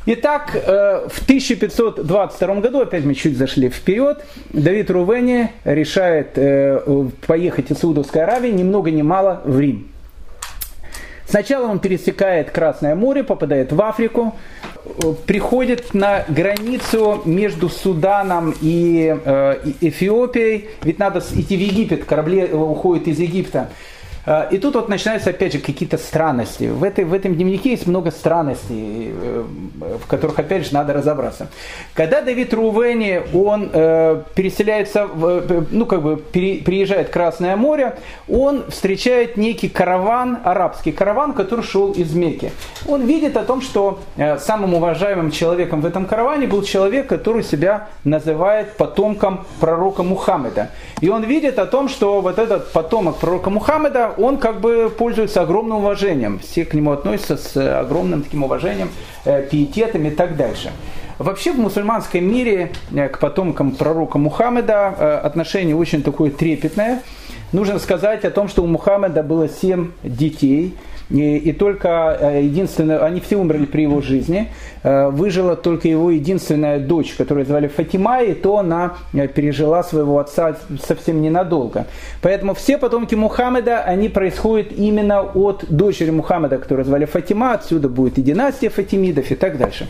Итак, 0.06 0.52
э, 0.54 1.08
в 1.08 1.22
1522 1.22 2.60
году, 2.60 2.80
опять 2.80 3.04
мы 3.04 3.14
чуть 3.14 3.36
зашли 3.36 3.68
вперед, 3.68 4.24
Давид 4.52 4.90
Рувени 4.90 5.52
решает 5.64 6.32
э, 6.36 6.80
поехать 7.26 7.70
из 7.70 7.78
Саудовской 7.78 8.22
Аравии 8.22 8.50
ни 8.50 8.62
много 8.62 8.90
ни 8.90 9.02
мало 9.02 9.42
в 9.44 9.60
Рим. 9.60 9.89
Сначала 11.30 11.68
он 11.68 11.78
пересекает 11.78 12.50
Красное 12.50 12.96
море, 12.96 13.22
попадает 13.22 13.70
в 13.72 13.80
Африку, 13.80 14.34
приходит 15.26 15.94
на 15.94 16.24
границу 16.26 17.22
между 17.24 17.68
Суданом 17.68 18.52
и 18.60 19.16
Эфиопией, 19.80 20.70
ведь 20.82 20.98
надо 20.98 21.20
идти 21.20 21.56
в 21.56 21.60
Египет, 21.60 22.04
корабли 22.04 22.46
уходят 22.46 23.06
из 23.06 23.20
Египта. 23.20 23.68
А, 24.26 24.48
и 24.50 24.58
тут 24.58 24.74
вот 24.74 24.88
начинаются, 24.88 25.30
опять 25.30 25.52
же, 25.52 25.58
какие-то 25.58 25.98
странности. 25.98 26.64
В, 26.64 26.84
этой, 26.84 27.04
в 27.04 27.14
этом 27.14 27.34
дневнике 27.34 27.70
есть 27.70 27.86
много 27.86 28.10
странностей, 28.10 29.12
э, 29.12 29.44
в 30.02 30.06
которых, 30.06 30.38
опять 30.38 30.66
же, 30.66 30.74
надо 30.74 30.92
разобраться. 30.92 31.48
Когда 31.94 32.20
Давид 32.20 32.52
Рувени, 32.52 33.22
он 33.34 33.70
э, 33.72 34.22
переселяется, 34.34 35.06
в, 35.06 35.26
э, 35.26 35.64
ну, 35.70 35.86
как 35.86 36.02
бы 36.02 36.16
пере, 36.16 36.62
приезжает 36.62 37.08
в 37.08 37.10
Красное 37.10 37.56
море, 37.56 37.96
он 38.28 38.64
встречает 38.68 39.36
некий 39.36 39.68
караван, 39.68 40.38
арабский 40.44 40.92
караван, 40.92 41.32
который 41.32 41.64
шел 41.64 41.92
из 41.92 42.14
Мекки. 42.14 42.52
Он 42.86 43.02
видит 43.02 43.36
о 43.36 43.44
том, 43.44 43.62
что 43.62 44.00
э, 44.16 44.38
самым 44.38 44.74
уважаемым 44.74 45.30
человеком 45.30 45.80
в 45.80 45.86
этом 45.86 46.06
караване 46.06 46.46
был 46.46 46.62
человек, 46.62 47.06
который 47.06 47.42
себя 47.42 47.88
называет 48.04 48.76
потомком 48.76 49.46
пророка 49.60 50.02
Мухаммеда. 50.02 50.70
И 51.00 51.08
он 51.08 51.24
видит 51.24 51.58
о 51.58 51.66
том, 51.66 51.88
что 51.88 52.20
вот 52.20 52.38
этот 52.38 52.72
потомок 52.72 53.16
пророка 53.16 53.50
Мухаммеда, 53.50 54.09
он 54.16 54.38
как 54.38 54.60
бы 54.60 54.92
пользуется 54.96 55.42
огромным 55.42 55.78
уважением. 55.78 56.38
Все 56.38 56.64
к 56.64 56.74
нему 56.74 56.92
относятся 56.92 57.36
с 57.36 57.80
огромным 57.80 58.22
таким 58.22 58.44
уважением, 58.44 58.90
э, 59.24 59.46
пиететом 59.50 60.04
и 60.06 60.10
так 60.10 60.36
дальше. 60.36 60.70
Вообще 61.18 61.52
в 61.52 61.58
мусульманском 61.58 62.24
мире 62.24 62.72
э, 62.92 63.08
к 63.08 63.18
потомкам 63.18 63.72
пророка 63.72 64.18
Мухаммеда 64.18 64.94
э, 64.98 65.14
отношение 65.24 65.76
очень 65.76 66.02
такое 66.02 66.30
трепетное. 66.30 67.02
Нужно 67.52 67.78
сказать 67.78 68.24
о 68.24 68.30
том, 68.30 68.48
что 68.48 68.62
у 68.62 68.66
Мухаммеда 68.66 69.22
было 69.22 69.48
семь 69.48 69.92
детей– 70.02 70.76
и, 71.10 71.36
и 71.36 71.52
только 71.52 72.16
э, 72.20 72.42
единственное, 72.42 73.04
они 73.04 73.20
все 73.20 73.36
умерли 73.36 73.66
при 73.66 73.82
его 73.82 74.00
жизни. 74.00 74.48
Э, 74.82 75.08
выжила 75.08 75.56
только 75.56 75.88
его 75.88 76.10
единственная 76.10 76.78
дочь, 76.78 77.14
которую 77.14 77.44
звали 77.44 77.66
Фатима, 77.66 78.22
и 78.22 78.34
то 78.34 78.58
она 78.58 78.94
э, 79.12 79.26
пережила 79.26 79.82
своего 79.82 80.18
отца 80.18 80.56
совсем 80.86 81.20
ненадолго. 81.20 81.86
Поэтому 82.22 82.54
все 82.54 82.78
потомки 82.78 83.14
Мухаммеда, 83.14 83.80
они 83.80 84.08
происходят 84.08 84.72
именно 84.72 85.22
от 85.22 85.64
дочери 85.68 86.10
Мухаммеда, 86.10 86.58
которую 86.58 86.84
звали 86.84 87.04
Фатима, 87.04 87.54
отсюда 87.54 87.88
будет 87.88 88.18
и 88.18 88.22
династия 88.22 88.68
Фатимидов 88.68 89.30
и 89.30 89.34
так 89.34 89.58
дальше. 89.58 89.88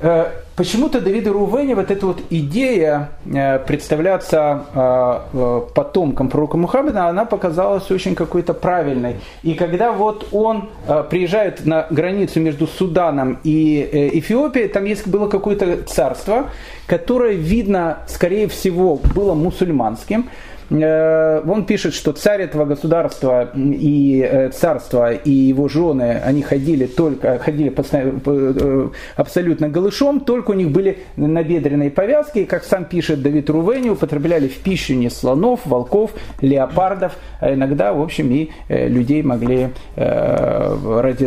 Э, 0.00 0.26
почему-то 0.54 1.00
Давиду 1.00 1.32
Рувене 1.32 1.74
вот 1.74 1.90
эта 1.90 2.06
вот 2.06 2.20
идея 2.30 3.10
э, 3.26 3.58
представляться 3.58 4.64
э, 4.72 5.60
потомком 5.74 6.28
пророка 6.28 6.56
Мухаммеда, 6.56 7.08
она 7.08 7.24
показалась 7.24 7.90
очень 7.90 8.14
какой-то 8.14 8.54
правильной. 8.54 9.16
И 9.42 9.54
когда 9.54 9.92
вот 9.92 10.28
он 10.32 10.68
приезжает 11.10 11.66
на 11.66 11.86
границу 11.90 12.40
между 12.40 12.66
Суданом 12.66 13.38
и 13.42 14.10
Эфиопией, 14.14 14.68
там 14.68 14.84
есть 14.84 15.06
было 15.06 15.28
какое-то 15.28 15.82
царство, 15.82 16.50
которое, 16.86 17.32
видно, 17.32 17.98
скорее 18.06 18.46
всего, 18.48 18.96
было 19.14 19.34
мусульманским, 19.34 20.28
он 20.70 21.64
пишет, 21.64 21.94
что 21.94 22.12
царь 22.12 22.42
этого 22.42 22.66
государства 22.66 23.50
и 23.54 24.20
э, 24.20 24.50
царства 24.50 25.14
и 25.14 25.30
его 25.30 25.66
жены, 25.66 26.20
они 26.22 26.42
ходили 26.42 26.84
только, 26.84 27.38
ходили 27.38 27.72
э, 27.74 28.88
абсолютно 29.16 29.70
голышом, 29.70 30.20
только 30.20 30.50
у 30.50 30.54
них 30.54 30.70
были 30.70 30.98
набедренные 31.16 31.90
повязки, 31.90 32.40
и, 32.40 32.44
как 32.44 32.64
сам 32.64 32.84
пишет 32.84 33.22
Давид 33.22 33.48
Рувени, 33.48 33.88
употребляли 33.88 34.48
в 34.48 34.58
пищу 34.58 34.92
не 34.92 35.08
слонов, 35.08 35.60
волков, 35.64 36.10
леопардов, 36.42 37.16
а 37.40 37.54
иногда, 37.54 37.94
в 37.94 38.02
общем, 38.02 38.30
и 38.30 38.50
людей 38.68 39.22
могли 39.22 39.70
ради, 39.96 41.26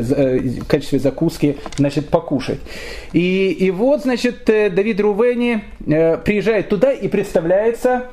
в 0.62 0.68
качестве 0.68 1.00
закуски 1.00 1.58
значит, 1.78 2.10
покушать. 2.10 2.60
И, 3.12 3.50
и 3.52 3.72
вот, 3.72 4.02
значит, 4.04 4.44
Давид 4.46 5.00
Рувени 5.00 5.64
приезжает 5.80 6.70
туда 6.70 6.92
и 6.92 7.08
представляется 7.08 8.04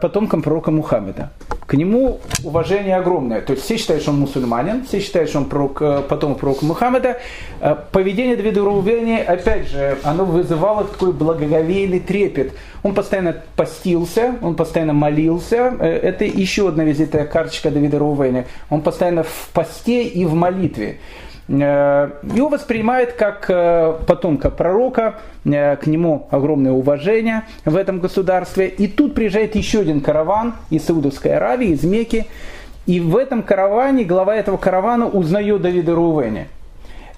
потомком 0.00 0.42
пророка 0.42 0.55
Мухаммеда. 0.64 1.30
К 1.66 1.74
нему 1.74 2.20
уважение 2.44 2.96
огромное. 2.96 3.40
То 3.40 3.52
есть 3.52 3.64
все 3.64 3.76
считают, 3.76 4.02
что 4.02 4.12
он 4.12 4.20
мусульманин, 4.20 4.84
все 4.84 5.00
считают, 5.00 5.28
что 5.28 5.38
он 5.38 5.46
пророк, 5.46 5.82
э, 5.82 6.02
потом 6.08 6.36
пророка 6.36 6.64
Мухаммеда. 6.64 7.18
Э, 7.60 7.74
поведение 7.90 8.36
Давида 8.36 8.60
Рувени, 8.60 9.18
опять 9.18 9.68
же, 9.68 9.98
оно 10.04 10.24
вызывало 10.24 10.84
такой 10.84 11.12
благоговейный 11.12 11.98
трепет. 11.98 12.52
Он 12.84 12.94
постоянно 12.94 13.42
постился, 13.56 14.36
он 14.42 14.54
постоянно 14.54 14.92
молился. 14.92 15.74
Э, 15.80 15.88
это 15.88 16.24
еще 16.24 16.68
одна 16.68 16.84
визитная 16.84 17.24
карточка 17.24 17.70
Давида 17.70 17.98
Рувени. 17.98 18.46
Он 18.70 18.80
постоянно 18.80 19.24
в 19.24 19.48
посте 19.52 20.04
и 20.04 20.24
в 20.24 20.34
молитве. 20.34 20.98
Э, 21.48 22.10
его 22.34 22.48
воспринимают 22.48 23.12
как 23.12 23.46
э, 23.48 23.94
потомка 24.06 24.50
пророка, 24.50 25.16
э, 25.44 25.76
к 25.76 25.86
нему 25.86 26.26
огромное 26.30 26.72
уважение 26.72 27.42
в 27.64 27.76
этом 27.76 28.00
государстве. 28.00 28.68
И 28.68 28.88
тут 28.88 29.14
приезжает 29.14 29.54
еще 29.54 29.80
один 29.80 30.00
караван 30.00 30.54
из 30.70 30.84
Саудовской 30.84 31.36
Аравии, 31.36 31.68
из 31.68 31.84
Мекки. 31.84 32.26
И 32.86 33.00
в 33.00 33.16
этом 33.16 33.42
караване, 33.42 34.04
глава 34.04 34.34
этого 34.36 34.56
каравана 34.56 35.08
узнает 35.08 35.62
Давида 35.62 35.94
Рувени. 35.94 36.48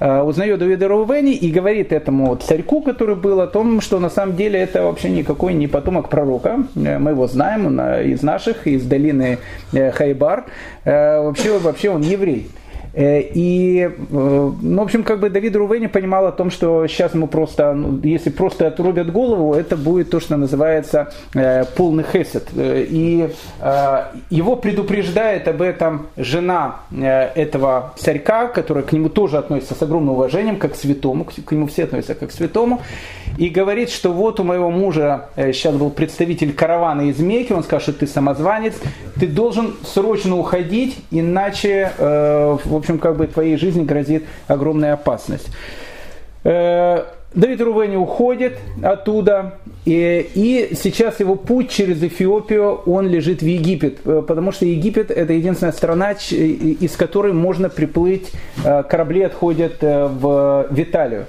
Узнает 0.00 0.60
Давида 0.60 0.88
Рувени 0.88 1.34
и 1.34 1.50
говорит 1.50 1.92
этому 1.92 2.34
царьку, 2.36 2.80
который 2.80 3.16
был, 3.16 3.40
о 3.40 3.48
том, 3.48 3.80
что 3.80 3.98
на 3.98 4.08
самом 4.08 4.36
деле 4.36 4.60
это 4.60 4.84
вообще 4.84 5.10
никакой 5.10 5.52
не 5.52 5.66
потомок 5.66 6.08
пророка. 6.08 6.60
Мы 6.74 7.10
его 7.10 7.26
знаем 7.26 7.66
он 7.66 7.80
из 7.80 8.22
наших, 8.22 8.66
из 8.66 8.84
долины 8.86 9.38
Хайбар. 9.72 10.44
Вообще, 10.84 11.58
вообще 11.58 11.90
он 11.90 12.02
еврей. 12.02 12.48
Э, 12.98 13.20
и, 13.20 13.82
э, 13.82 13.90
ну, 14.10 14.80
в 14.80 14.82
общем, 14.82 15.04
как 15.04 15.20
бы 15.20 15.30
Давид 15.30 15.54
Рувени 15.54 15.86
понимал 15.86 16.26
о 16.26 16.32
том, 16.32 16.50
что 16.50 16.84
сейчас 16.88 17.14
ему 17.14 17.28
просто, 17.28 17.72
ну, 17.72 18.00
если 18.02 18.30
просто 18.30 18.66
отрубят 18.66 19.12
голову, 19.12 19.54
это 19.54 19.76
будет 19.76 20.10
то, 20.10 20.18
что 20.18 20.36
называется 20.36 21.12
э, 21.32 21.64
полный 21.76 22.02
хесед. 22.02 22.48
И 22.56 23.28
его 24.30 24.56
предупреждает 24.56 25.46
об 25.46 25.62
этом 25.62 26.08
жена 26.16 26.80
этого 26.90 27.94
царька, 27.96 28.48
которая 28.48 28.82
к 28.82 28.92
нему 28.92 29.08
тоже 29.08 29.38
относится 29.38 29.74
с 29.74 29.82
огромным 29.82 30.14
уважением, 30.14 30.56
как 30.56 30.72
к 30.72 30.76
святому, 30.76 31.24
к 31.24 31.52
нему 31.52 31.68
все 31.68 31.84
относятся 31.84 32.14
как 32.14 32.30
к 32.30 32.32
святому, 32.32 32.80
и 33.36 33.48
говорит, 33.48 33.90
что 33.90 34.12
вот 34.12 34.40
у 34.40 34.44
моего 34.44 34.70
мужа 34.70 35.28
сейчас 35.36 35.74
был 35.74 35.90
представитель 35.90 36.52
каравана 36.52 37.02
из 37.02 37.18
Мекки, 37.20 37.52
он 37.52 37.62
скажет, 37.62 37.82
что 37.82 37.92
ты 37.92 38.06
самозванец, 38.06 38.74
ты 39.20 39.26
должен 39.26 39.76
срочно 39.84 40.36
уходить, 40.36 40.96
иначе, 41.10 41.92
в 41.98 42.74
общем, 42.74 42.87
общем, 42.88 42.98
как 42.98 43.16
бы 43.16 43.26
твоей 43.26 43.56
жизни 43.56 43.84
грозит 43.84 44.24
огромная 44.46 44.94
опасность. 44.94 45.48
Э, 46.44 47.04
Давид 47.34 47.60
Рувени 47.60 47.96
уходит 47.96 48.58
оттуда, 48.82 49.58
и, 49.84 50.30
и 50.34 50.74
сейчас 50.74 51.20
его 51.20 51.34
путь 51.34 51.70
через 51.70 52.02
Эфиопию, 52.02 52.80
он 52.86 53.06
лежит 53.06 53.42
в 53.42 53.46
Египет, 53.46 53.98
э, 54.06 54.22
потому 54.26 54.52
что 54.52 54.64
Египет 54.64 55.10
это 55.10 55.34
единственная 55.34 55.72
страна, 55.72 56.12
из 56.12 56.96
которой 56.96 57.34
можно 57.34 57.68
приплыть, 57.68 58.32
э, 58.64 58.82
корабли 58.84 59.22
отходят 59.22 59.82
в 59.82 60.66
Виталию. 60.70 61.26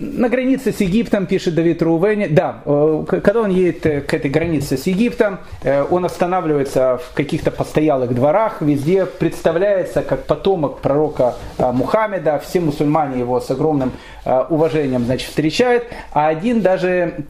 На 0.00 0.30
границе 0.30 0.72
с 0.72 0.80
Египтом, 0.80 1.26
пишет 1.26 1.54
Давид 1.54 1.82
Рувени, 1.82 2.26
да, 2.26 2.62
э, 2.64 3.04
когда 3.06 3.42
он 3.42 3.50
едет 3.50 3.84
э, 3.84 4.00
к 4.00 4.14
этой 4.14 4.30
границе 4.30 4.78
с 4.78 4.86
Египтом, 4.86 5.40
э, 5.62 5.84
он 5.90 6.06
останавливается 6.06 6.98
в 7.04 7.12
каких-то 7.12 7.50
постоялых 7.50 8.14
дворах, 8.14 8.62
везде 8.62 9.04
представляется 9.04 10.00
как 10.00 10.24
потомок 10.24 10.78
пророка 10.78 11.34
Мухаммеда, 11.58 12.38
все 12.38 12.60
мусульмане 12.60 13.20
его 13.20 13.40
с 13.40 13.50
огромным 13.50 13.92
уважением 14.24 15.04
значит, 15.04 15.28
встречают, 15.28 15.84
а 16.12 16.28
один 16.28 16.62
даже 16.62 17.26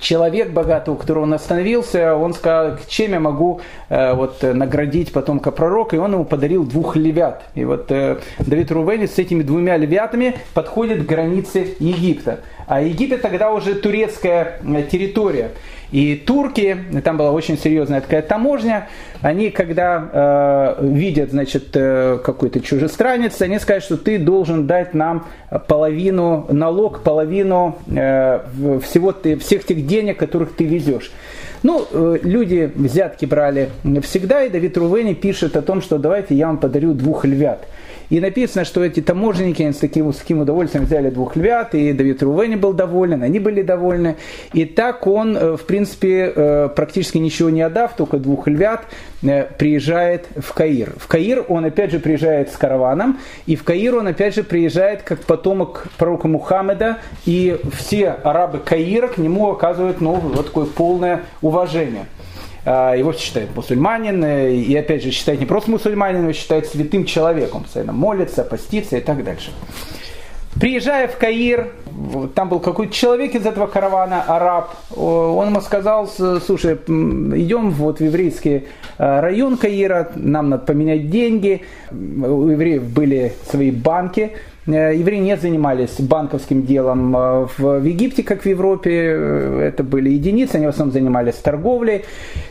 человек 0.00 0.50
богатый, 0.50 0.90
у 0.90 0.96
которого 0.96 1.24
он 1.24 1.34
остановился, 1.34 2.14
он 2.16 2.34
сказал, 2.34 2.78
чем 2.88 3.12
я 3.12 3.20
могу 3.20 3.60
э, 3.88 4.14
вот, 4.14 4.42
наградить 4.42 5.12
потомка 5.12 5.50
пророка, 5.50 5.96
и 5.96 5.98
он 5.98 6.12
ему 6.12 6.24
подарил 6.24 6.64
двух 6.64 6.96
львят. 6.96 7.44
И 7.54 7.64
вот 7.64 7.90
э, 7.90 8.18
Давид 8.38 8.70
Рувенец 8.70 9.14
с 9.14 9.18
этими 9.18 9.42
двумя 9.42 9.76
львятами 9.76 10.36
подходит 10.54 11.04
к 11.04 11.06
границе 11.06 11.76
Египта. 11.78 12.40
А 12.66 12.80
Египет 12.80 13.22
тогда 13.22 13.52
уже 13.52 13.74
турецкая 13.74 14.60
э, 14.62 14.82
территория. 14.90 15.50
И 15.92 16.16
турки, 16.16 16.76
там 17.04 17.16
была 17.16 17.30
очень 17.30 17.56
серьезная 17.56 18.00
такая 18.00 18.22
таможня, 18.22 18.88
они 19.24 19.50
когда 19.50 20.76
э, 20.78 20.86
видят, 20.86 21.30
значит, 21.30 21.68
э, 21.72 22.18
какой-то 22.22 22.60
чужестранец, 22.60 23.40
они 23.40 23.58
скажут, 23.58 23.84
что 23.84 23.96
ты 23.96 24.18
должен 24.18 24.66
дать 24.66 24.92
нам 24.92 25.26
половину 25.66 26.44
налог, 26.50 27.02
половину 27.02 27.78
э, 27.86 28.40
всего 28.82 29.12
ты, 29.12 29.38
всех 29.38 29.64
тех 29.64 29.86
денег, 29.86 30.18
которых 30.18 30.54
ты 30.54 30.66
везешь. 30.66 31.10
Ну, 31.62 31.86
э, 31.90 32.18
люди 32.22 32.70
взятки 32.74 33.24
брали 33.24 33.70
всегда, 34.02 34.44
и 34.44 34.50
Давид 34.50 34.76
Рувени 34.76 35.14
пишет 35.14 35.56
о 35.56 35.62
том, 35.62 35.80
что 35.80 35.96
давайте 35.96 36.34
я 36.34 36.48
вам 36.48 36.58
подарю 36.58 36.92
двух 36.92 37.24
львят. 37.24 37.66
И 38.10 38.20
написано, 38.20 38.64
что 38.64 38.84
эти 38.84 39.00
таможенники 39.00 39.70
с 39.70 39.76
таким, 39.76 40.12
с 40.12 40.16
таким 40.16 40.40
удовольствием 40.40 40.84
взяли 40.84 41.10
двух 41.10 41.36
львят, 41.36 41.74
и 41.74 41.92
Давид 41.92 42.22
Рувени 42.22 42.56
был 42.56 42.72
доволен, 42.72 43.22
они 43.22 43.38
были 43.38 43.62
довольны. 43.62 44.16
И 44.52 44.64
так 44.64 45.06
он, 45.06 45.36
э, 45.36 45.56
в 45.56 45.64
принципе, 45.64 46.32
э, 46.34 46.68
практически 46.74 47.18
ничего 47.18 47.50
не 47.50 47.62
отдав, 47.62 47.96
только 47.96 48.18
двух 48.18 48.46
львят, 48.46 48.82
э, 49.22 49.44
приезжает 49.58 50.26
в 50.36 50.52
Каир. 50.52 50.92
В 50.98 51.06
Каир 51.06 51.44
он 51.48 51.64
опять 51.64 51.90
же 51.92 51.98
приезжает 51.98 52.50
с 52.50 52.56
караваном, 52.56 53.18
и 53.46 53.56
в 53.56 53.64
Каир 53.64 53.96
он 53.96 54.06
опять 54.06 54.34
же 54.34 54.42
приезжает 54.42 55.02
как 55.02 55.20
потомок 55.20 55.86
пророка 55.96 56.28
Мухаммеда, 56.28 56.98
и 57.24 57.58
все 57.72 58.10
арабы 58.10 58.58
Каира 58.58 59.08
к 59.08 59.18
нему 59.18 59.50
оказывают 59.50 60.00
ну, 60.00 60.14
вот 60.14 60.46
такое 60.46 60.66
полное 60.66 61.22
уважение. 61.40 62.06
А, 62.64 62.94
его 62.94 63.12
считают 63.12 63.54
мусульманин, 63.54 64.24
и 64.24 64.74
опять 64.74 65.02
же 65.02 65.10
считает 65.10 65.40
не 65.40 65.46
просто 65.46 65.70
мусульманин, 65.70 66.22
его 66.22 66.32
считает 66.32 66.66
святым 66.66 67.04
человеком, 67.04 67.64
постоянно 67.64 67.92
молится, 67.92 68.42
постится 68.42 68.96
и 68.96 69.00
так 69.00 69.22
дальше. 69.22 69.50
Приезжая 70.58 71.08
в 71.08 71.18
Каир, 71.18 71.72
там 72.34 72.48
был 72.48 72.60
какой-то 72.60 72.92
человек 72.92 73.34
из 73.34 73.44
этого 73.44 73.66
каравана, 73.66 74.22
араб, 74.22 74.74
он 74.96 75.48
ему 75.48 75.60
сказал, 75.60 76.08
слушай, 76.08 76.74
идем 76.74 77.70
вот 77.70 77.98
в 77.98 78.04
еврейский 78.04 78.68
а, 78.96 79.20
район 79.20 79.56
Каира, 79.58 80.12
нам 80.14 80.48
надо 80.50 80.64
поменять 80.64 81.10
деньги, 81.10 81.62
у 81.90 82.48
евреев 82.48 82.84
были 82.84 83.34
свои 83.50 83.72
банки, 83.72 84.32
Э, 84.32 84.53
евреи 84.66 85.18
не 85.18 85.36
занимались 85.36 86.00
банковским 86.00 86.64
делом 86.64 87.16
э, 87.16 87.46
в 87.58 87.84
Египте, 87.84 88.22
как 88.22 88.42
в 88.42 88.46
Европе. 88.46 88.90
Э, 88.92 89.60
это 89.68 89.82
были 89.82 90.10
единицы, 90.10 90.56
они 90.56 90.66
в 90.66 90.70
основном 90.70 90.92
занимались 90.92 91.34
торговлей. 91.34 92.04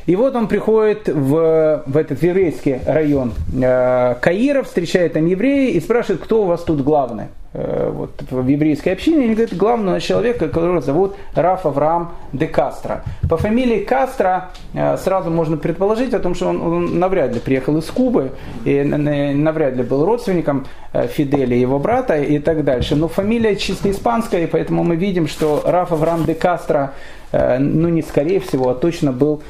И 0.06 0.16
вот 0.16 0.36
он 0.36 0.48
приходит 0.48 1.08
в, 1.08 1.84
в 1.86 1.98
этот 1.98 2.22
еврейский 2.22 2.80
район 2.86 3.34
Каира, 3.52 4.64
встречает 4.64 5.14
там 5.14 5.26
евреи 5.26 5.72
и 5.72 5.80
спрашивает, 5.80 6.22
кто 6.22 6.44
у 6.44 6.46
вас 6.46 6.62
тут 6.64 6.82
главный. 6.82 7.26
Э, 7.56 7.92
вот, 7.94 8.10
в 8.32 8.48
еврейской 8.48 8.90
общине, 8.90 9.26
они 9.26 9.36
говорят, 9.36 9.56
главного 9.56 10.00
человека, 10.02 10.48
которого 10.48 10.82
зовут 10.82 11.16
Раф 11.36 11.68
Авраам 11.68 12.14
де 12.32 12.48
Кастро. 12.48 13.04
По 13.30 13.38
фамилии 13.38 13.84
Кастро 13.84 14.50
э, 14.74 14.98
сразу 14.98 15.30
можно 15.30 15.58
предположить 15.58 16.16
о 16.16 16.20
том, 16.20 16.34
что 16.34 16.48
он, 16.48 16.62
он 16.62 17.00
навряд 17.00 17.32
ли 17.34 17.40
приехал 17.40 17.78
из 17.78 17.86
Кубы, 17.86 18.32
и 18.66 18.82
навряд 18.82 19.76
ли 19.76 19.84
был 19.84 20.04
родственником 20.04 20.66
э, 20.94 21.06
Фиделя, 21.08 21.56
его 21.56 21.78
брата 21.78 22.03
и 22.12 22.40
так 22.40 22.64
дальше. 22.64 22.96
Но 22.96 23.08
фамилия 23.08 23.56
чисто 23.56 23.90
испанская, 23.92 24.44
и 24.44 24.48
поэтому 24.48 24.84
мы 24.84 24.96
видим, 24.96 25.28
что 25.28 25.64
Раф 25.66 25.92
Авраам 25.92 26.26
де 26.26 26.34
Кастро 26.34 26.94
ну 27.32 27.90
не 27.90 28.04
скорее 28.04 28.40
всего, 28.40 28.70
а 28.70 28.76
точно 28.76 29.12
был 29.12 29.42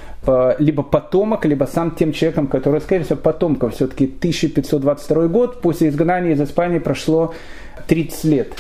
либо 0.58 0.84
потомок, 0.84 1.44
либо 1.44 1.66
сам 1.66 1.92
тем 1.92 2.14
человеком, 2.14 2.48
который, 2.48 2.80
скорее 2.80 3.04
всего, 3.04 3.18
потомком. 3.18 3.72
Все-таки 3.72 4.06
1522 4.06 5.28
год, 5.28 5.60
после 5.60 5.90
изгнания 5.90 6.32
из 6.32 6.42
Испании 6.42 6.80
прошло 6.80 7.34
30 7.88 8.24
лет. 8.24 8.54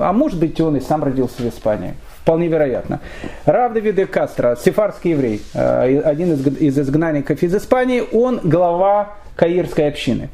А 0.00 0.12
может 0.12 0.38
быть, 0.38 0.60
он 0.60 0.76
и 0.76 0.80
сам 0.80 1.02
родился 1.02 1.42
в 1.42 1.48
Испании. 1.48 1.94
Вполне 2.22 2.48
вероятно. 2.48 3.00
Рав 3.44 3.72
Давиде 3.72 4.06
Кастро, 4.06 4.56
сефарский 4.62 5.12
еврей, 5.12 5.42
э, 5.54 6.00
один 6.00 6.34
из 6.34 6.78
изгнанников 6.78 7.42
из 7.42 7.54
Испании, 7.54 8.04
он 8.12 8.40
глава 8.44 9.14
каирской 9.36 9.88
общины. 9.88 10.28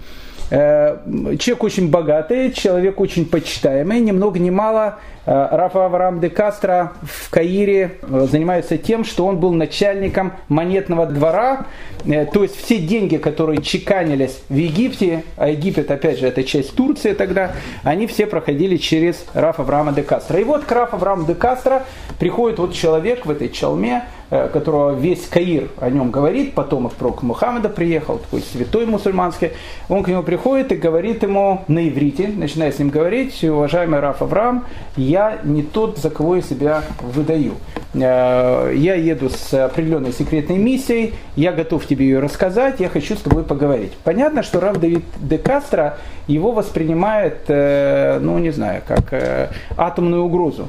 Э, 0.50 0.98
человек 1.38 1.64
очень 1.64 1.90
богатый, 1.90 2.52
человек 2.52 3.00
очень 3.00 3.26
почитаемый, 3.26 4.00
ни 4.00 4.12
много 4.12 4.38
ни 4.38 4.50
мало 4.50 4.98
Э, 5.26 5.48
Рафа 5.50 5.86
Авраам 5.86 6.20
де 6.20 6.30
Кастро 6.30 6.92
в 7.02 7.30
Каире 7.30 7.98
э, 8.00 8.26
занимается 8.30 8.78
тем, 8.78 9.04
что 9.04 9.26
он 9.26 9.38
был 9.38 9.52
начальником 9.52 10.32
монетного 10.48 11.06
двора, 11.06 11.66
то 12.32 12.44
есть 12.44 12.56
все 12.62 12.78
деньги, 12.78 13.16
которые 13.16 13.60
чеканились 13.60 14.40
в 14.48 14.54
Египте, 14.54 15.24
а 15.36 15.48
Египет, 15.48 15.90
опять 15.90 16.20
же, 16.20 16.28
это 16.28 16.44
часть 16.44 16.76
Турции 16.76 17.14
тогда, 17.14 17.50
они 17.82 18.06
все 18.06 18.26
проходили 18.26 18.76
через 18.76 19.24
Рафа 19.34 19.62
Авраама 19.62 19.92
де 19.92 20.04
Кастро. 20.04 20.38
И 20.38 20.44
вот 20.44 20.64
к 20.64 20.70
Рафа 20.70 20.94
Аврааму 20.94 21.26
де 21.26 21.34
Кастро 21.34 21.82
приходит 22.20 22.60
вот 22.60 22.72
человек 22.74 23.26
в 23.26 23.30
этой 23.30 23.48
чалме, 23.48 24.04
которого 24.28 24.94
весь 24.94 25.26
Каир 25.26 25.68
о 25.78 25.90
нем 25.90 26.10
говорит, 26.10 26.54
потомок 26.54 26.94
пророка 26.94 27.24
Мухаммеда 27.24 27.68
приехал, 27.68 28.18
такой 28.18 28.40
святой 28.40 28.86
мусульманский, 28.86 29.52
он 29.88 30.02
к 30.02 30.08
нему 30.08 30.22
приходит 30.22 30.72
и 30.72 30.76
говорит 30.76 31.22
ему 31.22 31.64
на 31.68 31.88
иврите, 31.88 32.28
начинает 32.28 32.74
с 32.74 32.78
ним 32.78 32.90
говорить, 32.90 33.42
уважаемый 33.44 34.00
Раф 34.00 34.22
Авраам, 34.22 34.64
я 34.96 35.38
не 35.44 35.62
тот, 35.62 35.98
за 35.98 36.10
кого 36.10 36.36
я 36.36 36.42
себя 36.42 36.82
выдаю. 37.00 37.54
Э, 37.94 38.72
я 38.74 38.94
еду 38.94 39.30
с 39.30 39.54
определенной 39.54 40.12
секретной 40.12 40.58
миссией, 40.58 41.14
я 41.36 41.52
готов 41.52 41.86
тебе 41.86 42.06
ее 42.06 42.18
рассказать, 42.18 42.80
я 42.80 42.88
хочу 42.88 43.14
с 43.14 43.20
тобой 43.20 43.44
поговорить. 43.44 43.92
Понятно, 44.04 44.42
что 44.42 44.60
Рав 44.60 44.78
Давид 44.78 45.04
де 45.20 45.38
Кастро 45.38 45.98
его 46.26 46.52
воспринимает, 46.52 47.44
э, 47.48 48.18
ну 48.20 48.38
не 48.38 48.50
знаю, 48.50 48.82
как 48.86 49.12
э, 49.12 49.48
атомную 49.76 50.24
угрозу. 50.24 50.68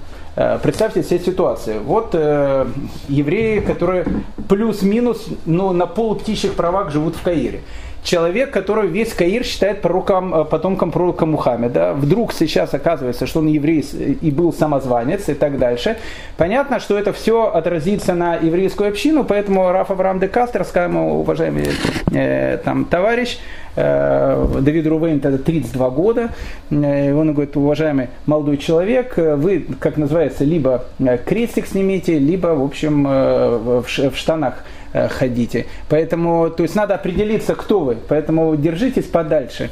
Представьте 0.62 1.02
себе 1.02 1.20
ситуацию. 1.20 1.82
Вот 1.84 2.10
э, 2.14 2.68
евреи, 3.10 3.60
которые 3.60 4.06
плюс-минус 4.48 5.26
ну, 5.48 5.72
на 5.74 5.88
полуптичьих 5.88 6.54
правах 6.54 6.92
живут 6.92 7.16
в 7.16 7.24
Каире 7.24 7.62
человек, 8.08 8.52
который 8.52 8.88
весь 8.88 9.14
Каир 9.14 9.44
считает 9.44 9.82
пророком, 9.82 10.34
э, 10.34 10.46
потомком 10.46 10.92
пророка 10.92 11.26
Мухаммеда, 11.26 11.94
вдруг 11.94 12.34
сейчас 12.34 12.74
оказывается, 12.74 13.28
что 13.28 13.40
он 13.40 13.48
еврей 13.48 13.82
и 14.22 14.32
был 14.32 14.54
самозванец 14.54 15.30
и 15.30 15.34
так 15.34 15.58
дальше. 15.58 15.98
Понятно, 16.38 16.80
что 16.80 16.98
это 16.98 17.12
все 17.12 17.52
отразится 17.54 18.14
на 18.14 18.36
еврейскую 18.36 18.90
общину, 18.90 19.24
поэтому 19.24 19.72
Раф 19.72 19.92
Авраам 19.92 20.20
де 20.20 20.28
Кастер, 20.28 20.64
скажем, 20.64 20.98
уважаемый 20.98 21.70
э, 22.14 22.58
там, 22.64 22.86
товарищ, 22.86 23.40
э, 23.78 24.60
Давид 24.60 24.86
Рувейн 24.88 25.22
тогда 25.22 25.38
32 25.38 25.90
года, 25.92 26.30
э, 26.70 27.14
он 27.14 27.34
говорит, 27.34 27.56
уважаемый 27.56 28.10
молодой 28.26 28.58
человек, 28.58 29.16
вы, 29.16 29.66
как 29.80 29.96
называется, 29.96 30.44
либо 30.44 30.84
крестик 31.26 31.68
снимите, 31.68 32.20
либо, 32.20 32.48
в 32.48 32.64
общем, 32.64 33.04
в 33.04 34.14
штанах 34.16 34.64
Э, 34.98 35.08
ходите. 35.10 35.66
Поэтому, 35.90 36.50
то 36.50 36.64
есть 36.64 36.76
надо 36.76 36.96
определиться, 36.96 37.56
кто 37.56 37.82
вы. 37.82 37.98
Поэтому 38.08 38.56
держитесь 38.56 39.06
подальше. 39.06 39.70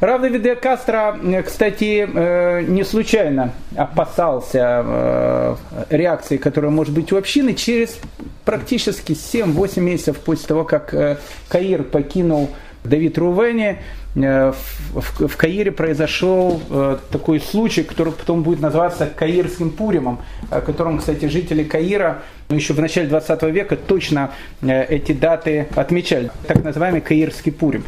Рав 0.00 0.20
Давиде 0.20 0.54
Кастро, 0.54 1.18
э, 1.22 1.42
кстати, 1.42 2.08
э, 2.12 2.62
не 2.62 2.84
случайно 2.84 3.52
опасался 3.76 5.56
реакции, 5.90 6.36
которая 6.36 6.70
может 6.70 6.94
быть 6.94 7.12
у 7.12 7.16
общины 7.16 7.54
через 7.54 7.98
практически 8.44 9.12
7-8 9.12 9.80
месяцев 9.80 10.18
после 10.18 10.46
того, 10.46 10.64
как 10.64 10.94
Каир 11.48 11.82
покинул 11.82 12.48
Давид 12.88 13.18
Рувени, 13.18 13.78
в 14.14 15.36
Каире 15.36 15.70
произошел 15.70 16.60
такой 17.12 17.40
случай, 17.40 17.82
который 17.82 18.12
потом 18.12 18.42
будет 18.42 18.60
называться 18.60 19.06
Каирским 19.06 19.70
Пуримом, 19.70 20.20
о 20.50 20.60
котором, 20.60 20.98
кстати, 20.98 21.26
жители 21.26 21.62
Каира 21.62 22.22
но 22.48 22.56
еще 22.56 22.72
в 22.72 22.80
начале 22.80 23.08
20 23.08 23.42
века 23.44 23.76
точно 23.76 24.30
э, 24.62 24.84
эти 24.84 25.12
даты 25.12 25.68
отмечали, 25.74 26.30
так 26.46 26.64
называемый 26.64 27.00
Каирский 27.00 27.52
Пурим. 27.52 27.84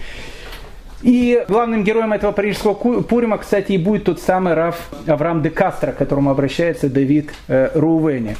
И 1.03 1.43
главным 1.49 1.83
героем 1.83 2.13
этого 2.13 2.33
парижского 2.33 2.75
Пурима, 2.75 3.39
кстати, 3.39 3.73
и 3.73 3.79
будет 3.79 4.05
тот 4.05 4.21
самый 4.21 4.53
Раф 4.53 4.91
Авраам 5.07 5.43
де 5.43 5.49
Кастро, 5.49 5.93
к 5.93 5.97
которому 5.97 6.31
обращается 6.31 6.91
Давид 6.91 7.31
э, 7.49 7.71
Рувени. 7.75 8.37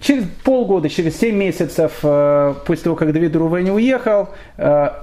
Через 0.00 0.24
полгода, 0.44 0.88
через 0.88 1.18
7 1.18 1.36
месяцев 1.36 1.98
э, 2.02 2.54
после 2.66 2.84
того, 2.84 2.96
как 2.96 3.12
Давид 3.12 3.36
Рувени 3.36 3.70
уехал, 3.70 4.28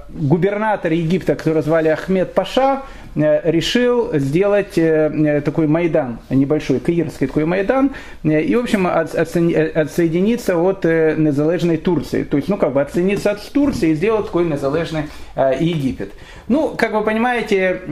губернатор 0.08 0.92
Египта, 0.92 1.34
который 1.34 1.62
звали 1.62 1.88
Ахмед 1.88 2.34
Паша, 2.34 2.82
Э, 3.07 3.07
решил 3.14 4.10
сделать 4.14 4.78
э, 4.78 5.10
э, 5.12 5.40
такой 5.40 5.66
Майдан, 5.66 6.18
небольшой 6.30 6.80
каирский 6.80 7.26
такой 7.26 7.44
Майдан, 7.44 7.92
и, 8.22 8.54
в 8.54 8.60
общем, 8.60 8.86
отсоединиться 8.86 10.58
от 10.58 10.84
незалежной 10.84 11.76
Турции. 11.76 12.24
То 12.24 12.36
есть, 12.36 12.48
ну, 12.48 12.56
как 12.56 12.72
бы 12.72 12.80
отсоединиться 12.80 13.30
от 13.30 13.52
Турции 13.52 13.90
и 13.90 13.94
сделать 13.94 14.26
такой 14.26 14.44
незалежный 14.44 15.04
Египет. 15.36 16.12
Ну, 16.48 16.74
как 16.76 16.92
вы 16.92 17.02
понимаете, 17.02 17.82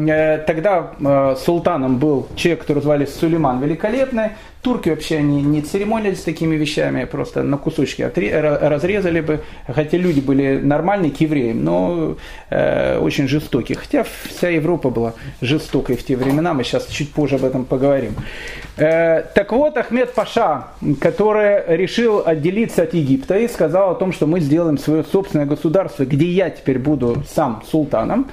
тогда 0.47 0.93
султаном 1.45 1.99
был 1.99 2.29
человек, 2.37 2.63
который 2.63 2.83
звали 2.83 3.05
Сулейман 3.05 3.61
Великолепный, 3.63 4.31
Турки 4.67 4.89
вообще 4.89 5.23
не, 5.23 5.43
не 5.43 5.63
церемонились 5.63 6.19
с 6.19 6.25
такими 6.25 6.57
вещами, 6.57 7.05
просто 7.05 7.45
на 7.45 7.57
кусочки 7.57 8.03
отре, 8.03 8.41
разрезали 8.41 9.21
бы. 9.21 9.41
Хотя 9.69 9.97
люди 9.97 10.19
были 10.19 10.59
нормальные 10.59 11.13
к 11.13 11.21
евреям, 11.21 11.63
но 11.63 12.17
э, 12.51 12.99
очень 12.99 13.29
жестокие. 13.29 13.79
Хотя 13.79 14.05
вся 14.25 14.49
Европа 14.49 14.91
была 14.91 15.15
жестокой 15.41 15.97
в 15.97 16.05
те 16.05 16.17
времена, 16.17 16.55
мы 16.55 16.65
сейчас 16.65 16.87
чуть 16.87 17.13
позже 17.13 17.37
об 17.37 17.45
этом 17.45 17.65
поговорим. 17.65 18.15
Э, 18.77 19.23
так 19.35 19.53
вот, 19.53 19.77
Ахмед 19.77 20.15
Паша, 20.15 20.69
который 21.01 21.77
решил 21.77 22.23
отделиться 22.25 22.83
от 22.83 22.95
Египта 22.95 23.39
и 23.39 23.49
сказал 23.49 23.91
о 23.91 23.95
том, 23.95 24.13
что 24.13 24.27
мы 24.27 24.41
сделаем 24.41 24.79
свое 24.79 25.05
собственное 25.05 25.47
государство, 25.47 26.05
где 26.05 26.27
я 26.27 26.51
теперь 26.51 26.79
буду 26.79 27.23
сам 27.29 27.63
султаном. 27.71 28.29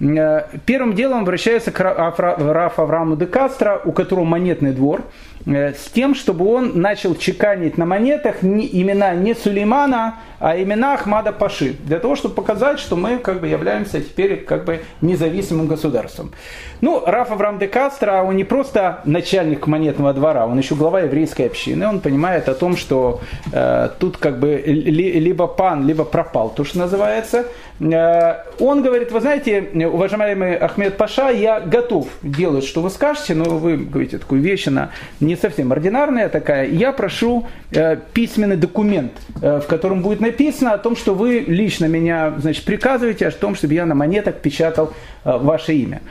Э, 0.00 0.46
первым 0.66 0.94
делом 0.94 1.20
обращается 1.20 1.70
к 1.70 1.80
Раф 1.80 2.78
Аврааму 2.78 3.16
де 3.16 3.26
Кастро, 3.26 3.80
у 3.84 3.92
которого 3.92 4.24
монетный 4.24 4.72
двор. 4.72 5.02
С 5.46 5.90
тем, 5.92 6.14
чтобы 6.14 6.46
он 6.46 6.80
начал 6.80 7.14
чеканить 7.14 7.78
на 7.78 7.84
монетах 7.84 8.42
не, 8.42 8.68
имена 8.80 9.14
не 9.14 9.34
Сулеймана, 9.34 10.16
а 10.38 10.60
имена 10.60 10.94
Ахмада 10.94 11.32
Паши, 11.32 11.76
для 11.84 11.98
того, 11.98 12.16
чтобы 12.16 12.34
показать, 12.34 12.78
что 12.78 12.96
мы 12.96 13.18
как 13.18 13.40
бы 13.40 13.46
являемся 13.46 14.00
теперь 14.00 14.44
как 14.44 14.64
бы 14.64 14.82
независимым 15.00 15.68
государством. 15.68 16.32
Ну, 16.80 17.02
Раф 17.06 17.30
Авраам 17.30 17.58
де 17.58 17.68
Кастро, 17.68 18.24
он 18.24 18.36
не 18.36 18.42
просто 18.42 19.02
начальник 19.04 19.68
монетного 19.68 20.12
двора, 20.12 20.46
он 20.46 20.58
еще 20.58 20.74
глава 20.74 21.02
еврейской 21.02 21.46
общины, 21.46 21.86
он 21.86 22.00
понимает 22.00 22.48
о 22.48 22.54
том, 22.54 22.76
что 22.76 23.20
э, 23.52 23.90
тут 24.00 24.16
как 24.16 24.40
бы 24.40 24.56
ли, 24.66 25.12
либо 25.12 25.46
пан, 25.46 25.86
либо 25.86 26.04
пропал, 26.04 26.50
то, 26.50 26.64
что 26.64 26.78
называется. 26.78 27.46
Э, 27.80 28.44
он 28.58 28.82
говорит, 28.82 29.12
вы 29.12 29.20
знаете, 29.20 29.70
уважаемый 29.86 30.56
Ахмед 30.56 30.96
Паша, 30.96 31.30
я 31.30 31.60
готов 31.60 32.08
делать, 32.22 32.64
что 32.64 32.80
вы 32.80 32.90
скажете, 32.90 33.34
но 33.34 33.44
вы 33.44 33.76
говорите 33.76 34.18
такую 34.18 34.40
вещь, 34.40 34.66
она 34.66 34.90
не 35.20 35.31
совсем 35.36 35.72
ординарная 35.72 36.28
такая, 36.28 36.68
я 36.68 36.92
прошу 36.92 37.46
э, 37.70 37.96
письменный 38.12 38.56
документ, 38.56 39.12
э, 39.40 39.60
в 39.60 39.66
котором 39.66 40.02
будет 40.02 40.20
написано 40.20 40.72
о 40.72 40.78
том, 40.78 40.96
что 40.96 41.14
вы 41.14 41.40
лично 41.46 41.86
меня 41.86 42.34
значит, 42.38 42.64
приказываете 42.64 43.26
о 43.26 43.30
том, 43.30 43.54
чтобы 43.54 43.74
я 43.74 43.86
на 43.86 43.94
монетах 43.94 44.36
печатал 44.36 44.92
э, 45.24 45.36
ваше 45.38 45.74
имя. 45.74 46.02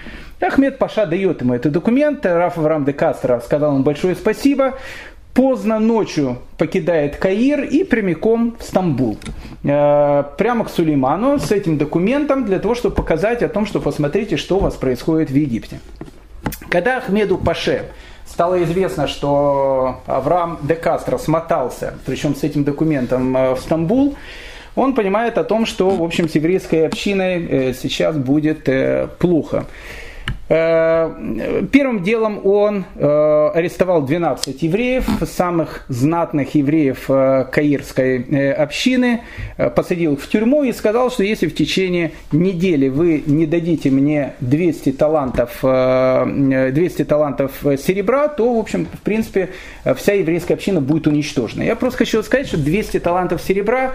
Ахмед 0.42 0.80
Паша 0.80 1.06
дает 1.06 1.42
ему 1.42 1.54
этот 1.54 1.72
документ, 1.72 2.26
Раф 2.26 2.58
Авраам 2.58 2.84
де 2.84 2.94
Кастро 2.94 3.40
сказал 3.40 3.74
ему 3.74 3.84
большое 3.84 4.16
спасибо, 4.16 4.76
поздно 5.34 5.80
ночью 5.80 6.40
покидает 6.58 7.16
Каир 7.18 7.64
и 7.64 7.84
прямиком 7.84 8.58
в 8.60 8.64
Стамбул. 8.64 9.18
Э, 9.64 10.24
прямо 10.38 10.66
к 10.66 10.70
Сулейману 10.70 11.40
с 11.40 11.52
этим 11.52 11.78
документом 11.78 12.46
для 12.46 12.60
того, 12.60 12.76
чтобы 12.76 12.96
показать 12.96 13.44
о 13.44 13.50
том, 13.50 13.66
что 13.66 13.80
посмотрите, 13.80 14.38
что 14.38 14.58
у 14.58 14.60
вас 14.62 14.76
происходит 14.76 15.30
в 15.30 15.36
Египте. 15.36 15.80
Когда 16.70 16.98
Ахмеду 16.98 17.38
Паше 17.38 17.86
стало 18.32 18.64
известно, 18.64 19.08
что 19.08 20.02
Авраам 20.06 20.60
де 20.62 20.76
Кастро 20.76 21.18
смотался, 21.18 21.96
причем 22.06 22.36
с 22.36 22.44
этим 22.44 22.64
документом 22.64 23.36
э, 23.36 23.56
в 23.56 23.60
Стамбул, 23.60 24.16
он 24.76 24.96
понимает 24.96 25.38
о 25.38 25.44
том, 25.44 25.66
что, 25.66 25.90
в 25.90 26.04
общем, 26.04 26.30
с 26.30 26.36
еврейской 26.36 26.88
общиной 26.88 27.46
э, 27.46 27.74
сейчас 27.74 28.16
будет 28.16 28.70
плохо. 29.20 29.66
Э, 30.54 31.64
первым 31.72 32.04
делом 32.04 32.46
он 32.46 32.84
э, 32.96 33.52
арестовал 33.56 34.02
12 34.02 34.62
евреев, 34.64 35.06
самых 35.26 35.86
знатных 35.88 36.56
евреев 36.56 37.06
э, 37.08 37.46
каирской 37.50 38.52
общины, 38.52 39.22
посадил 39.76 40.14
их 40.14 40.22
в 40.22 40.28
тюрьму 40.28 40.64
и 40.64 40.74
сказал, 40.74 41.10
что 41.10 41.24
если 41.24 41.48
в 41.48 41.56
течение 41.56 42.12
недели 42.34 42.90
вы 42.90 43.24
не 43.26 43.46
дадите 43.46 43.92
мне 43.92 44.34
200 44.42 44.92
талантов, 44.92 45.60
200 45.62 47.06
талантов 47.06 47.52
серебра, 47.62 48.28
то, 48.28 48.54
в 48.54 48.60
общем, 48.60 48.88
в 48.92 49.02
принципе, 49.04 49.52
вся 49.96 50.14
еврейская 50.14 50.56
община 50.56 50.82
будет 50.82 51.08
уничтожена. 51.08 51.64
Я 51.64 51.78
просто 51.78 52.00
хочу 52.00 52.22
сказать, 52.24 52.48
что 52.48 52.58
200 52.58 53.00
талантов 53.00 53.42
серебра 53.42 53.94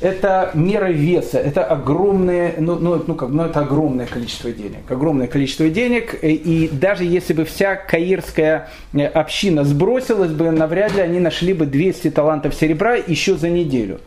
это 0.00 0.50
мера 0.54 0.90
веса, 0.90 1.38
это 1.38 1.64
огромное, 1.64 2.54
ну, 2.58 2.76
ну, 2.76 3.02
ну, 3.06 3.14
как, 3.14 3.28
ну, 3.30 3.44
это 3.44 3.60
огромное 3.60 4.06
количество 4.06 4.50
денег, 4.50 4.90
огромное 4.90 5.28
количество 5.28 5.68
денег, 5.68 6.14
и 6.22 6.68
даже 6.72 7.04
если 7.04 7.32
бы 7.32 7.44
вся 7.44 7.76
каирская 7.76 8.68
э, 8.92 9.06
община 9.06 9.64
сбросилась 9.64 10.32
бы, 10.32 10.50
навряд 10.50 10.94
ли 10.94 11.00
они 11.00 11.20
нашли 11.20 11.52
бы 11.54 11.66
200 11.66 12.10
талантов 12.10 12.54
серебра 12.54 12.96
еще 12.96 13.36
за 13.36 13.48
неделю. 13.48 14.00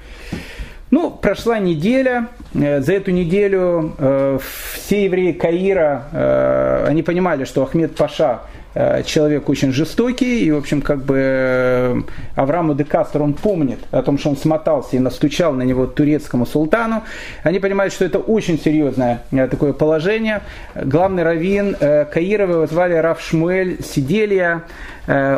Ну, 0.91 1.11
прошла 1.11 1.59
неделя, 1.59 2.27
э, 2.53 2.81
за 2.81 2.93
эту 2.93 3.11
неделю 3.11 3.93
э, 3.97 4.39
все 4.73 5.05
евреи 5.05 5.31
Каира, 5.31 6.85
они 6.87 7.01
понимали, 7.01 7.45
что 7.45 7.63
Ахмед 7.63 7.95
Паша 7.95 8.41
Э, 8.41 8.56
человек 9.05 9.49
очень 9.49 9.71
жестокий, 9.71 10.45
и, 10.45 10.51
в 10.51 10.57
общем, 10.57 10.81
как 10.81 11.03
бы 11.03 11.17
э, 11.17 12.01
Аврааму 12.35 12.75
де 12.75 12.83
Кастро, 12.83 13.23
он 13.23 13.33
помнит 13.33 13.79
о 13.91 14.01
том, 14.03 14.17
что 14.17 14.29
он 14.29 14.37
смотался 14.37 14.97
и 14.97 14.99
настучал 14.99 15.53
на 15.53 15.63
него 15.63 15.87
турецкому 15.87 16.45
султану. 16.45 17.03
Они 17.43 17.59
понимают, 17.59 17.93
что 17.93 18.05
это 18.05 18.19
очень 18.19 18.59
серьезное 18.59 19.23
э, 19.31 19.47
такое 19.47 19.73
положение. 19.73 20.41
Главный 20.75 21.23
раввин 21.23 21.75
Каирова 21.75 22.51
его 22.51 22.67
звали 22.67 22.93
Раф 22.93 23.21
Шмуэль 23.21 23.77
Сиделия. 23.83 24.63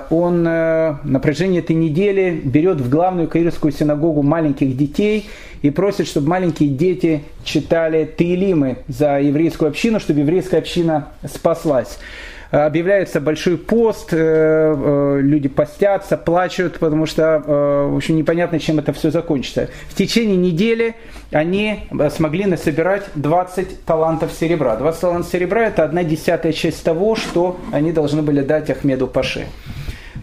Он 0.10 0.44
на 0.44 1.20
протяжении 1.22 1.60
этой 1.60 1.76
недели 1.76 2.42
берет 2.44 2.82
в 2.82 2.90
главную 2.90 3.28
каирскую 3.28 3.72
синагогу 3.72 4.24
маленьких 4.24 4.76
детей 4.76 5.30
и 5.62 5.70
просит, 5.70 6.08
чтобы 6.08 6.28
маленькие 6.28 6.70
дети 6.70 7.22
читали 7.44 8.06
Таилимы 8.06 8.78
за 8.88 9.20
еврейскую 9.20 9.70
общину, 9.70 10.00
чтобы 10.00 10.22
еврейская 10.22 10.58
община 10.58 11.10
спаслась 11.24 12.00
объявляется 12.52 13.22
большой 13.22 13.58
пост, 13.58 14.10
э, 14.12 14.18
э, 14.18 15.20
люди 15.22 15.48
постятся, 15.48 16.18
плачут, 16.18 16.80
потому 16.80 17.06
что, 17.06 17.44
э, 17.46 17.88
в 17.92 17.96
общем, 17.96 18.16
непонятно, 18.16 18.60
чем 18.60 18.80
это 18.80 18.92
все 18.92 19.12
закончится. 19.12 19.70
В 19.88 19.96
течение 19.96 20.36
недели 20.36 20.96
они 21.32 21.82
смогли 22.16 22.46
насобирать 22.46 23.04
20 23.16 23.86
талантов 23.86 24.32
серебра. 24.32 24.76
20 24.78 25.02
талантов 25.02 25.32
серебра– 25.32 25.68
это 25.68 25.84
одна 25.84 26.04
десятая 26.04 26.54
часть 26.54 26.84
того, 26.84 27.16
что 27.16 27.60
они 27.72 27.92
должны 27.92 28.24
были 28.24 28.42
дать 28.42 28.70
Ахмеду 28.70 29.08
Паше. 29.08 29.46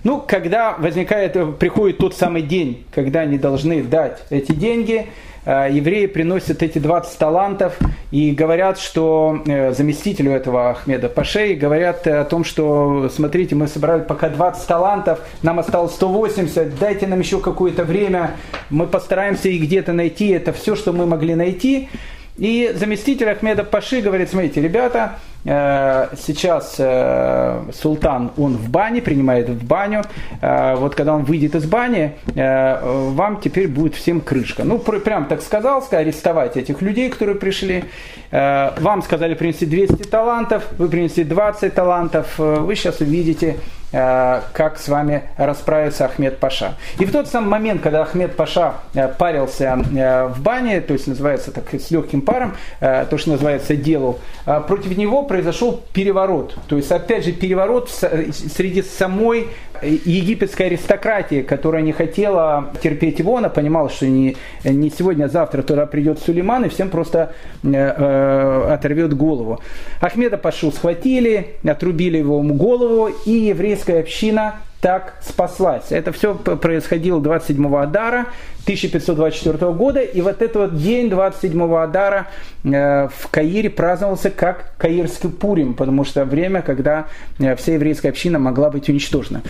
Ну, 0.02 0.22
когда 0.26 0.74
возникает, 0.78 1.58
приходит 1.58 1.98
тот 1.98 2.14
самый 2.14 2.42
день, 2.42 2.84
когда 2.94 3.20
они 3.20 3.38
должны 3.38 3.82
дать 3.82 4.22
эти 4.30 4.52
деньги, 4.52 5.06
евреи 5.46 6.06
приносят 6.06 6.62
эти 6.62 6.78
20 6.78 7.18
талантов 7.18 7.78
и 8.10 8.32
говорят, 8.32 8.78
что 8.78 9.42
э, 9.46 9.72
заместителю 9.72 10.32
этого 10.32 10.70
Ахмеда 10.70 11.08
Пашей 11.08 11.54
говорят 11.54 12.06
о 12.06 12.24
том, 12.24 12.44
что 12.44 13.08
смотрите, 13.08 13.54
мы 13.54 13.68
собрали 13.68 14.02
пока 14.02 14.28
20 14.28 14.66
талантов, 14.66 15.20
нам 15.42 15.58
осталось 15.58 15.94
180, 15.94 16.78
дайте 16.78 17.06
нам 17.06 17.20
еще 17.20 17.40
какое-то 17.40 17.84
время, 17.84 18.32
мы 18.70 18.86
постараемся 18.86 19.48
их 19.48 19.62
где-то 19.62 19.92
найти, 19.92 20.28
это 20.28 20.52
все, 20.52 20.74
что 20.74 20.92
мы 20.92 21.06
могли 21.06 21.34
найти. 21.34 21.88
И 22.36 22.72
заместитель 22.74 23.30
Ахмеда 23.30 23.64
Паши 23.64 24.02
говорит, 24.02 24.30
смотрите, 24.30 24.60
ребята, 24.60 25.12
Э, 25.12 25.35
сейчас 25.46 26.74
э, 26.78 27.62
султан, 27.72 28.32
он 28.36 28.56
в 28.56 28.68
бане, 28.68 29.00
принимает 29.00 29.48
в 29.48 29.64
баню. 29.64 30.02
Э, 30.42 30.74
вот 30.74 30.96
когда 30.96 31.14
он 31.14 31.22
выйдет 31.22 31.54
из 31.54 31.66
бани, 31.66 32.14
вам 32.34 33.40
теперь 33.40 33.68
будет 33.68 33.94
всем 33.94 34.20
крышка. 34.20 34.64
Ну, 34.64 34.78
прям 34.78 35.26
так 35.26 35.42
сказал, 35.42 35.84
арестовать 35.90 36.56
этих 36.56 36.82
людей, 36.82 37.10
которые 37.10 37.36
пришли. 37.36 37.84
Вам 38.30 39.02
сказали 39.02 39.34
принести 39.34 39.66
200 39.66 40.02
талантов, 40.04 40.66
вы 40.78 40.88
принесли 40.88 41.24
20 41.24 41.72
талантов. 41.74 42.38
Вы 42.38 42.74
сейчас 42.74 43.00
увидите, 43.00 43.56
как 43.92 44.78
с 44.78 44.88
вами 44.88 45.22
расправится 45.36 46.06
Ахмед 46.06 46.38
Паша. 46.38 46.74
И 46.98 47.04
в 47.04 47.12
тот 47.12 47.28
самый 47.28 47.48
момент, 47.48 47.82
когда 47.82 48.02
Ахмед 48.02 48.36
Паша 48.36 48.74
парился 49.18 49.76
в 49.76 50.40
бане, 50.40 50.80
то 50.80 50.92
есть 50.92 51.06
называется 51.06 51.52
так 51.52 51.72
с 51.72 51.90
легким 51.90 52.20
паром, 52.20 52.56
то, 52.80 53.16
что 53.16 53.30
называется 53.30 53.76
делал, 53.76 54.18
против 54.44 54.96
него 54.96 55.22
произошел 55.36 55.82
переворот. 55.92 56.56
То 56.66 56.76
есть, 56.78 56.90
опять 56.90 57.26
же, 57.26 57.32
переворот 57.32 57.90
среди 57.90 58.80
самой 58.80 59.48
египетской 59.82 60.68
аристократии, 60.68 61.42
которая 61.42 61.82
не 61.82 61.92
хотела 61.92 62.72
терпеть 62.82 63.18
его, 63.18 63.36
она 63.36 63.50
понимала, 63.50 63.90
что 63.90 64.06
не, 64.06 64.34
не 64.64 64.88
сегодня, 64.88 65.26
а 65.26 65.28
завтра 65.28 65.60
туда 65.60 65.84
придет 65.84 66.20
Сулейман 66.20 66.64
и 66.64 66.68
всем 66.70 66.88
просто 66.88 67.34
э, 67.62 67.68
э, 67.70 68.72
оторвет 68.72 69.12
голову. 69.12 69.60
Ахмеда 70.00 70.38
Пашу 70.38 70.72
схватили, 70.72 71.56
отрубили 71.66 72.16
его 72.16 72.40
голову, 72.40 73.10
и 73.26 73.32
еврейская 73.32 74.00
община 74.00 74.54
так 74.80 75.14
спаслась. 75.20 75.90
Это 75.90 76.12
все 76.12 76.34
происходило 76.34 77.20
27 77.20 77.76
Адара 77.76 78.26
1524 78.64 79.72
года, 79.72 80.00
и 80.00 80.20
вот 80.20 80.42
этот 80.42 80.56
вот 80.56 80.76
день 80.76 81.08
27 81.08 81.76
Адара 81.76 82.28
э, 82.64 83.08
в 83.08 83.28
Каире 83.30 83.70
праздновался 83.70 84.30
как 84.30 84.72
Каирский 84.76 85.30
Пурим, 85.30 85.74
потому 85.74 86.04
что 86.04 86.24
время, 86.24 86.62
когда 86.62 87.06
э, 87.38 87.56
вся 87.56 87.74
еврейская 87.74 88.10
община 88.10 88.38
могла 88.38 88.70
быть 88.70 88.88
уничтожена. 88.88 89.42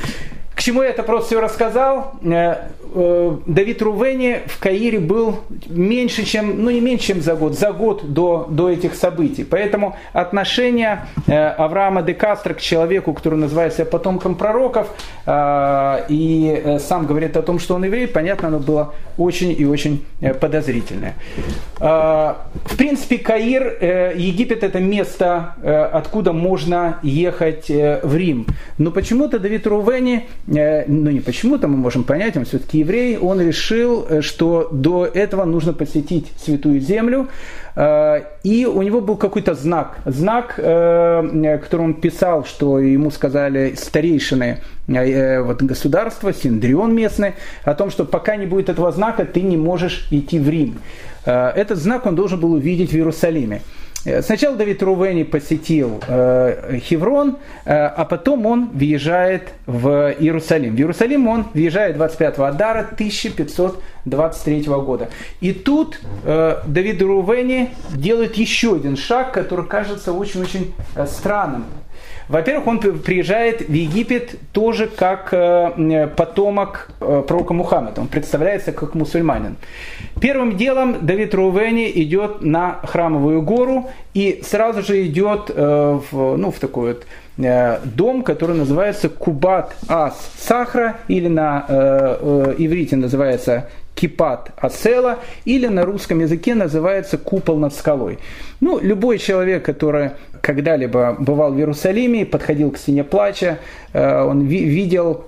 К 0.55 0.63
чему 0.63 0.83
я 0.83 0.89
это 0.91 1.03
просто 1.03 1.27
все 1.27 1.41
рассказал? 1.41 2.15
Э, 2.95 3.37
э, 3.37 3.37
Давид 3.47 3.83
Рувени 3.83 4.41
в 4.47 4.59
Каире 4.59 4.99
был 4.99 5.41
меньше, 5.69 6.25
чем, 6.25 6.63
ну 6.63 6.71
не 6.71 6.81
меньше, 6.81 7.09
чем 7.09 7.21
за 7.21 7.35
год, 7.35 7.59
за 7.59 7.73
год 7.73 8.13
до, 8.13 8.47
до 8.51 8.71
этих 8.71 8.95
событий. 8.95 9.45
Поэтому 9.45 9.97
отношение 10.13 11.07
э, 11.27 11.33
Авраама 11.35 12.03
де 12.03 12.15
Кастро 12.15 12.55
к 12.55 12.61
человеку, 12.61 13.13
который 13.13 13.39
называется 13.39 13.85
потомком 13.85 14.35
пророков, 14.35 14.89
и 15.29 16.77
сам 16.79 17.07
говорит 17.07 17.37
о 17.37 17.43
том, 17.43 17.59
что 17.59 17.75
он 17.75 17.85
еврей, 17.85 18.07
понятно, 18.07 18.49
оно 18.49 18.59
было 18.59 18.95
очень 19.19 19.55
и 19.59 19.65
очень 19.65 20.05
подозрительное. 20.41 21.15
В 21.79 22.77
принципе, 22.77 23.19
Каир, 23.19 24.15
Египет 24.17 24.63
это 24.63 24.79
место, 24.79 25.55
откуда 25.93 26.33
можно 26.33 26.99
ехать 27.03 27.69
в 27.69 28.17
Рим. 28.17 28.47
Но 28.79 28.91
почему-то 28.91 29.39
Давид 29.39 29.67
Рувени 29.67 30.27
Э, 30.55 30.85
ну 30.87 31.11
не 31.11 31.21
почему-то 31.21 31.69
мы 31.69 31.77
можем 31.77 32.05
понять, 32.05 32.37
он 32.37 32.45
все-таки 32.45 32.76
еврей, 32.79 33.19
он 33.19 33.41
решил, 33.41 34.23
что 34.23 34.69
до 34.71 35.07
этого 35.07 35.45
нужно 35.45 35.73
посетить 35.73 36.33
Святую 36.37 36.81
Землю, 36.81 37.29
и 38.45 38.67
у 38.67 38.83
него 38.83 39.01
был 39.01 39.17
какой-то 39.17 39.55
знак. 39.55 39.99
Знак, 40.07 40.55
который 40.57 41.81
он 41.81 41.95
писал, 41.95 42.45
что 42.45 42.79
ему 42.79 43.11
сказали 43.11 43.75
старейшины 43.77 44.59
вот, 44.87 45.63
государства, 45.63 46.33
Синдрион 46.33 46.95
местный, 46.95 47.35
о 47.65 47.75
том, 47.75 47.91
что 47.91 48.05
пока 48.05 48.37
не 48.37 48.47
будет 48.47 48.69
этого 48.69 48.93
знака, 48.93 49.25
ты 49.25 49.43
не 49.43 49.57
можешь 49.57 50.07
идти 50.11 50.39
в 50.39 50.49
Рим. 50.49 50.79
Этот 51.25 51.79
знак 51.79 52.07
он 52.07 52.15
должен 52.15 52.41
был 52.41 52.53
увидеть 52.53 52.93
в 52.93 52.95
Иерусалиме. 52.95 53.61
Э, 54.07 54.23
сначала 54.23 54.57
Давид 54.57 54.83
Рувени 54.83 55.25
посетил 55.25 56.01
э, 56.07 56.79
Хеврон, 56.79 57.39
э, 57.65 57.75
а 57.75 58.05
потом 58.05 58.47
он 58.47 58.71
въезжает 58.73 59.53
в 59.67 60.15
Иерусалим. 60.19 60.77
В 60.77 60.79
Иерусалим 60.79 61.27
он 61.27 61.47
въезжает 61.53 61.97
25 61.97 62.39
Адара 62.39 62.81
1523 62.93 64.63
года. 64.63 65.09
И 65.41 65.53
тут 65.53 66.01
Давид 66.25 67.03
Рувени 67.03 67.71
делает 67.91 68.37
еще 68.37 68.77
один 68.77 68.97
шаг, 68.97 69.33
который 69.33 69.67
кажется 69.67 70.13
очень-очень 70.13 70.73
странным. 71.07 71.65
Во-первых, 72.29 72.67
он 72.67 72.81
приезжает 72.81 73.69
в 73.69 73.73
Египет 73.73 74.35
тоже 74.53 74.89
как 74.89 75.29
э, 75.33 76.09
потомок 76.17 76.91
э, 77.01 77.23
пророка 77.27 77.55
Мухаммеда. 77.55 78.01
Он 78.01 78.09
представляется 78.09 78.73
как 78.73 78.95
мусульманин. 78.95 79.57
Первым 80.21 80.57
делом 80.57 81.07
Давид 81.07 81.35
Рувени 81.35 81.91
идет 82.03 82.43
на 82.43 82.81
храмовую 82.83 83.43
гору 83.43 83.91
и 84.13 84.41
сразу 84.45 84.83
же 84.83 85.07
идет 85.07 85.51
э, 85.55 86.01
в, 86.11 86.37
ну, 86.37 86.51
в 86.51 86.59
такой 86.59 86.95
вот 86.95 87.07
дом, 87.85 88.23
который 88.23 88.57
называется 88.57 89.11
Кубат 89.11 89.77
Ас 89.89 90.33
Сахра, 90.39 90.97
или 91.07 91.29
на 91.29 91.67
иврите 92.57 92.97
называется 92.97 93.69
Кипат 93.97 94.51
Асела, 94.59 95.19
или 95.47 95.67
на 95.67 95.85
русском 95.85 96.21
языке 96.21 96.55
называется 96.55 97.17
Купол 97.19 97.57
над 97.57 97.75
скалой. 97.75 98.19
Ну, 98.61 98.79
любой 98.79 99.19
человек, 99.19 99.65
который 99.65 100.11
когда-либо 100.43 101.17
бывал 101.19 101.53
в 101.53 101.59
Иерусалиме, 101.59 102.27
подходил 102.27 102.71
к 102.71 102.79
стене 102.79 103.03
плача, 103.03 103.59
э, 103.93 104.23
он 104.23 104.43
видел 104.43 105.25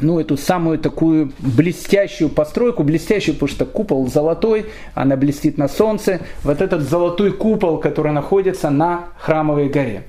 ну, 0.00 0.20
эту 0.20 0.36
самую 0.36 0.78
такую 0.78 1.32
блестящую 1.38 2.28
постройку, 2.28 2.82
блестящую, 2.82 3.34
потому 3.34 3.48
что 3.48 3.64
купол 3.64 4.06
золотой, 4.08 4.66
она 4.94 5.16
блестит 5.16 5.56
на 5.56 5.68
солнце, 5.68 6.20
вот 6.42 6.60
этот 6.60 6.82
золотой 6.82 7.32
купол, 7.32 7.78
который 7.78 8.12
находится 8.12 8.68
на 8.68 9.06
храмовой 9.18 9.68
горе. 9.70 10.04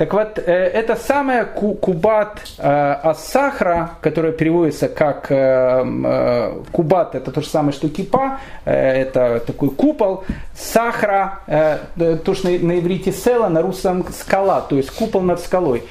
Так 0.00 0.14
вот, 0.14 0.38
э, 0.38 0.42
это 0.42 0.96
самая 0.96 1.44
кубат 1.44 2.40
э, 2.56 2.92
Ассахра, 3.02 3.90
которая 4.00 4.32
переводится 4.32 4.88
как 4.88 5.26
э, 5.28 6.54
кубат, 6.72 7.14
это 7.14 7.30
то 7.30 7.42
же 7.42 7.46
самое, 7.46 7.74
что 7.74 7.90
кипа, 7.90 8.40
это 8.64 9.40
такой 9.46 9.68
купол, 9.68 10.24
сахра, 10.56 11.40
то, 11.46 12.34
что 12.34 12.48
на 12.48 12.78
иврите 12.78 13.12
села, 13.12 13.48
на 13.48 13.60
русском 13.60 14.06
скала, 14.10 14.62
то 14.62 14.76
есть 14.76 14.90
купол 14.90 15.20
над 15.20 15.38
скалой. 15.38 15.82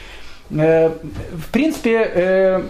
Э, 0.51 0.89
в 0.89 1.51
принципе, 1.51 2.11
э, 2.11 2.63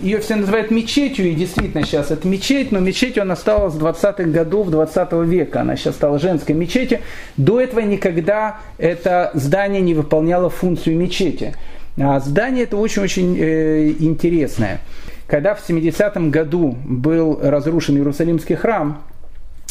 ее 0.00 0.20
все 0.20 0.36
называют 0.36 0.70
мечетью, 0.70 1.26
и 1.26 1.34
действительно 1.34 1.84
сейчас 1.84 2.10
это 2.10 2.26
мечеть, 2.26 2.72
но 2.72 2.78
мечетью 2.78 3.22
она 3.22 3.36
стала 3.36 3.68
с 3.68 3.76
20-х 3.76 4.24
годов 4.24 4.70
20 4.70 5.12
века, 5.26 5.60
она 5.60 5.76
сейчас 5.76 5.96
стала 5.96 6.18
женской 6.18 6.54
мечетью. 6.54 7.00
До 7.36 7.60
этого 7.60 7.80
никогда 7.80 8.58
это 8.78 9.30
здание 9.34 9.82
не 9.82 9.94
выполняло 9.94 10.48
функцию 10.48 10.96
мечети. 10.96 11.54
А 11.98 12.20
здание 12.20 12.64
это 12.64 12.76
очень-очень 12.76 13.36
э, 13.38 13.88
интересное. 13.98 14.80
Когда 15.26 15.54
в 15.54 15.68
70-м 15.68 16.30
году 16.30 16.76
был 16.84 17.38
разрушен 17.42 17.96
Иерусалимский 17.96 18.54
храм, 18.54 19.02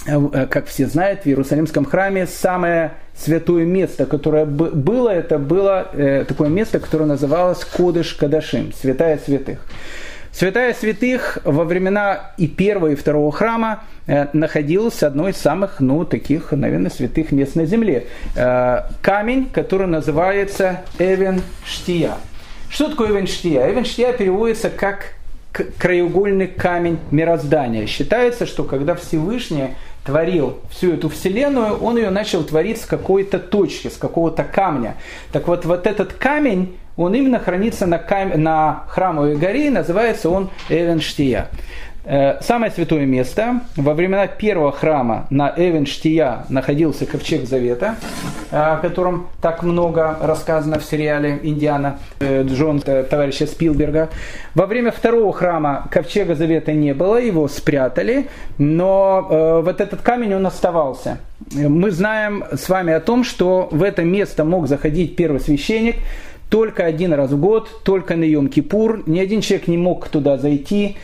как 0.03 0.67
все 0.67 0.87
знают, 0.87 1.21
в 1.23 1.25
Иерусалимском 1.25 1.85
храме 1.85 2.27
самое 2.27 2.91
святое 3.17 3.65
место, 3.65 4.05
которое 4.05 4.45
было, 4.45 5.09
это 5.09 5.39
было 5.39 5.87
э, 5.93 6.25
такое 6.27 6.49
место, 6.49 6.79
которое 6.79 7.05
называлось 7.05 7.63
Кодыш 7.63 8.13
Кадашим, 8.13 8.73
святая 8.73 9.17
святых. 9.17 9.65
Святая 10.31 10.73
святых 10.73 11.39
во 11.45 11.63
времена 11.63 12.33
и 12.37 12.47
первого, 12.47 12.89
и 12.91 12.95
второго 12.95 13.31
храма 13.31 13.83
э, 14.05 14.27
находилась 14.33 15.01
одной 15.01 15.31
из 15.31 15.37
самых, 15.37 15.79
ну, 15.79 16.03
таких, 16.03 16.51
наверное, 16.51 16.91
святых 16.91 17.31
мест 17.31 17.55
на 17.55 17.65
земле. 17.65 18.07
Камень, 19.01 19.49
который 19.49 19.87
называется 19.87 20.81
Эвен 20.99 21.41
Штия. 21.65 22.15
Что 22.69 22.89
такое 22.89 23.11
Эвен 23.11 23.27
Штия? 23.27 23.71
Эвен 23.71 23.85
Штия 23.85 24.11
переводится 24.11 24.69
как 24.69 25.13
краеугольный 25.77 26.47
камень 26.47 26.99
мироздания. 27.11 27.85
Считается, 27.85 28.45
что 28.45 28.65
когда 28.65 28.93
Всевышний 28.95 29.75
творил 30.06 30.60
всю 30.70 30.93
эту 30.93 31.10
вселенную, 31.10 31.78
он 31.78 31.97
ее 31.97 32.12
начал 32.12 32.43
творить 32.43 32.80
с 32.80 32.86
какой-то 32.86 33.39
точки, 33.39 33.88
с 33.88 33.97
какого-то 33.97 34.43
камня. 34.43 34.95
Так 35.32 35.47
вот, 35.47 35.66
вот 35.66 35.88
этот 35.88 36.14
камень, 36.14 36.78
он 36.95 37.16
именно 37.16 37.39
хранится 37.39 37.88
на, 37.88 37.97
кам... 37.97 38.41
на 38.41 38.84
храмовой 38.88 39.36
горе, 39.36 39.68
и 39.68 39.70
называется 39.72 40.30
он 40.30 40.51
Эвенштия. 40.70 41.49
Э, 42.08 42.39
самое 42.41 42.72
святое 42.72 43.06
место. 43.06 43.62
Во 43.76 43.95
времена 43.95 44.28
первого 44.28 44.72
храма 44.72 45.26
на 45.32 45.51
Эвенштия 45.58 46.45
находился 46.49 47.08
ковчег 47.08 47.47
Завета, 47.47 47.95
э, 48.51 48.58
о 48.58 48.78
котором 48.78 49.28
так 49.41 49.64
много 49.64 50.16
рассказано 50.22 50.78
в 50.78 50.86
сериале 50.86 51.39
«Индиана» 51.41 51.97
э, 52.20 52.43
Джон 52.43 52.80
товарища 52.80 53.47
Спилберга. 53.47 54.10
Во 54.53 54.68
время 54.68 54.91
второго 54.91 55.34
храма 55.34 55.88
ковчега 55.89 56.36
Завета 56.36 56.74
не 56.74 56.93
было, 56.93 57.18
его 57.18 57.47
спрятали, 57.47 58.28
но 58.60 59.62
вот 59.64 59.82
этот 59.82 60.01
камень 60.01 60.36
он 60.36 60.45
оставался. 60.45 61.18
Мы 61.51 61.91
знаем 61.91 62.43
с 62.53 62.70
вами 62.70 62.93
о 62.93 62.99
том, 62.99 63.24
что 63.24 63.68
в 63.72 63.82
это 63.82 64.03
место 64.03 64.43
мог 64.43 64.68
заходить 64.68 65.16
первый 65.16 65.39
священник, 65.39 65.95
только 66.49 66.86
один 66.86 67.14
раз 67.14 67.32
в 67.32 67.39
год, 67.39 67.82
только 67.84 68.16
на 68.16 68.24
Йом-Кипур. 68.24 69.03
Ни 69.08 69.20
один 69.20 69.41
человек 69.41 69.68
не 69.68 69.78
мог 69.78 70.08
туда 70.10 70.38
зайти. 70.38 70.95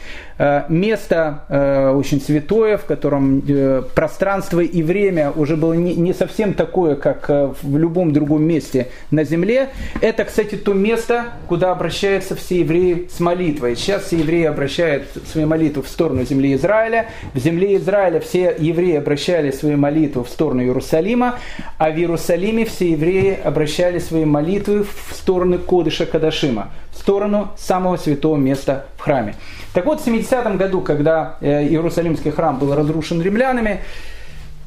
Э, 0.42 0.64
место 0.70 1.44
э, 1.50 1.90
очень 1.92 2.20
святое, 2.20 2.78
в 2.78 2.86
котором 2.86 3.44
э, 3.48 3.84
пространство 3.94 4.60
и 4.60 4.82
время 4.82 5.30
уже 5.30 5.56
было 5.56 5.74
не 5.74 6.14
совсем 6.16 6.56
такое, 6.56 6.96
как 6.96 7.30
в 7.30 7.78
любом 7.78 8.12
другом 8.12 8.44
месте 8.44 8.88
на 9.12 9.24
земле. 9.24 9.70
Это, 10.02 10.26
кстати, 10.26 10.56
то 10.56 10.74
место, 10.74 11.26
куда 11.48 11.72
обращаются 11.72 12.36
все 12.36 12.62
евреи 12.62 13.08
с 13.16 13.20
молитвой. 13.20 13.76
Сейчас 13.76 14.06
все 14.06 14.18
евреи 14.18 14.46
обращают 14.46 15.04
свои 15.32 15.46
молитвы 15.46 15.84
в 15.84 15.88
сторону 15.88 16.24
земли 16.24 16.56
Израиля. 16.56 17.06
В 17.36 17.38
земле 17.38 17.78
Израиля 17.78 18.20
все 18.20 18.56
евреи 18.58 18.96
обращали 18.96 19.52
свои 19.52 19.76
молитвы 19.76 20.24
в 20.24 20.30
сторону 20.30 20.64
Иерусалима, 20.64 21.38
а 21.78 21.92
в 21.92 21.98
Иерусалиме 21.98 22.66
все 22.66 22.94
евреи 22.94 23.38
обращали 23.44 24.00
свои 24.00 24.26
молитвы 24.26 24.86
в 24.86 25.14
сторону 25.14 25.60
Кодыша 25.60 26.08
Кадашима, 26.08 26.72
в 26.92 26.98
сторону 26.98 27.50
самого 27.58 27.98
святого 27.98 28.38
места 28.38 28.88
храме. 29.02 29.36
Так 29.74 29.86
вот, 29.86 30.02
в 30.02 30.08
70-м 30.08 30.58
году, 30.58 30.82
когда 30.82 31.38
э, 31.42 31.64
Иерусалимский 31.64 32.32
храм 32.32 32.58
был 32.58 32.76
разрушен 32.76 33.22
римлянами, 33.22 33.80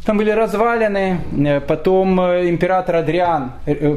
там 0.04 0.18
были 0.18 0.30
развалины, 0.30 1.20
э, 1.46 1.60
потом 1.60 2.20
э, 2.20 2.48
император 2.50 2.96
Адриан 2.96 3.52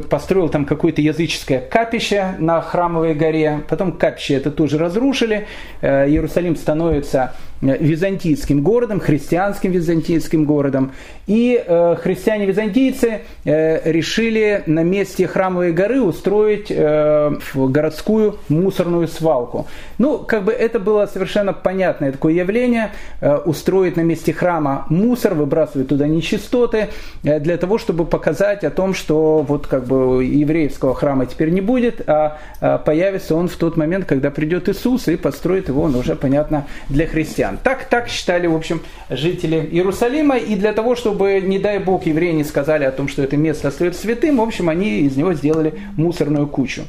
построил 0.08 0.48
там 0.48 0.64
какое-то 0.64 1.02
языческое 1.02 1.60
капище 1.60 2.34
на 2.38 2.60
храмовой 2.60 3.14
горе, 3.14 3.60
потом 3.68 3.92
капище 3.92 4.34
это 4.34 4.50
тоже 4.50 4.78
разрушили, 4.78 5.46
Иерусалим 5.82 6.56
становится 6.56 7.34
византийским 7.60 8.62
городом, 8.62 9.00
христианским 9.00 9.72
византийским 9.72 10.44
городом. 10.44 10.92
И 11.26 11.62
э, 11.64 11.96
христиане-византийцы 12.00 13.20
э, 13.44 13.90
решили 13.90 14.62
на 14.66 14.82
месте 14.82 15.26
храмовой 15.26 15.72
горы 15.72 16.00
устроить 16.00 16.70
э, 16.70 17.32
городскую 17.54 18.38
мусорную 18.48 19.08
свалку. 19.08 19.66
Ну, 19.98 20.18
как 20.18 20.44
бы 20.44 20.52
это 20.52 20.78
было 20.78 21.06
совершенно 21.06 21.52
понятное 21.52 22.12
такое 22.12 22.32
явление, 22.32 22.92
э, 23.20 23.36
устроить 23.36 23.96
на 23.96 24.02
месте 24.02 24.32
храма 24.32 24.86
мусор, 24.88 25.34
выбрасывать 25.34 25.88
туда 25.88 26.06
нечистоты, 26.06 26.88
э, 27.24 27.40
для 27.40 27.56
того, 27.56 27.78
чтобы 27.78 28.04
показать 28.06 28.64
о 28.64 28.70
том, 28.70 28.94
что 28.94 29.44
вот 29.46 29.66
как 29.66 29.84
бы 29.86 30.24
еврейского 30.24 30.94
храма 30.94 31.26
теперь 31.26 31.50
не 31.50 31.60
будет, 31.60 32.08
а 32.08 32.38
э, 32.60 32.78
появится 32.84 33.34
он 33.34 33.48
в 33.48 33.56
тот 33.56 33.76
момент, 33.76 34.04
когда 34.06 34.30
придет 34.30 34.68
Иисус 34.68 35.08
и 35.08 35.16
построит 35.16 35.68
его, 35.68 35.82
он 35.82 35.94
уже, 35.94 36.14
понятно, 36.14 36.66
для 36.88 37.06
христиан 37.06 37.47
христиан. 37.48 37.58
Так, 37.62 37.84
так 37.84 38.08
считали, 38.08 38.46
в 38.46 38.54
общем, 38.54 38.80
жители 39.10 39.68
Иерусалима. 39.70 40.36
И 40.36 40.56
для 40.56 40.72
того, 40.72 40.94
чтобы, 40.94 41.40
не 41.40 41.58
дай 41.58 41.78
бог, 41.78 42.06
евреи 42.06 42.32
не 42.32 42.44
сказали 42.44 42.84
о 42.84 42.92
том, 42.92 43.08
что 43.08 43.22
это 43.22 43.36
место 43.36 43.68
остается 43.68 44.00
святым, 44.00 44.38
в 44.38 44.42
общем, 44.42 44.68
они 44.68 45.00
из 45.00 45.16
него 45.16 45.34
сделали 45.34 45.74
мусорную 45.96 46.46
кучу. 46.46 46.82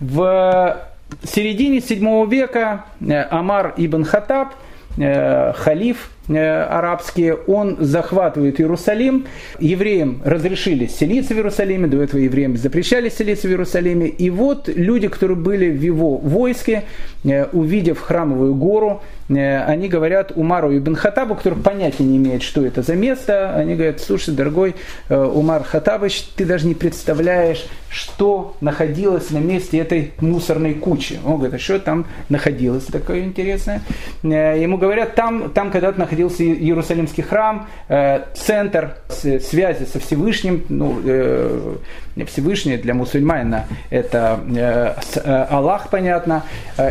В 0.00 0.80
середине 1.24 1.80
7 1.80 2.28
века 2.28 2.84
э, 3.00 3.22
Амар 3.30 3.74
ибн 3.76 4.04
Хатаб, 4.04 4.54
э, 4.96 5.52
халиф 5.54 6.10
арабские, 6.36 7.34
он 7.34 7.76
захватывает 7.80 8.60
Иерусалим. 8.60 9.26
Евреям 9.58 10.20
разрешили 10.24 10.86
селиться 10.86 11.34
в 11.34 11.36
Иерусалиме, 11.36 11.86
до 11.86 12.02
этого 12.02 12.20
евреям 12.20 12.56
запрещали 12.56 13.08
селиться 13.08 13.48
в 13.48 13.50
Иерусалиме. 13.50 14.08
И 14.08 14.30
вот 14.30 14.68
люди, 14.68 15.08
которые 15.08 15.36
были 15.36 15.70
в 15.70 15.82
его 15.82 16.16
войске, 16.16 16.84
э, 17.24 17.46
увидев 17.52 18.00
храмовую 18.00 18.54
гору, 18.54 19.02
э, 19.28 19.62
они 19.64 19.88
говорят 19.88 20.32
Умару 20.34 20.76
ибн 20.76 20.94
Хатабу, 20.94 21.34
который 21.34 21.58
понятия 21.58 22.04
не 22.04 22.16
имеет, 22.16 22.42
что 22.42 22.64
это 22.64 22.82
за 22.82 22.94
место, 22.94 23.54
они 23.54 23.74
говорят, 23.74 24.00
слушай, 24.00 24.34
дорогой 24.34 24.74
Умар 25.08 25.64
Хатабыч, 25.64 26.22
ты 26.36 26.44
даже 26.44 26.66
не 26.66 26.74
представляешь, 26.74 27.64
что 27.90 28.56
находилось 28.60 29.30
на 29.30 29.38
месте 29.38 29.78
этой 29.78 30.12
мусорной 30.20 30.74
кучи. 30.74 31.18
Он 31.24 31.36
говорит, 31.36 31.54
а 31.54 31.58
что 31.58 31.78
там 31.78 32.06
находилось 32.28 32.84
такое 32.84 33.20
интересное? 33.20 33.82
Э, 34.22 34.60
ему 34.60 34.76
говорят, 34.76 35.14
там, 35.14 35.50
там 35.50 35.70
когда-то 35.70 35.98
находился 36.18 36.42
Иерусалимский 36.42 37.22
храм, 37.22 37.68
э, 37.88 38.24
центр 38.34 38.96
связи 39.08 39.84
со 39.84 39.98
Всевышним, 40.00 40.64
ну, 40.68 41.00
э, 41.04 41.76
Всевышний 42.26 42.76
для 42.76 42.94
мусульманина 42.94 43.66
это 43.90 44.40
Аллах, 45.50 45.88
понятно, 45.88 46.42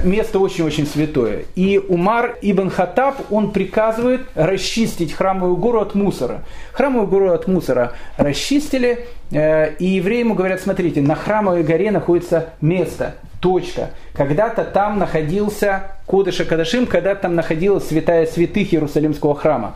место 0.04 0.40
очень-очень 0.40 0.88
святое. 0.88 1.44
И 1.56 1.78
Умар 1.78 2.38
ибн 2.42 2.70
Хаттаб, 2.70 3.16
он 3.30 3.52
приказывает 3.52 4.22
расчистить 4.36 5.12
храмовую 5.12 5.58
гору 5.58 5.82
от 5.82 5.96
мусора. 5.96 6.44
Храмовую 6.72 7.08
гору 7.08 7.32
от 7.34 7.46
мусора 7.48 7.92
расчистили, 8.16 9.06
и 9.32 9.86
евреи 9.86 10.20
ему 10.20 10.34
говорят, 10.34 10.62
смотрите, 10.62 11.02
на 11.02 11.16
храмовой 11.16 11.64
горе 11.64 11.92
находится 11.92 12.52
место, 12.62 13.16
точка. 13.40 13.92
Когда-то 14.14 14.64
там 14.64 15.00
находился 15.00 15.92
Кодыша 16.06 16.46
Кадашим, 16.46 16.86
когда-то 16.86 17.24
там 17.24 17.36
находилась 17.36 17.88
святая 17.88 18.26
святых 18.26 18.74
Иерусалимского 18.74 19.36
храма. 19.36 19.76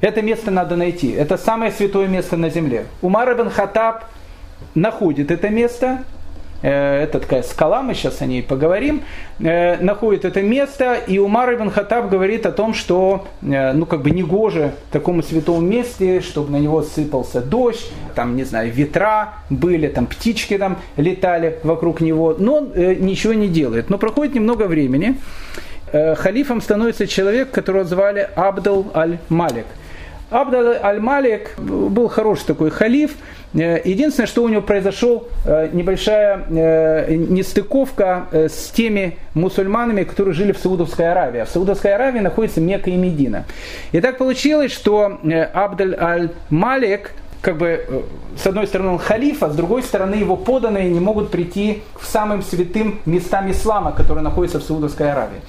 Это 0.00 0.22
место 0.22 0.50
надо 0.50 0.76
найти. 0.76 1.10
Это 1.12 1.36
самое 1.36 1.72
святое 1.72 2.08
место 2.08 2.36
на 2.36 2.50
земле. 2.50 2.86
Умар 3.00 3.32
ибн 3.32 3.48
Хаттаб 3.50 4.04
находит 4.74 5.30
это 5.30 5.48
место, 5.48 6.04
это 6.68 7.20
такая 7.20 7.42
скала, 7.42 7.82
мы 7.82 7.94
сейчас 7.94 8.22
о 8.22 8.26
ней 8.26 8.42
поговорим, 8.42 9.02
э, 9.38 9.76
находит 9.82 10.24
это 10.24 10.40
место, 10.40 10.94
и 10.94 11.18
Умар 11.18 11.54
ибн 11.54 11.68
Хаттаб 11.68 12.08
говорит 12.08 12.46
о 12.46 12.52
том, 12.52 12.72
что 12.72 13.26
э, 13.42 13.72
ну 13.72 13.84
как 13.84 14.00
бы 14.02 14.10
негоже 14.10 14.72
такому 14.90 15.22
святому 15.22 15.60
месте, 15.60 16.20
чтобы 16.20 16.50
на 16.52 16.56
него 16.56 16.82
сыпался 16.82 17.42
дождь, 17.42 17.90
там, 18.14 18.34
не 18.36 18.44
знаю, 18.44 18.72
ветра 18.72 19.34
были, 19.50 19.88
там 19.88 20.06
птички 20.06 20.56
там 20.56 20.78
летали 20.96 21.58
вокруг 21.64 22.00
него, 22.00 22.34
но 22.38 22.56
он 22.56 22.72
ничего 22.74 23.34
не 23.34 23.48
делает. 23.48 23.90
Но 23.90 23.98
проходит 23.98 24.34
немного 24.34 24.64
времени, 24.64 25.18
халифом 25.92 26.62
становится 26.62 27.06
человек, 27.06 27.50
которого 27.50 27.84
звали 27.84 28.28
Абдал 28.36 28.86
аль-Малик. 28.94 29.66
Абдал 30.30 30.74
аль-Малик 30.82 31.58
был 31.58 32.08
хороший 32.08 32.46
такой 32.46 32.70
халиф, 32.70 33.12
Э, 33.54 33.80
единственное, 33.84 34.26
что 34.26 34.42
у 34.42 34.48
него 34.48 34.62
произошел 34.62 35.28
э, 35.44 35.68
небольшая 35.72 36.44
э, 36.48 37.14
нестыковка 37.14 38.26
с 38.32 38.70
теми 38.70 39.16
мусульманами, 39.34 40.04
которые 40.04 40.34
жили 40.34 40.52
в 40.52 40.58
Саудовской 40.58 41.10
Аравии. 41.10 41.40
А 41.40 41.44
в 41.44 41.48
Саудовской 41.48 41.94
Аравии 41.94 42.20
находится 42.20 42.60
Мекка 42.60 42.90
и 42.90 42.96
Медина. 42.96 43.44
И 43.92 44.00
так 44.00 44.18
получилось, 44.18 44.72
что 44.72 45.20
Абдаль 45.52 45.94
аль-Малик, 45.94 47.12
как 47.40 47.58
бы, 47.58 48.04
с 48.36 48.46
одной 48.46 48.66
стороны 48.66 48.90
он 48.90 48.98
халиф, 48.98 49.42
а 49.42 49.50
с 49.50 49.54
другой 49.54 49.82
стороны 49.82 50.14
его 50.14 50.36
поданные 50.36 50.88
не 50.88 51.00
могут 51.00 51.30
прийти 51.30 51.82
к 51.94 52.02
самым 52.02 52.42
святым 52.42 53.00
местам 53.06 53.50
ислама, 53.50 53.92
которые 53.92 54.24
находятся 54.24 54.58
в 54.58 54.62
Саудовской 54.62 55.12
Аравии. 55.12 55.40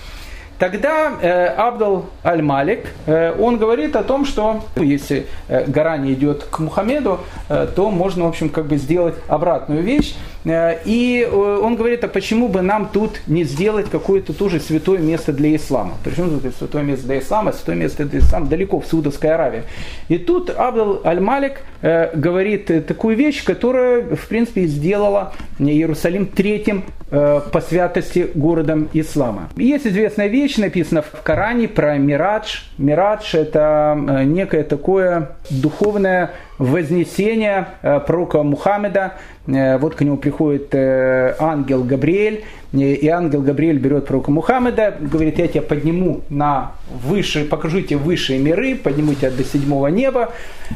Тогда 0.58 1.12
э, 1.22 1.48
Абдал 1.48 2.06
Аль-Малик, 2.24 2.88
э, 3.08 3.36
он 3.38 3.58
говорит 3.58 3.96
о 3.98 4.04
том, 4.04 4.26
что 4.26 4.64
ну, 4.76 4.84
если 4.84 5.28
э, 5.50 5.66
гора 5.66 5.98
не 5.98 6.14
идет 6.14 6.46
к 6.46 6.60
Мухаммеду, 6.60 7.20
э, 7.50 7.68
то 7.76 7.92
можно, 7.92 8.24
в 8.24 8.28
общем, 8.28 8.48
как 8.48 8.68
бы 8.68 8.78
сделать 8.78 9.16
обратную 9.28 9.82
вещь. 9.82 10.16
Э, 10.46 10.78
и 10.86 11.28
э, 11.30 11.60
он 11.62 11.76
говорит, 11.76 12.04
а 12.04 12.08
почему 12.08 12.48
бы 12.48 12.62
нам 12.62 12.90
тут 12.90 13.22
не 13.28 13.44
сделать 13.44 13.90
какое-то 13.90 14.34
тоже 14.34 14.60
святое 14.60 15.00
место 15.00 15.34
для 15.34 15.56
ислама? 15.56 15.94
Причем 16.04 16.40
тут 16.40 16.56
святое 16.56 16.84
место 16.84 17.08
для 17.08 17.20
ислама, 17.20 17.52
святое 17.52 17.76
место 17.76 18.06
для 18.06 18.20
ислама 18.20 18.46
далеко 18.46 18.80
в 18.80 18.86
Саудовской 18.86 19.32
Аравии. 19.32 19.64
И 20.08 20.18
тут 20.18 20.52
Абдал 20.52 21.02
Аль-Малик 21.04 21.62
э, 21.82 22.16
говорит 22.16 22.86
такую 22.88 23.18
вещь, 23.18 23.44
которая, 23.44 24.16
в 24.16 24.28
принципе, 24.28 24.66
сделала 24.68 25.34
Иерусалим 25.58 26.28
третьим 26.28 26.84
по 27.10 27.62
святости 27.62 28.28
городом 28.34 28.90
ислама. 28.92 29.50
Есть 29.56 29.88
известная 29.88 30.28
вещь, 30.28 30.58
написана 30.58 31.02
в 31.04 31.22
Коране 31.22 31.68
про 31.68 31.98
Мирадж. 31.98 32.64
Мирадж– 32.78 33.34
это 33.36 33.96
некое 34.26 34.64
такое 34.64 35.38
духовное 35.50 36.32
вознесение 36.58 37.68
пророка 37.82 38.42
Мухаммеда. 38.44 39.14
Э, 39.48 39.78
вот 39.78 39.96
к 39.96 40.02
нему 40.02 40.18
приходит 40.18 40.74
ангел 40.74 41.84
Габриэль, 41.84 42.44
и 42.74 43.08
ангел 43.08 43.42
Габриэль 43.42 43.78
берет 43.78 44.06
пророка 44.06 44.32
Мухаммеда, 44.32 44.96
говорит, 45.00 45.40
я 45.40 45.48
тебя 45.48 45.62
подниму 45.62 46.22
на 46.30 46.74
выше, 46.90 47.46
покажу 47.46 47.82
тебе 47.82 47.98
высшие 47.98 48.38
миры, 48.38 48.76
подниму 48.76 49.14
тебя 49.14 49.32
до 49.32 49.46
седьмого 49.46 49.88
неба. 49.88 50.34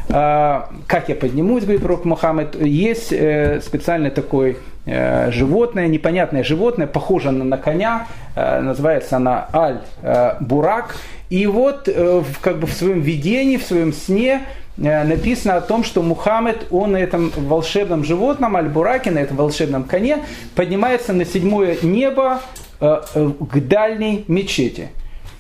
Как 0.08 1.10
я 1.10 1.16
поднимусь, 1.16 1.64
говорит 1.64 1.82
пророк 1.82 2.06
Мухаммед, 2.06 2.56
есть 2.62 3.08
специальный 3.08 4.12
такой 4.12 4.56
Э, 4.92 5.30
животное, 5.32 5.88
непонятное 5.88 6.44
животное, 6.44 6.88
похоже 6.88 7.30
на, 7.32 7.58
коня, 7.58 8.08
э, 8.36 8.62
называется 8.62 9.18
она 9.18 9.48
Аль-Бурак. 9.54 10.96
И 11.30 11.46
вот 11.46 11.88
э, 11.88 12.24
как 12.42 12.58
бы 12.60 12.66
в 12.66 12.72
своем 12.72 13.02
видении, 13.02 13.58
в 13.58 13.64
своем 13.64 13.94
сне 13.94 14.42
написано 14.80 15.56
о 15.58 15.62
том, 15.62 15.84
что 15.84 16.02
Мухаммед, 16.02 16.68
он 16.72 16.94
на 16.94 16.98
этом 16.98 17.32
волшебном 17.36 18.04
животном, 18.06 18.56
Аль-Бураке, 18.56 19.12
на 19.12 19.20
этом 19.20 19.38
волшебном 19.38 19.84
коне, 19.84 20.20
поднимается 20.56 21.12
на 21.14 21.26
седьмое 21.26 21.78
небо 21.82 22.42
к 22.80 23.60
дальней 23.60 24.24
мечети. 24.28 24.90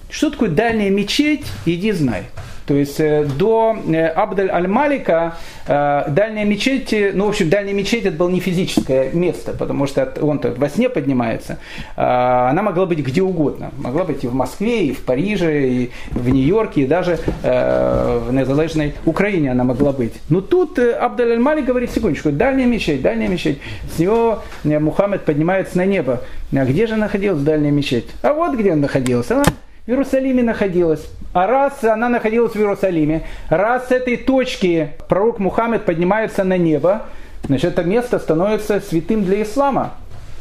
Что 0.10 0.30
такое 0.30 0.50
дальняя 0.50 0.90
мечеть, 0.90 1.46
иди 1.66 1.92
знай. 1.92 2.24
То 2.70 2.76
есть 2.76 3.00
э, 3.00 3.26
до 3.26 3.76
э, 3.88 4.06
Абдаль 4.06 4.52
Аль-Малика 4.52 5.38
э, 5.66 6.04
дальняя 6.10 6.46
мечеть, 6.46 6.94
ну, 7.16 7.26
в 7.26 7.30
общем, 7.30 7.50
дальняя 7.50 7.74
мечеть 7.74 8.06
это 8.06 8.16
было 8.16 8.30
не 8.30 8.40
физическое 8.40 9.10
место, 9.12 9.54
потому 9.54 9.88
что 9.88 10.14
он-то 10.22 10.54
во 10.56 10.70
сне 10.70 10.88
поднимается. 10.88 11.58
Она 11.96 12.62
могла 12.62 12.86
быть 12.86 13.00
где 13.00 13.24
угодно. 13.24 13.72
Могла 13.80 14.04
быть 14.04 14.24
и 14.24 14.28
в 14.28 14.36
Москве, 14.36 14.86
и 14.86 14.94
в 14.94 15.00
Париже, 15.00 15.68
и 15.68 15.90
в 16.12 16.30
Нью-Йорке, 16.30 16.82
и 16.82 16.86
даже 16.86 17.18
в 17.42 18.32
незалежной 18.32 18.94
Украине 19.04 19.52
она 19.52 19.64
могла 19.64 19.92
быть. 19.92 20.14
Но 20.30 20.42
тут 20.42 20.78
Абдаль 20.78 21.32
Аль-Малик 21.32 21.66
говорит, 21.66 21.90
секундочку, 21.90 22.32
дальняя 22.32 22.68
мечеть, 22.68 23.02
дальняя 23.02 23.30
мечеть. 23.30 23.58
С 23.96 23.98
него 23.98 24.44
Мухаммед 24.64 25.26
поднимается 25.26 25.76
на 25.78 25.88
небо. 25.88 26.22
А 26.54 26.66
где 26.66 26.86
же 26.86 26.98
находилась 26.98 27.42
дальняя 27.42 27.72
мечеть? 27.72 28.06
А 28.22 28.34
вот 28.34 28.56
где 28.56 28.74
она 28.74 28.84
находилась. 28.84 29.32
Она 29.32 29.44
в 29.90 29.92
Иерусалиме 29.92 30.44
находилась. 30.44 31.04
А 31.34 31.48
раз 31.48 31.84
она 31.84 32.10
находилась 32.10 32.54
в 32.54 32.58
Иерусалиме, 32.58 33.24
раз 33.50 33.88
с 33.88 33.92
этой 33.92 34.18
точки 34.18 34.92
пророк 35.08 35.40
Мухаммед 35.40 35.84
поднимается 35.84 36.44
на 36.44 36.58
небо, 36.60 37.08
значит, 37.48 37.74
это 37.74 37.84
место 37.84 38.20
становится 38.20 38.82
святым 38.82 39.26
для 39.26 39.42
ислама. 39.42 39.94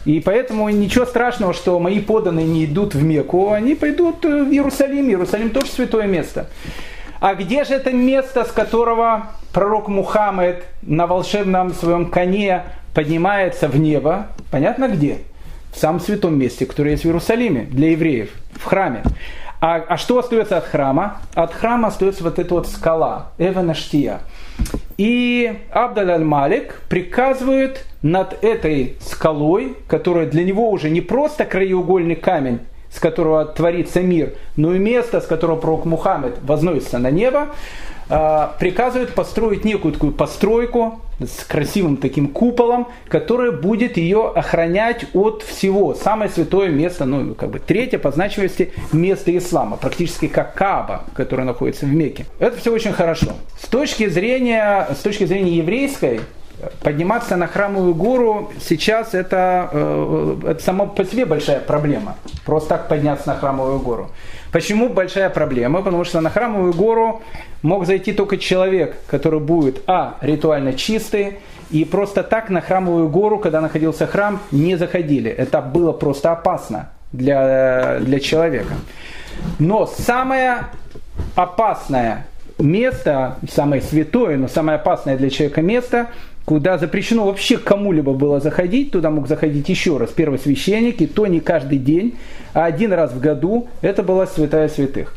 И 0.04 0.20
поэтому 0.20 0.68
ничего 0.68 1.06
страшного, 1.06 1.54
что 1.54 1.78
мои 1.78 1.98
поданные 2.00 2.46
не 2.46 2.66
идут 2.66 2.94
в 2.94 3.02
Мекку, 3.02 3.52
они 3.52 3.74
пойдут 3.74 4.22
в 4.22 4.50
Иерусалим. 4.52 5.08
Иерусалим 5.08 5.48
тоже 5.48 5.68
святое 5.68 6.06
место. 6.06 6.48
А 7.18 7.34
где 7.34 7.64
же 7.64 7.72
это 7.72 7.90
место, 7.90 8.44
с 8.44 8.52
которого 8.52 9.28
пророк 9.54 9.88
Мухаммед 9.88 10.62
на 10.82 11.06
волшебном 11.06 11.72
своем 11.72 12.10
коне 12.10 12.64
поднимается 12.94 13.66
в 13.68 13.80
небо? 13.80 14.26
Понятно 14.50 14.88
где? 14.88 15.20
В 15.72 15.78
самом 15.78 16.00
святом 16.00 16.38
месте, 16.38 16.66
которое 16.66 16.92
есть 16.92 17.04
в 17.04 17.06
Иерусалиме 17.06 17.62
для 17.62 17.90
евреев, 17.90 18.30
в 18.52 18.64
храме. 18.64 19.02
А, 19.60 19.76
а 19.88 19.96
что 19.96 20.18
остается 20.18 20.56
от 20.56 20.64
храма? 20.64 21.18
От 21.34 21.52
храма 21.52 21.88
остается 21.88 22.22
вот 22.22 22.38
эта 22.38 22.54
вот 22.54 22.68
скала, 22.68 23.32
Эвенаштия. 23.38 24.20
И 24.96 25.58
Абдаль 25.70 26.10
аль-Малик 26.10 26.80
приказывает 26.88 27.84
над 28.02 28.42
этой 28.42 28.96
скалой, 29.00 29.76
которая 29.86 30.26
для 30.26 30.44
него 30.44 30.70
уже 30.70 30.90
не 30.90 31.00
просто 31.00 31.44
краеугольный 31.44 32.16
камень, 32.16 32.60
с 32.90 32.98
которого 32.98 33.44
творится 33.44 34.00
мир, 34.00 34.34
но 34.56 34.74
и 34.74 34.78
место, 34.78 35.20
с 35.20 35.26
которого 35.26 35.56
пророк 35.56 35.84
Мухаммед 35.84 36.38
возносится 36.42 36.98
на 36.98 37.10
небо, 37.10 37.48
приказывает 38.08 39.14
построить 39.14 39.64
некую 39.64 39.92
такую 39.92 40.12
постройку 40.12 41.00
с 41.20 41.44
красивым 41.44 41.96
таким 41.96 42.28
куполом, 42.28 42.88
которая 43.08 43.52
будет 43.52 43.96
ее 43.96 44.30
охранять 44.34 45.06
от 45.14 45.42
всего. 45.42 45.94
Самое 45.94 46.30
святое 46.30 46.68
место, 46.68 47.04
ну, 47.04 47.34
как 47.34 47.50
бы 47.50 47.58
третье 47.58 47.98
по 47.98 48.10
значимости 48.10 48.72
место 48.92 49.36
ислама, 49.36 49.76
практически 49.76 50.28
как 50.28 50.54
Каба, 50.54 51.04
которая 51.14 51.46
находится 51.46 51.86
в 51.86 51.92
Мекке. 51.92 52.24
Это 52.38 52.56
все 52.56 52.72
очень 52.72 52.92
хорошо. 52.92 53.32
С 53.60 53.68
точки 53.68 54.08
зрения, 54.08 54.88
с 54.92 55.02
точки 55.02 55.24
зрения 55.24 55.56
еврейской, 55.56 56.20
Подниматься 56.82 57.36
на 57.36 57.46
храмовую 57.46 57.94
гору 57.94 58.50
сейчас 58.60 59.14
это, 59.14 59.68
э, 59.70 60.36
это 60.48 60.62
само 60.62 60.88
по 60.88 61.04
себе 61.04 61.24
большая 61.24 61.60
проблема. 61.60 62.16
Просто 62.44 62.70
так 62.70 62.88
подняться 62.88 63.28
на 63.28 63.36
храмовую 63.36 63.78
гору. 63.78 64.10
Почему 64.52 64.88
большая 64.88 65.30
проблема? 65.30 65.82
Потому 65.82 66.04
что 66.04 66.20
на 66.20 66.30
храмовую 66.30 66.72
гору 66.72 67.22
мог 67.62 67.86
зайти 67.86 68.12
только 68.12 68.38
человек, 68.38 68.96
который 69.06 69.40
будет, 69.40 69.82
а, 69.86 70.16
ритуально 70.20 70.72
чистый, 70.72 71.38
и 71.70 71.84
просто 71.84 72.22
так 72.22 72.48
на 72.48 72.60
храмовую 72.60 73.08
гору, 73.08 73.38
когда 73.38 73.60
находился 73.60 74.06
храм, 74.06 74.40
не 74.50 74.76
заходили. 74.76 75.30
Это 75.30 75.60
было 75.60 75.92
просто 75.92 76.32
опасно 76.32 76.90
для, 77.12 77.98
для 78.00 78.20
человека. 78.20 78.74
Но 79.58 79.86
самое 79.86 80.68
опасное 81.34 82.26
место, 82.58 83.36
самое 83.50 83.82
святое, 83.82 84.36
но 84.36 84.48
самое 84.48 84.76
опасное 84.76 85.16
для 85.16 85.30
человека 85.30 85.62
место, 85.62 86.08
куда 86.48 86.78
запрещено 86.78 87.26
вообще 87.26 87.58
кому-либо 87.58 88.14
было 88.14 88.40
заходить, 88.40 88.90
туда 88.90 89.10
мог 89.10 89.28
заходить 89.28 89.68
еще 89.68 89.98
раз 89.98 90.08
первосвященник, 90.12 91.02
и 91.02 91.06
то 91.06 91.26
не 91.26 91.40
каждый 91.40 91.76
день, 91.76 92.16
а 92.54 92.64
один 92.64 92.94
раз 92.94 93.12
в 93.12 93.20
году, 93.20 93.68
это 93.82 94.02
была 94.02 94.26
святая 94.26 94.70
святых. 94.70 95.14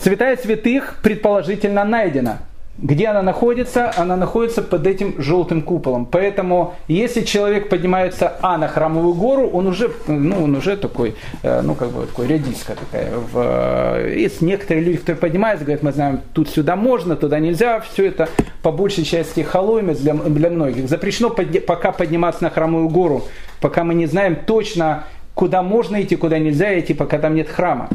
Святая 0.00 0.36
святых 0.36 0.96
предположительно 1.00 1.84
найдена– 1.84 2.38
где 2.82 3.08
она 3.08 3.22
находится? 3.22 3.92
Она 3.96 4.16
находится 4.16 4.62
под 4.62 4.86
этим 4.86 5.20
желтым 5.20 5.62
куполом. 5.62 6.06
Поэтому, 6.06 6.74
если 6.88 7.22
человек 7.22 7.68
поднимается 7.68 8.32
а 8.40 8.56
на 8.56 8.68
храмовую 8.68 9.14
гору, 9.14 9.48
он 9.48 9.66
уже, 9.66 9.90
ну, 10.06 10.44
он 10.44 10.56
уже 10.56 10.76
такой, 10.76 11.14
э, 11.42 11.60
ну, 11.62 11.74
как 11.74 11.90
бы 11.90 12.06
такой 12.06 12.26
редиска 12.26 12.74
такая. 12.74 13.12
В, 13.16 13.32
э, 13.36 14.14
есть 14.16 14.40
некоторые 14.40 14.84
люди, 14.84 14.98
которые 14.98 15.20
поднимаются, 15.20 15.64
говорят, 15.64 15.82
мы 15.82 15.92
знаем, 15.92 16.20
тут 16.32 16.48
сюда 16.48 16.74
можно, 16.74 17.16
туда 17.16 17.38
нельзя. 17.38 17.80
Все 17.80 18.06
это 18.06 18.28
по 18.62 18.72
большей 18.72 19.04
части 19.04 19.40
халуемец 19.40 19.98
для, 19.98 20.14
для 20.14 20.48
многих. 20.48 20.88
Запрещено 20.88 21.28
под, 21.28 21.66
пока 21.66 21.92
подниматься 21.92 22.42
на 22.42 22.50
храмовую 22.50 22.88
гору, 22.88 23.24
пока 23.60 23.84
мы 23.84 23.92
не 23.92 24.06
знаем 24.06 24.36
точно, 24.46 25.04
куда 25.34 25.62
можно 25.62 26.02
идти, 26.02 26.16
куда 26.16 26.38
нельзя 26.38 26.78
идти, 26.78 26.94
пока 26.94 27.18
там 27.18 27.34
нет 27.34 27.48
храма. 27.48 27.88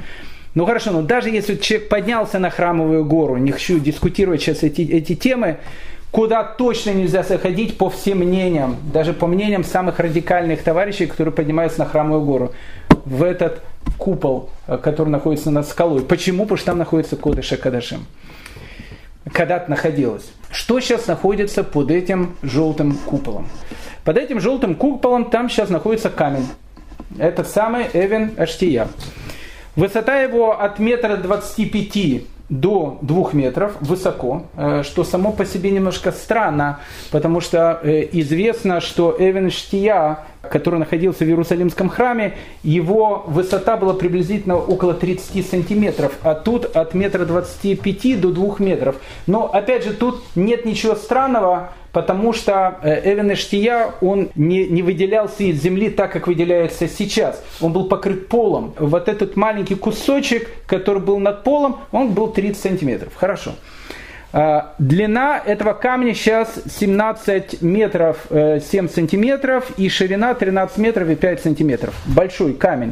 Ну 0.56 0.66
хорошо, 0.66 0.92
но 0.92 1.02
даже 1.02 1.30
если 1.30 1.56
человек 1.56 1.90
поднялся 1.90 2.40
на 2.40 2.50
храмовую 2.50 3.04
гору, 3.04 3.36
не 3.36 3.52
хочу 3.52 3.78
дискутировать 3.78 4.42
сейчас 4.42 4.64
эти, 4.64 4.82
эти 4.82 5.14
темы, 5.14 5.58
куда 6.12 6.46
точно 6.46 6.92
нельзя 6.92 7.24
заходить 7.24 7.78
по 7.78 7.90
всем 7.90 8.20
мнениям, 8.20 8.78
даже 8.94 9.12
по 9.12 9.28
мнениям 9.28 9.66
самых 9.66 10.00
радикальных 10.00 10.64
товарищей, 10.64 11.08
которые 11.08 11.34
поднимаются 11.34 11.80
на 11.80 11.86
храмовую 11.86 12.24
гору, 12.24 12.54
в 13.04 13.22
этот 13.22 13.62
купол, 13.98 14.50
э, 14.68 14.78
который 14.78 15.10
находится 15.10 15.52
над 15.52 15.68
скалой. 15.68 16.04
Почему? 16.04 16.44
Потому 16.44 16.58
что 16.58 16.66
там 16.68 16.78
находится 16.78 17.18
Кодыша 17.18 17.58
Кадашим. 17.58 18.06
Когда-то 19.34 19.70
находилось. 19.70 20.32
Что 20.52 20.80
сейчас 20.80 21.08
находится 21.08 21.66
под 21.66 21.92
этим 21.92 22.38
желтым 22.44 22.98
куполом? 23.06 23.50
Под 24.06 24.18
этим 24.18 24.40
желтым 24.40 24.76
куполом 24.76 25.30
там 25.30 25.50
сейчас 25.50 25.70
находится 25.70 26.10
камень. 26.10 26.48
Это 27.18 27.44
самый 27.44 27.88
Эвен 27.92 28.36
Аштия. 28.38 28.88
Высота 29.76 30.22
его 30.22 30.58
от 30.58 30.80
метра 30.80 31.18
двадцати 31.18 31.66
пяти 31.66 32.28
до 32.48 32.98
двух 33.02 33.34
метров 33.34 33.76
высоко, 33.82 34.44
э, 34.56 34.84
что 34.84 35.04
само 35.04 35.34
по 35.34 35.46
себе 35.46 35.72
немножко 35.72 36.14
странно, 36.14 36.80
потому 37.12 37.42
что 37.42 37.80
э, 37.84 38.08
известно, 38.14 38.80
что 38.80 39.16
Эвен 39.18 39.50
Штия, 39.50 40.20
который 40.44 40.80
находился 40.80 41.26
в 41.26 41.28
Иерусалимском 41.28 41.90
храме, 41.90 42.36
его 42.64 43.26
высота 43.28 43.76
была 43.76 43.94
приблизительно 43.94 44.56
около 44.56 44.94
30 44.94 45.46
сантиметров, 45.46 46.14
а 46.22 46.36
тут 46.36 46.66
от 46.76 46.94
метра 46.94 47.26
двадцати 47.26 47.76
пяти 47.76 48.16
до 48.16 48.32
двух 48.32 48.62
метров. 48.62 48.96
Но 49.28 49.52
опять 49.52 49.84
же 49.84 49.94
тут 49.94 50.24
нет 50.36 50.66
ничего 50.66 50.96
странного, 50.96 51.72
потому 51.96 52.34
что 52.34 52.78
э, 52.82 53.14
Эвен 53.14 53.32
Эштия, 53.32 53.92
он 54.02 54.30
не, 54.36 54.68
не 54.68 54.82
выделялся 54.82 55.44
из 55.44 55.62
земли 55.62 55.90
так, 55.90 56.12
как 56.12 56.28
выделяется 56.28 56.90
сейчас. 56.90 57.42
Он 57.62 57.72
был 57.72 57.88
покрыт 57.88 58.28
полом. 58.28 58.74
Вот 58.78 59.08
этот 59.08 59.38
маленький 59.38 59.76
кусочек, 59.76 60.50
который 60.68 61.02
был 61.02 61.20
над 61.20 61.46
полом, 61.46 61.78
он 61.94 62.12
был 62.12 62.28
30 62.28 62.62
сантиметров. 62.62 63.14
Хорошо. 63.16 63.52
А, 64.34 64.74
длина 64.78 65.42
этого 65.46 65.72
камня 65.72 66.14
сейчас 66.14 66.60
17 66.70 67.62
метров 67.62 68.26
7 68.30 68.38
э, 68.38 68.90
сантиметров 68.90 69.72
и 69.78 69.88
ширина 69.88 70.34
13 70.34 70.78
метров 70.80 71.08
и 71.10 71.16
5 71.16 71.44
сантиметров. 71.44 71.96
Большой 72.06 72.56
камень. 72.56 72.92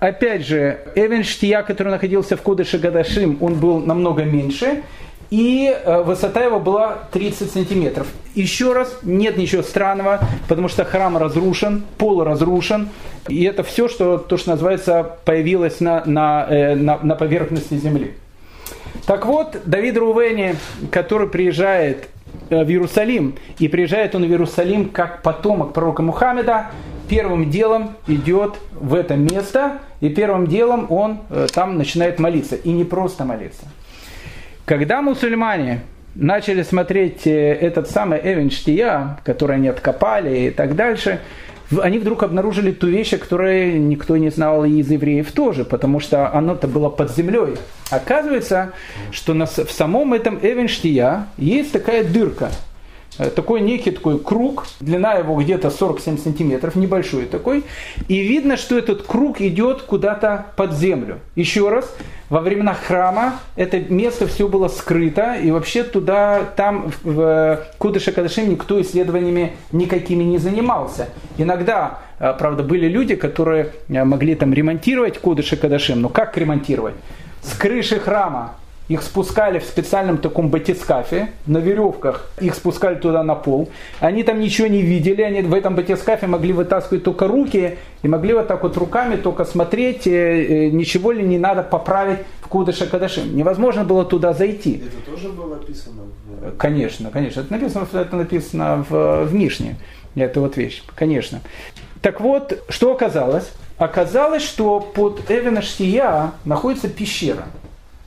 Опять 0.00 0.44
же, 0.44 0.80
Эвен 0.96 1.22
Штия, 1.22 1.62
который 1.62 1.90
находился 1.90 2.36
в 2.36 2.42
Кудыше 2.42 2.78
Гадашим, 2.78 3.38
он 3.40 3.60
был 3.60 3.78
намного 3.78 4.24
меньше 4.24 4.82
и 5.30 5.72
э, 5.72 6.02
высота 6.02 6.44
его 6.44 6.58
была 6.58 6.98
30 7.12 7.50
сантиметров. 7.50 8.08
Еще 8.34 8.72
раз, 8.72 8.98
нет 9.02 9.36
ничего 9.36 9.62
странного, 9.62 10.20
потому 10.48 10.68
что 10.68 10.84
храм 10.84 11.16
разрушен, 11.16 11.84
пол 11.98 12.24
разрушен, 12.24 12.88
и 13.28 13.44
это 13.44 13.62
все, 13.62 13.88
что, 13.88 14.18
то, 14.18 14.36
что 14.36 14.50
называется, 14.50 15.18
появилось 15.24 15.80
на, 15.80 16.04
на, 16.04 16.46
э, 16.48 16.74
на, 16.74 16.98
на 16.98 17.14
поверхности 17.14 17.74
земли. 17.74 18.14
Так 19.06 19.24
вот, 19.24 19.56
Давид 19.64 19.96
Рувени, 19.96 20.56
который 20.90 21.28
приезжает 21.28 22.08
э, 22.48 22.64
в 22.64 22.68
Иерусалим, 22.68 23.36
и 23.58 23.68
приезжает 23.68 24.16
он 24.16 24.24
в 24.24 24.28
Иерусалим 24.28 24.88
как 24.88 25.22
потомок 25.22 25.72
пророка 25.72 26.02
Мухаммеда, 26.02 26.66
первым 27.08 27.50
делом 27.50 27.94
идет 28.08 28.56
в 28.72 28.94
это 28.94 29.14
место, 29.14 29.78
и 30.00 30.08
первым 30.08 30.46
делом 30.46 30.86
он 30.90 31.20
там 31.52 31.76
начинает 31.76 32.18
молиться. 32.20 32.54
И 32.54 32.70
не 32.70 32.84
просто 32.84 33.24
молиться– 33.24 33.62
когда 34.64 35.02
мусульмане 35.02 35.82
начали 36.14 36.62
смотреть 36.62 37.26
э, 37.26 37.54
этот 37.54 37.88
самый 37.88 38.20
Эвенштия, 38.22 39.18
который 39.24 39.56
они 39.56 39.68
откопали 39.68 40.46
и 40.46 40.50
так 40.50 40.76
дальше, 40.76 41.20
они 41.80 41.98
вдруг 41.98 42.24
обнаружили 42.24 42.72
ту 42.72 42.88
вещь, 42.88 43.16
которую 43.16 43.80
никто 43.80 44.16
не 44.16 44.30
знал 44.30 44.64
и 44.64 44.80
из 44.80 44.90
евреев 44.90 45.30
тоже, 45.30 45.64
потому 45.64 46.00
что 46.00 46.32
оно-то 46.34 46.66
было 46.66 46.88
под 46.88 47.14
землей. 47.14 47.56
Оказывается, 47.90 48.72
что 49.12 49.34
в 49.34 49.70
самом 49.70 50.12
этом 50.14 50.38
Эвенштия 50.42 51.26
есть 51.36 51.72
такая 51.72 52.02
дырка, 52.02 52.50
Э, 53.20 53.28
такой 53.28 53.60
некий 53.60 53.90
такой 53.90 54.18
круг, 54.18 54.66
длина 54.80 55.14
его 55.14 55.34
где-то 55.40 55.70
47 55.70 56.18
сантиметров, 56.18 56.74
небольшой 56.74 57.26
такой, 57.26 57.64
и 58.08 58.20
видно, 58.20 58.56
что 58.56 58.78
этот 58.78 59.02
круг 59.02 59.40
идет 59.42 59.82
куда-то 59.82 60.46
под 60.56 60.72
землю. 60.72 61.20
Еще 61.34 61.68
раз, 61.68 61.94
во 62.30 62.40
времена 62.40 62.74
храма 62.74 63.34
это 63.56 63.80
место 63.80 64.26
все 64.28 64.48
было 64.48 64.68
скрыто, 64.68 65.34
и 65.34 65.50
вообще 65.50 65.82
туда, 65.82 66.42
там, 66.56 66.92
в 67.02 67.60
Кудыше 67.78 68.12
Кадышим 68.12 68.48
никто 68.48 68.80
исследованиями 68.80 69.56
никакими 69.72 70.22
не 70.22 70.38
занимался. 70.38 71.08
Иногда, 71.36 71.98
э, 72.20 72.32
правда, 72.38 72.62
были 72.62 72.86
люди, 72.86 73.16
которые 73.16 73.72
э, 73.88 74.04
могли 74.04 74.36
там 74.36 74.54
ремонтировать 74.54 75.18
Кудыше 75.18 75.56
Кадышим, 75.56 76.00
но 76.00 76.08
как 76.08 76.36
ремонтировать? 76.38 76.94
С 77.42 77.54
крыши 77.56 77.98
храма 77.98 78.54
их 78.90 79.04
спускали 79.04 79.60
в 79.60 79.64
специальном 79.64 80.18
таком 80.18 80.48
батискафе, 80.48 81.28
на 81.46 81.58
веревках, 81.58 82.28
их 82.40 82.56
спускали 82.56 82.96
туда 82.96 83.22
на 83.22 83.36
пол. 83.36 83.68
Они 84.00 84.24
там 84.24 84.40
ничего 84.40 84.66
не 84.66 84.82
видели, 84.82 85.22
они 85.22 85.42
в 85.42 85.54
этом 85.54 85.76
батискафе 85.76 86.26
могли 86.26 86.52
вытаскивать 86.52 87.04
только 87.04 87.28
руки 87.28 87.78
и 88.02 88.08
могли 88.08 88.34
вот 88.34 88.48
так 88.48 88.64
вот 88.64 88.76
руками 88.76 89.14
только 89.14 89.44
смотреть, 89.44 90.08
э, 90.08 90.10
э, 90.10 90.70
ничего 90.70 91.12
ли 91.12 91.22
не 91.22 91.38
надо 91.38 91.62
поправить 91.62 92.18
в 92.40 92.48
Кудыша 92.48 92.88
Кадашим. 92.88 93.36
Невозможно 93.36 93.84
было 93.84 94.04
туда 94.04 94.32
зайти. 94.32 94.82
Это 94.84 95.08
тоже 95.08 95.28
было 95.28 95.54
написано? 95.54 96.02
В... 96.26 96.56
Конечно, 96.56 97.10
конечно. 97.10 97.42
Это 97.42 97.52
написано, 97.52 97.86
это 97.92 98.16
написано 98.16 98.84
в, 98.90 99.24
в 99.24 99.32
Мишне. 99.32 99.76
Это 100.16 100.40
вот 100.40 100.56
вещь, 100.56 100.82
конечно. 100.96 101.42
Так 102.02 102.20
вот, 102.20 102.60
что 102.68 102.92
оказалось? 102.92 103.52
Оказалось, 103.78 104.42
что 104.42 104.80
под 104.80 105.30
Эвенаштия 105.30 106.32
находится 106.44 106.88
пещера– 106.88 107.44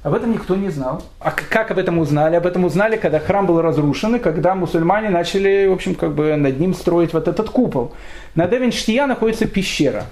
об 0.04 0.14
этом 0.14 0.34
никто 0.34 0.56
не 0.56 0.70
знал. 0.70 1.02
А 1.20 1.32
как 1.32 1.72
об 1.72 1.78
этом 1.78 1.98
узнали? 1.98 2.36
Об 2.36 2.46
этом 2.46 2.66
узнали, 2.66 2.98
когда 2.98 3.20
храм 3.20 3.46
был 3.46 3.62
разрушен, 3.62 4.18
и 4.18 4.20
когда 4.20 4.54
мусульмане 4.54 5.10
начали, 5.10 5.68
в 5.68 5.74
общем, 5.74 5.96
как 5.96 6.14
бы 6.14 6.36
над 6.36 6.60
ним 6.60 6.74
строить 6.74 7.14
вот 7.14 7.28
этот 7.28 7.50
купол. 7.50 7.94
Над 8.36 8.54
Эвенштия 8.54 9.08
находится 9.08 9.48
пещера. 9.48 10.06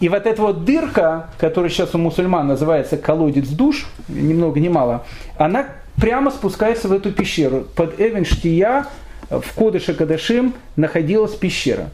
И 0.00 0.08
вот 0.08 0.26
эта 0.26 0.42
вот 0.42 0.64
дырка, 0.64 1.30
которая 1.38 1.70
сейчас 1.70 1.94
у 1.94 1.98
мусульман 1.98 2.46
называется 2.46 2.96
колодец 2.96 3.48
душ, 3.48 3.86
ни 4.08 4.34
много 4.34 4.60
ни 4.60 4.68
мало, 4.68 5.06
она 5.38 5.66
прямо 6.00 6.30
спускается 6.30 6.88
в 6.88 6.92
эту 6.92 7.12
пещеру. 7.12 7.66
Под 7.76 8.00
Эвенштия 8.00 8.86
в 9.30 9.54
Кодыше 9.54 9.94
Кадашим 9.94 10.54
находилась 10.76 11.34
пещера. 11.34 11.90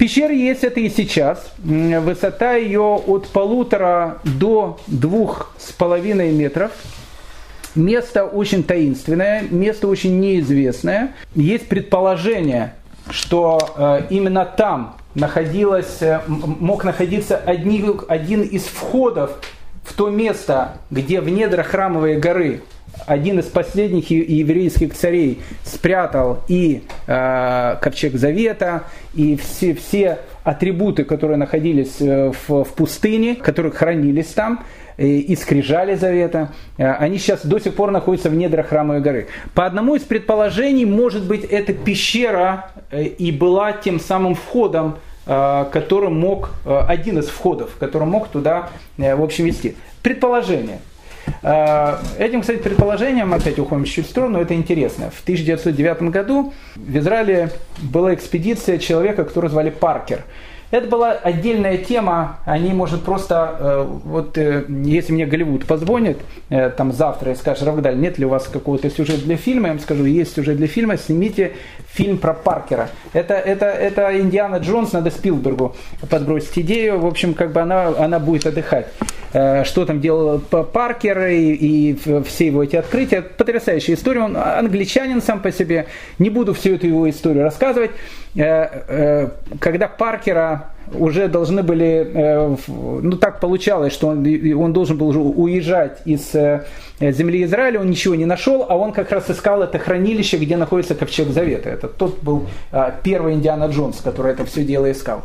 Пещера 0.00 0.32
есть 0.32 0.64
это 0.64 0.80
и 0.80 0.88
сейчас. 0.88 1.52
Высота 1.62 2.54
ее 2.54 2.80
от 2.80 3.28
полутора 3.28 4.16
до 4.24 4.78
двух 4.86 5.52
с 5.58 5.72
половиной 5.72 6.32
метров. 6.32 6.72
Место 7.74 8.24
очень 8.24 8.64
таинственное, 8.64 9.42
место 9.50 9.88
очень 9.88 10.18
неизвестное. 10.18 11.12
Есть 11.34 11.68
предположение, 11.68 12.72
что 13.10 13.58
э, 13.76 14.06
именно 14.08 14.46
там 14.46 14.96
находилось, 15.14 16.00
э, 16.00 16.22
мог 16.26 16.84
находиться 16.84 17.36
одни, 17.36 17.84
один 18.08 18.40
из 18.40 18.62
входов 18.62 19.38
в 19.90 19.92
то 19.92 20.08
место, 20.08 20.74
где 20.90 21.20
в 21.20 21.28
недрах 21.28 21.66
храмовой 21.66 22.16
горы 22.16 22.62
один 23.06 23.40
из 23.40 23.46
последних 23.46 24.10
еврейских 24.10 24.94
царей 24.94 25.40
спрятал 25.64 26.44
и 26.46 26.84
э, 27.08 27.76
ковчег 27.80 28.14
завета, 28.14 28.84
и 29.14 29.36
все, 29.36 29.74
все 29.74 30.18
атрибуты, 30.44 31.04
которые 31.04 31.38
находились 31.38 31.96
э, 32.00 32.30
в, 32.30 32.64
в 32.64 32.72
пустыне, 32.74 33.34
которые 33.34 33.72
хранились 33.72 34.28
там, 34.28 34.62
э, 34.96 35.06
и 35.06 35.34
скрижали 35.34 35.96
завета, 35.96 36.52
э, 36.78 36.88
они 36.92 37.18
сейчас 37.18 37.44
до 37.44 37.58
сих 37.58 37.74
пор 37.74 37.90
находятся 37.90 38.30
в 38.30 38.34
недрах 38.34 38.68
храмовой 38.68 39.00
горы. 39.00 39.26
По 39.54 39.66
одному 39.66 39.96
из 39.96 40.02
предположений, 40.02 40.84
может 40.84 41.24
быть, 41.24 41.44
эта 41.44 41.72
пещера 41.72 42.70
и 42.92 43.32
была 43.32 43.72
тем 43.72 43.98
самым 43.98 44.36
входом, 44.36 44.98
который 45.24 46.10
мог, 46.10 46.50
один 46.64 47.18
из 47.18 47.28
входов, 47.28 47.76
который 47.78 48.06
мог 48.06 48.28
туда, 48.28 48.70
в 48.96 49.22
общем, 49.22 49.44
вести. 49.44 49.76
Предположение. 50.02 50.80
Этим, 52.18 52.40
кстати, 52.40 52.58
предположением, 52.58 53.34
опять 53.34 53.58
уходим 53.58 53.84
чуть 53.84 54.06
в 54.06 54.10
сторону, 54.10 54.40
это 54.40 54.54
интересно. 54.54 55.10
В 55.10 55.22
1909 55.22 56.02
году 56.10 56.52
в 56.74 56.96
Израиле 56.96 57.50
была 57.82 58.14
экспедиция 58.14 58.78
человека, 58.78 59.24
которого 59.24 59.50
звали 59.50 59.70
Паркер. 59.70 60.24
Это 60.70 60.86
была 60.86 61.12
отдельная 61.12 61.78
тема, 61.78 62.38
они, 62.44 62.72
может, 62.72 63.02
просто, 63.02 63.56
э, 63.58 63.86
вот 64.04 64.38
э, 64.38 64.64
если 64.68 65.12
мне 65.12 65.26
Голливуд 65.26 65.66
позвонит 65.66 66.18
э, 66.48 66.70
там 66.70 66.92
завтра 66.92 67.32
и 67.32 67.34
скажет, 67.34 67.64
Равгдаль, 67.64 67.98
нет 67.98 68.18
ли 68.18 68.26
у 68.26 68.28
вас 68.28 68.46
какого-то 68.46 68.88
сюжета 68.88 69.24
для 69.24 69.36
фильма, 69.36 69.68
я 69.68 69.74
им 69.74 69.80
скажу, 69.80 70.04
есть 70.04 70.34
сюжет 70.34 70.58
для 70.58 70.68
фильма, 70.68 70.96
снимите 70.96 71.54
фильм 71.88 72.18
про 72.18 72.34
Паркера. 72.34 72.88
Это, 73.12 73.34
это, 73.34 73.66
это 73.66 74.16
Индиана 74.20 74.56
Джонс, 74.56 74.92
надо 74.92 75.10
Спилбергу 75.10 75.74
подбросить 76.08 76.56
идею, 76.60 77.00
в 77.00 77.06
общем, 77.06 77.34
как 77.34 77.50
бы 77.52 77.60
она, 77.60 77.88
она 77.88 78.20
будет 78.20 78.46
отдыхать. 78.46 78.86
Что 79.30 79.86
там 79.86 80.00
делал 80.00 80.40
Паркер 80.40 81.28
и, 81.28 81.52
и 81.52 81.98
все 82.24 82.46
его 82.46 82.64
эти 82.64 82.74
открытия. 82.74 83.22
Потрясающая 83.22 83.94
история. 83.94 84.22
Он 84.22 84.36
англичанин 84.36 85.22
сам 85.22 85.38
по 85.38 85.52
себе. 85.52 85.86
Не 86.18 86.30
буду 86.30 86.52
всю 86.52 86.74
эту 86.74 86.88
его 86.88 87.08
историю 87.08 87.44
рассказывать. 87.44 87.92
Когда 88.34 89.88
Паркера 89.88 90.70
уже 90.94 91.28
должны 91.28 91.62
были, 91.62 92.10
э, 92.12 92.56
ну 92.66 93.16
так 93.16 93.40
получалось, 93.40 93.92
что 93.92 94.08
он, 94.08 94.26
он 94.56 94.72
должен 94.72 94.96
был 94.96 95.10
уезжать 95.40 96.00
из 96.04 96.34
э, 96.34 96.64
земли 97.00 97.44
Израиля, 97.44 97.80
он 97.80 97.90
ничего 97.90 98.14
не 98.14 98.26
нашел, 98.26 98.66
а 98.68 98.76
он 98.76 98.92
как 98.92 99.10
раз 99.12 99.30
искал 99.30 99.62
это 99.62 99.78
хранилище, 99.78 100.36
где 100.38 100.56
находится 100.56 100.94
ковчег 100.94 101.28
Завета. 101.28 101.70
Это 101.70 101.88
тот 101.88 102.22
был 102.22 102.46
э, 102.72 102.92
первый 103.02 103.34
Индиана 103.34 103.64
Джонс, 103.64 104.00
который 104.00 104.32
это 104.32 104.44
все 104.44 104.64
дело 104.64 104.90
искал. 104.90 105.22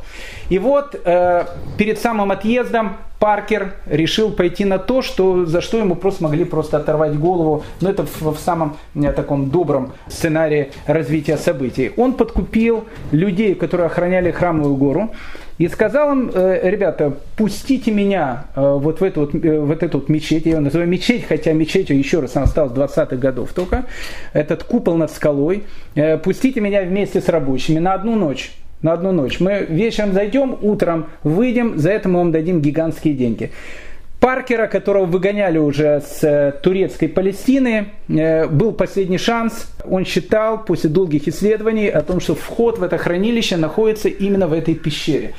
И 0.49 0.59
вот 0.59 0.95
перед 1.77 1.99
самым 1.99 2.31
отъездом 2.31 2.97
Паркер 3.19 3.73
решил 3.85 4.31
пойти 4.31 4.65
на 4.65 4.77
то, 4.77 5.01
что, 5.01 5.45
за 5.45 5.61
что 5.61 5.77
ему 5.77 5.95
просто 5.95 6.23
могли 6.23 6.45
просто 6.45 6.77
оторвать 6.77 7.17
голову. 7.17 7.63
Но 7.81 7.89
это 7.89 8.05
в, 8.05 8.21
в 8.21 8.37
самом 8.39 8.77
не, 8.93 9.11
таком 9.11 9.49
добром 9.49 9.93
сценарии 10.07 10.71
развития 10.85 11.37
событий. 11.37 11.91
Он 11.97 12.13
подкупил 12.13 12.85
людей, 13.11 13.55
которые 13.55 13.87
охраняли 13.87 14.31
храмовую 14.31 14.75
гору, 14.75 15.11
и 15.57 15.69
сказал 15.69 16.11
им, 16.11 16.31
э, 16.33 16.69
ребята, 16.69 17.13
пустите 17.37 17.89
меня 17.91 18.45
э, 18.55 18.61
вот 18.61 18.99
в 18.99 19.03
эту 19.03 19.21
вот, 19.21 19.35
э, 19.35 19.59
вот 19.59 19.83
эту 19.83 19.99
вот 19.99 20.09
мечеть, 20.09 20.45
я 20.45 20.53
ее 20.53 20.59
называю 20.59 20.89
мечеть, 20.89 21.25
хотя 21.25 21.53
мечетью, 21.53 21.97
еще 21.97 22.19
раз, 22.19 22.35
она 22.35 22.45
стала 22.45 22.69
20-х 22.69 23.15
годов 23.15 23.53
только, 23.53 23.85
этот 24.33 24.63
купол 24.65 24.97
над 24.97 25.11
скалой, 25.11 25.63
пустите 26.23 26.59
меня 26.59 26.81
вместе 26.81 27.21
с 27.21 27.29
рабочими 27.29 27.79
на 27.79 27.93
одну 27.93 28.15
ночь 28.15 28.51
на 28.81 28.93
одну 28.93 29.11
ночь. 29.11 29.39
Мы 29.39 29.65
вечером 29.67 30.13
зайдем, 30.13 30.57
утром 30.61 31.07
выйдем, 31.23 31.77
за 31.77 31.91
это 31.91 32.09
мы 32.09 32.19
вам 32.19 32.31
дадим 32.31 32.61
гигантские 32.61 33.13
деньги. 33.13 33.51
Паркера, 34.25 34.65
которого 34.65 35.05
выгоняли 35.05 35.59
уже 35.59 36.01
с 36.01 36.23
э, 36.23 36.51
турецкой 36.63 37.09
Палестины, 37.09 37.89
э, 38.07 38.47
был 38.47 38.71
последний 38.71 39.19
шанс. 39.19 39.71
Он 39.87 40.03
считал 40.03 40.63
после 40.63 40.89
долгих 40.89 41.27
исследований 41.27 41.89
о 41.89 42.01
том, 42.01 42.19
что 42.19 42.33
вход 42.33 42.79
в 42.79 42.83
это 42.83 42.97
хранилище 42.97 43.57
находится 43.57 44.09
именно 44.09 44.47
в 44.47 44.53
этой 44.53 44.73
пещере. 44.73 45.35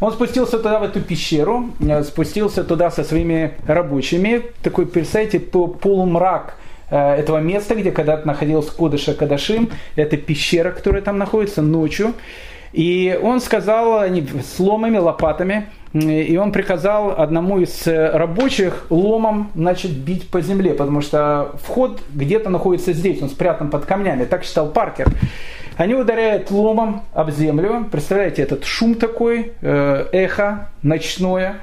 Он 0.00 0.10
спустился 0.10 0.56
туда, 0.58 0.80
в 0.80 0.82
эту 0.82 1.00
пещеру, 1.00 1.70
э, 1.78 2.02
спустился 2.02 2.64
туда 2.64 2.90
со 2.90 3.04
своими 3.04 3.52
рабочими. 3.68 4.42
Такой, 4.64 4.86
представьте, 4.86 5.38
полумрак 5.38 6.56
этого 6.90 7.38
места, 7.38 7.74
где 7.74 7.90
когда-то 7.90 8.26
находился 8.26 8.72
Кодыша 8.72 9.14
Кадашим. 9.14 9.70
Это 9.96 10.16
пещера, 10.16 10.70
которая 10.70 11.02
там 11.02 11.18
находится 11.18 11.62
ночью. 11.62 12.14
И 12.74 13.16
он 13.22 13.40
сказал 13.40 14.00
они, 14.00 14.26
сломами, 14.42 14.98
лопатами, 14.98 15.68
и 15.92 16.36
он 16.36 16.50
приказал 16.50 17.14
одному 17.16 17.60
из 17.60 17.86
рабочих 17.86 18.86
ломом 18.90 19.52
значит, 19.54 19.92
бить 19.92 20.28
по 20.28 20.40
земле, 20.40 20.74
потому 20.74 21.00
что 21.00 21.52
вход 21.62 22.02
где-то 22.12 22.50
находится 22.50 22.92
здесь, 22.92 23.22
он 23.22 23.28
спрятан 23.28 23.70
под 23.70 23.86
камнями, 23.86 24.24
так 24.24 24.42
считал 24.42 24.72
Паркер. 24.72 25.06
Они 25.76 25.94
ударяют 25.94 26.50
ломом 26.50 27.02
об 27.14 27.30
землю, 27.30 27.86
представляете, 27.92 28.42
этот 28.42 28.64
шум 28.64 28.96
такой, 28.96 29.52
э, 29.60 30.06
эхо 30.10 30.70
ночное. 30.82 31.58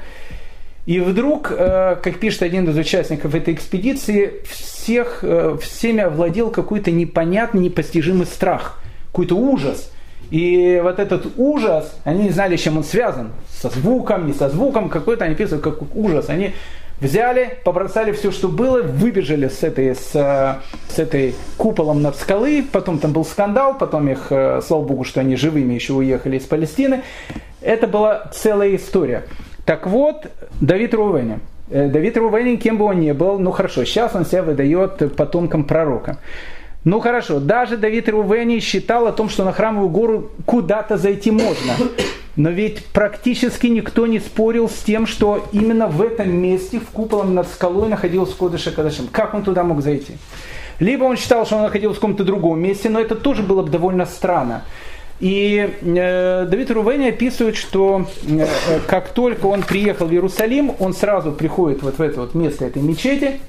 И 0.86 1.02
вдруг, 1.02 1.52
э, 1.52 1.98
как 2.02 2.20
пишет 2.20 2.44
один 2.44 2.70
из 2.70 2.78
участников 2.78 3.36
этой 3.36 3.54
экспедиции, 3.54 4.44
всех, 4.50 5.20
э, 5.24 5.58
всеми 5.62 6.04
овладел 6.04 6.52
какой-то 6.52 6.90
непонятный, 6.90 7.64
непостижимый 7.64 8.26
страх, 8.28 8.82
какой-то 9.08 9.36
ужас– 9.36 9.92
и 10.32 10.80
вот 10.82 10.98
этот 11.00 11.28
ужас, 11.38 11.94
они 12.06 12.24
не 12.24 12.30
знали, 12.30 12.56
с 12.56 12.62
чем 12.62 12.78
он 12.78 12.84
связан. 12.86 13.32
Со 13.50 13.70
звуком, 13.70 14.28
не 14.28 14.34
со 14.34 14.50
звуком, 14.50 14.90
какой-то 14.90 15.26
они 15.26 15.36
писают 15.36 15.62
как 15.62 15.94
ужас. 15.94 16.30
Они 16.30 16.54
взяли, 17.02 17.58
побросали 17.66 18.14
все, 18.14 18.32
что 18.32 18.48
было, 18.48 18.82
выбежали 18.82 19.50
с 19.50 19.62
этой, 19.62 19.94
с, 19.94 20.12
с 20.90 21.00
этой 21.00 21.36
куполом 21.58 22.02
над 22.02 22.16
скалы, 22.16 22.64
потом 22.72 23.00
там 23.00 23.12
был 23.12 23.26
скандал, 23.26 23.78
потом 23.78 24.08
их, 24.08 24.28
э, 24.30 24.62
слава 24.66 24.84
богу, 24.84 25.04
что 25.04 25.20
они 25.20 25.36
живыми 25.36 25.74
еще 25.74 25.94
уехали 25.94 26.38
из 26.38 26.44
Палестины. 26.44 27.02
Это 27.62 27.88
была 27.88 28.30
целая 28.32 28.76
история. 28.76 29.26
Так 29.66 29.86
вот, 29.86 30.28
Давид 30.62 30.94
Рувени. 30.94 31.40
Э, 31.70 31.90
Давид 31.90 32.16
Рувени, 32.16 32.56
кем 32.56 32.78
бы 32.78 32.86
он 32.86 33.02
ни 33.02 33.12
был, 33.12 33.38
ну 33.38 33.52
хорошо, 33.52 33.84
сейчас 33.84 34.16
он 34.16 34.26
себя 34.26 34.44
выдает 34.44 35.16
потомком 35.18 35.66
пророка. 35.66 36.20
Ну 36.84 37.00
хорошо, 37.00 37.40
даже 37.40 37.78
Давид 37.78 38.10
Рувени 38.10 38.60
считал 38.60 39.06
о 39.06 39.12
том, 39.12 39.30
что 39.30 39.44
на 39.46 39.52
храмовую 39.52 39.90
гору 39.90 40.32
куда-то 40.46 40.98
зайти 40.98 41.30
можно. 41.30 41.74
Но 42.36 42.50
ведь 42.50 42.86
практически 42.86 43.68
никто 43.68 44.08
не 44.08 44.20
спорил 44.20 44.70
с 44.70 44.78
тем, 44.78 45.06
что 45.06 45.46
именно 45.52 45.88
в 45.88 46.02
этом 46.02 46.34
месте, 46.34 46.80
в 46.80 46.90
куполом 46.90 47.36
над 47.36 47.48
скалой, 47.48 47.90
находился 47.90 48.36
Кодыша 48.36 48.72
Кадашим. 48.72 49.08
Как 49.12 49.34
он 49.34 49.44
туда 49.44 49.64
мог 49.64 49.82
зайти? 49.82 50.14
Либо 50.80 51.04
он 51.04 51.18
считал, 51.18 51.46
что 51.46 51.58
он 51.58 51.64
находился 51.64 51.98
в 51.98 52.02
каком-то 52.02 52.24
другом 52.24 52.60
месте, 52.60 52.90
но 52.90 53.00
это 53.00 53.16
тоже 53.16 53.44
было 53.44 53.62
бы 53.62 53.70
довольно 53.70 54.06
странно. 54.06 54.64
И 55.20 55.70
э, 55.82 56.48
Давид 56.50 56.72
Рувени 56.72 57.10
описывает, 57.10 57.56
что 57.56 58.08
э, 58.28 58.48
как 58.88 59.10
только 59.10 59.46
он 59.46 59.62
приехал 59.62 60.08
в 60.08 60.12
Иерусалим, 60.12 60.72
он 60.80 60.96
сразу 60.96 61.32
приходит 61.32 61.84
вот 61.84 62.00
в 62.00 62.02
это 62.02 62.22
вот 62.22 62.34
место 62.34 62.66
этой 62.66 62.82
мечети, 62.82 63.40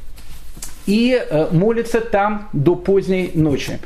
и 0.87 1.19
э, 1.19 1.49
молится 1.53 2.01
там 2.01 2.49
до 2.53 2.75
поздней 2.75 3.31
ночи. 3.35 3.79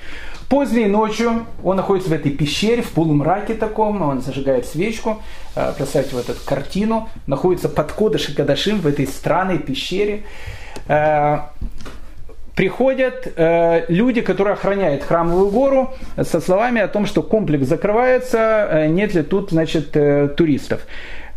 Поздней 0.49 0.86
ночью 0.86 1.47
он 1.64 1.76
находится 1.76 2.11
в 2.11 2.12
этой 2.12 2.30
пещере, 2.30 2.82
в 2.82 2.90
полумраке 2.92 3.55
таком, 3.55 4.01
он 4.03 4.20
зажигает 4.22 4.66
свечку, 4.66 5.22
э, 5.55 5.72
представьте 5.76 6.14
вот 6.14 6.28
эту 6.28 6.40
картину, 6.44 7.09
находится 7.26 7.68
под 7.68 7.92
Кодыш 7.92 8.28
и 8.28 8.34
Кадашим 8.34 8.80
в 8.80 8.86
этой 8.86 9.07
странной 9.07 9.59
пещере. 9.59 10.22
Э, 10.88 11.38
приходят 12.55 13.34
люди, 13.88 14.22
которые 14.22 14.55
охраняют 14.55 15.03
храмовую 15.03 15.51
гору, 15.51 15.92
со 16.16 16.40
словами 16.40 16.80
о 16.80 16.88
том, 16.88 17.05
что 17.05 17.22
комплекс 17.22 17.66
закрывается, 17.66 18.86
нет 18.88 19.12
ли 19.12 19.22
тут, 19.22 19.51
значит, 19.51 19.90
туристов. 20.36 20.80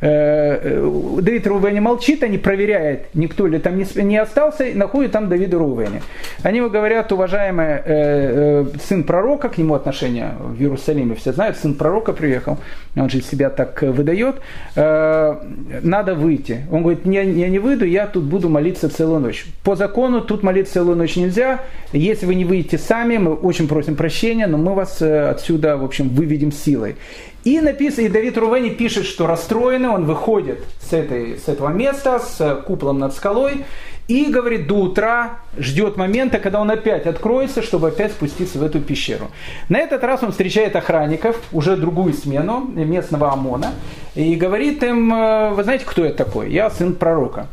Э, 0.02 0.60
э, 0.62 1.20
Давид 1.22 1.46
Рувени 1.46 1.82
молчит, 1.82 2.24
они 2.24 2.38
проверяют, 2.38 3.02
никто 3.14 3.48
ли 3.48 3.60
там 3.60 3.78
не 3.78 4.18
остался, 4.18 4.64
и 4.64 4.74
находят 4.74 5.12
там 5.12 5.28
Давида 5.28 5.58
Рувени. 5.58 6.02
Они 6.42 6.60
ему 6.60 6.70
говорят, 6.70 7.12
уважаемый 7.12 7.82
э, 7.84 8.66
сын 8.82 9.04
пророка, 9.04 9.50
к 9.50 9.58
нему 9.58 9.74
отношения 9.74 10.36
в 10.40 10.62
Иерусалиме 10.62 11.16
все 11.16 11.34
знают, 11.34 11.58
сын 11.58 11.74
пророка 11.74 12.14
приехал, 12.14 12.58
он 12.96 13.10
же 13.10 13.22
себя 13.22 13.50
так 13.50 13.82
выдает, 13.82 14.38
надо 14.76 16.16
выйти. 16.16 16.66
Он 16.72 16.82
говорит, 16.82 17.06
я, 17.06 17.22
я 17.22 17.50
не 17.50 17.60
выйду, 17.60 17.86
я 17.86 18.08
тут 18.08 18.24
буду 18.24 18.50
молиться 18.50 18.90
целую 18.90 19.20
ночь. 19.20 19.46
По 19.64 19.76
закону 19.76 20.22
тут 20.22 20.44
молиться 20.44 20.76
целую 20.76 20.98
ночь 20.98 21.16
нельзя, 21.16 21.62
если 21.92 22.26
вы 22.26 22.36
не 22.36 22.46
выйдете 22.46 22.78
сами, 22.78 23.18
мы 23.18 23.34
очень 23.34 23.68
просим 23.68 23.96
прощения, 23.96 24.48
но 24.48 24.58
мы 24.58 24.74
вас 24.74 25.02
отсюда, 25.02 25.78
в 25.78 25.84
общем, 25.84 26.10
выведем 26.10 26.52
силой. 26.52 26.96
И 27.44 27.62
написано, 27.62 28.06
и 28.06 28.10
Давид 28.10 28.38
Рувени 28.38 28.70
пишет, 28.70 29.06
что 29.06 29.26
расстроенный, 29.26 29.90
он 29.90 30.06
выходит 30.06 30.60
с, 30.82 30.92
этой, 30.94 31.38
с 31.38 31.48
этого 31.48 31.70
места, 31.70 32.20
с 32.20 32.64
куполом 32.66 33.00
над 33.00 33.14
скалой, 33.14 33.66
и, 34.10 34.26
говорит, 34.26 34.68
до 34.68 34.76
утра 34.76 35.40
ждет 35.58 35.96
момента, 35.96 36.40
когда 36.40 36.60
он 36.60 36.72
опять 36.72 37.06
откроется, 37.06 37.62
чтобы 37.62 37.90
опять 37.90 38.12
спуститься 38.12 38.58
в 38.58 38.64
эту 38.64 38.82
пещеру. 38.82 39.30
На 39.70 39.78
этот 39.78 40.04
раз 40.04 40.24
он 40.24 40.32
встречает 40.32 40.76
охранников, 40.76 41.40
уже 41.52 41.78
другую 41.78 42.14
смену, 42.14 42.62
местного 42.74 43.32
ОМОНа, 43.32 43.68
и 44.16 44.36
говорит 44.36 44.82
им, 44.84 45.14
«Э, 45.14 45.52
вы 45.52 45.64
знаете, 45.64 45.86
кто 45.86 46.04
я 46.04 46.12
такой? 46.12 46.52
Я 46.52 46.72
сын 46.72 46.96
пророка. 46.96 47.48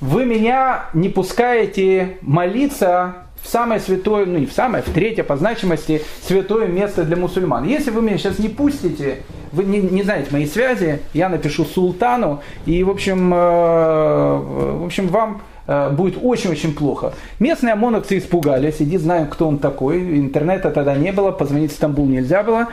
вы 0.00 0.26
меня 0.26 0.90
не 0.92 1.08
пускаете 1.08 2.18
молиться 2.20 3.23
в 3.44 3.48
самое 3.48 3.80
святое, 3.80 4.24
ну 4.24 4.38
не 4.38 4.46
в 4.46 4.52
самое, 4.52 4.82
в 4.82 4.90
третье 4.90 5.22
по 5.22 5.36
значимости 5.36 6.02
святое 6.26 6.66
место 6.66 7.04
для 7.04 7.16
мусульман. 7.16 7.64
Если 7.64 7.90
вы 7.90 8.00
меня 8.00 8.16
сейчас 8.16 8.38
не 8.38 8.48
пустите, 8.48 9.18
вы 9.52 9.64
не, 9.64 9.80
не 9.80 10.02
знаете 10.02 10.28
мои 10.32 10.46
связи, 10.46 11.00
я 11.12 11.28
напишу 11.28 11.64
султану, 11.64 12.40
и 12.64 12.82
в 12.82 12.90
общем, 12.90 13.32
э, 13.32 13.36
в 13.36 14.84
общем 14.86 15.08
вам 15.08 15.42
э, 15.66 15.90
будет 15.90 16.18
очень-очень 16.20 16.74
плохо. 16.74 17.12
Местные 17.38 17.74
ОМОНовцы 17.74 18.16
испугались, 18.16 18.76
иди 18.78 18.96
знаем, 18.96 19.28
кто 19.28 19.46
он 19.46 19.58
такой, 19.58 20.18
интернета 20.18 20.70
тогда 20.70 20.94
не 20.96 21.12
было, 21.12 21.30
позвонить 21.30 21.72
в 21.72 21.76
Стамбул 21.76 22.06
нельзя 22.06 22.42
было. 22.42 22.68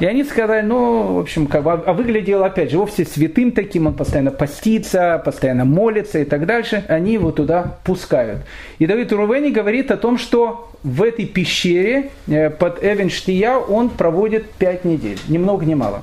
И 0.00 0.06
они 0.06 0.24
сказали, 0.24 0.66
ну, 0.66 1.14
в 1.14 1.18
общем, 1.20 1.46
как 1.46 1.62
бы, 1.62 1.72
а 1.72 1.92
выглядел, 1.92 2.42
опять 2.42 2.70
же, 2.70 2.78
вовсе 2.78 3.04
святым 3.04 3.52
таким, 3.52 3.86
он 3.86 3.94
постоянно 3.94 4.32
постится, 4.32 5.22
постоянно 5.24 5.64
молится 5.64 6.18
и 6.18 6.24
так 6.24 6.46
дальше. 6.46 6.84
Они 6.88 7.12
его 7.12 7.30
туда 7.30 7.78
пускают. 7.84 8.40
И 8.78 8.86
Давид 8.86 9.12
Урувени 9.12 9.50
говорит 9.50 9.90
о 9.92 9.96
том, 9.96 10.18
что 10.18 10.70
в 10.82 11.02
этой 11.02 11.26
пещере 11.26 12.10
э, 12.26 12.50
под 12.50 12.82
Эвенштия 12.82 13.56
он 13.56 13.88
проводит 13.88 14.50
пять 14.52 14.84
недель, 14.84 15.18
ни 15.28 15.38
много 15.38 15.64
ни 15.64 15.74
мало. 15.74 16.02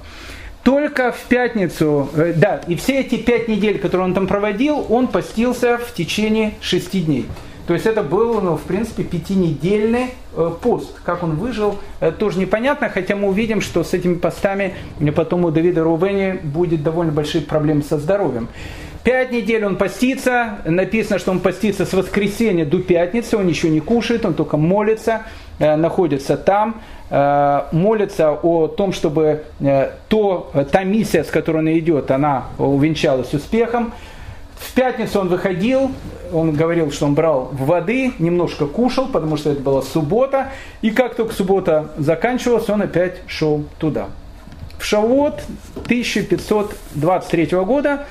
Только 0.64 1.12
в 1.12 1.22
пятницу, 1.28 2.10
э, 2.16 2.34
да, 2.36 2.62
и 2.68 2.76
все 2.76 3.02
эти 3.02 3.18
пять 3.18 3.48
недель, 3.48 3.78
которые 3.78 4.06
он 4.06 4.14
там 4.14 4.28
проводил, 4.28 4.86
он 4.90 5.08
постился 5.08 5.78
в 5.78 5.94
течение 5.94 6.54
шести 6.62 7.02
дней. 7.02 7.26
То 7.68 7.74
есть 7.74 7.86
это 7.86 8.04
был, 8.04 8.42
ну, 8.42 8.58
в 8.58 8.64
принципе, 8.64 9.04
пятинедельный 9.04 10.08
э, 10.36 10.52
пост. 10.62 11.00
Как 11.04 11.24
он 11.24 11.36
выжил, 11.36 11.78
э, 12.00 12.12
тоже 12.12 12.40
непонятно, 12.40 12.90
хотя 12.90 13.16
мы 13.16 13.28
увидим, 13.30 13.62
что 13.62 13.84
с 13.84 13.94
этими 13.94 14.16
постами 14.16 14.74
потом 15.16 15.46
у 15.46 15.52
Давида 15.52 15.84
Рувени 15.84 16.40
будет 16.44 16.84
довольно 16.84 17.12
большие 17.12 17.44
проблемы 17.44 17.84
со 17.84 17.98
здоровьем. 17.98 18.50
Пять 19.04 19.32
недель 19.32 19.66
он 19.66 19.78
постится, 19.78 20.60
написано, 20.66 21.18
что 21.18 21.32
он 21.32 21.40
постится 21.40 21.86
с 21.86 21.94
воскресенья 21.94 22.66
до 22.66 22.80
пятницы, 22.80 23.38
он 23.38 23.48
еще 23.48 23.70
не 23.70 23.80
кушает, 23.80 24.26
он 24.26 24.34
только 24.34 24.58
молится, 24.58 25.24
э, 25.60 25.76
находится 25.76 26.38
там, 26.38 26.82
молится 27.74 28.32
о 28.32 28.70
том, 28.70 28.94
чтобы 28.94 29.44
то, 30.08 30.50
та 30.72 30.86
миссия, 30.86 31.26
с 31.26 31.28
которой 31.28 31.58
он 31.58 31.70
идет, 31.78 32.10
она 32.10 32.46
увенчалась 32.58 33.34
успехом. 33.34 33.92
В 34.62 34.74
пятницу 34.74 35.20
он 35.20 35.28
выходил, 35.28 35.92
он 36.32 36.54
говорил, 36.54 36.92
что 36.92 37.08
он 37.08 37.16
брал 37.16 37.50
воды, 37.52 38.14
немножко 38.20 38.68
кушал, 38.68 39.08
потому 39.08 39.36
что 39.36 39.50
это 39.52 39.62
была 39.62 39.82
суббота. 39.82 40.50
И 40.84 40.92
как 40.92 41.16
только 41.16 41.34
суббота 41.34 41.90
заканчивалась, 41.98 42.70
он 42.70 42.84
опять 42.84 43.18
шел 43.26 43.66
туда. 43.80 44.08
В 44.78 44.86
Шавуот 44.86 45.42
1523 45.86 47.46
года, 47.66 48.06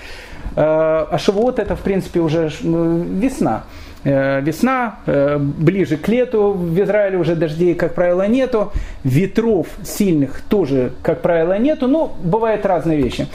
э, 0.56 0.60
а 0.60 1.16
Шавуот 1.18 1.60
это 1.60 1.76
в 1.76 1.80
принципе 1.80 2.18
уже 2.20 2.50
ну, 2.62 2.98
весна. 2.98 3.64
Э, 4.02 4.40
весна, 4.40 4.96
э, 5.06 5.38
ближе 5.38 5.98
к 5.98 6.08
лету, 6.08 6.50
в 6.52 6.80
Израиле 6.82 7.16
уже 7.16 7.36
дождей, 7.36 7.74
как 7.74 7.94
правило, 7.94 8.26
нету, 8.26 8.72
ветров 9.04 9.68
сильных 9.84 10.42
тоже, 10.48 10.92
как 11.02 11.22
правило, 11.22 11.58
нету, 11.58 11.86
но 11.86 12.16
бывают 12.22 12.66
разные 12.66 12.98
вещи. 12.98 13.28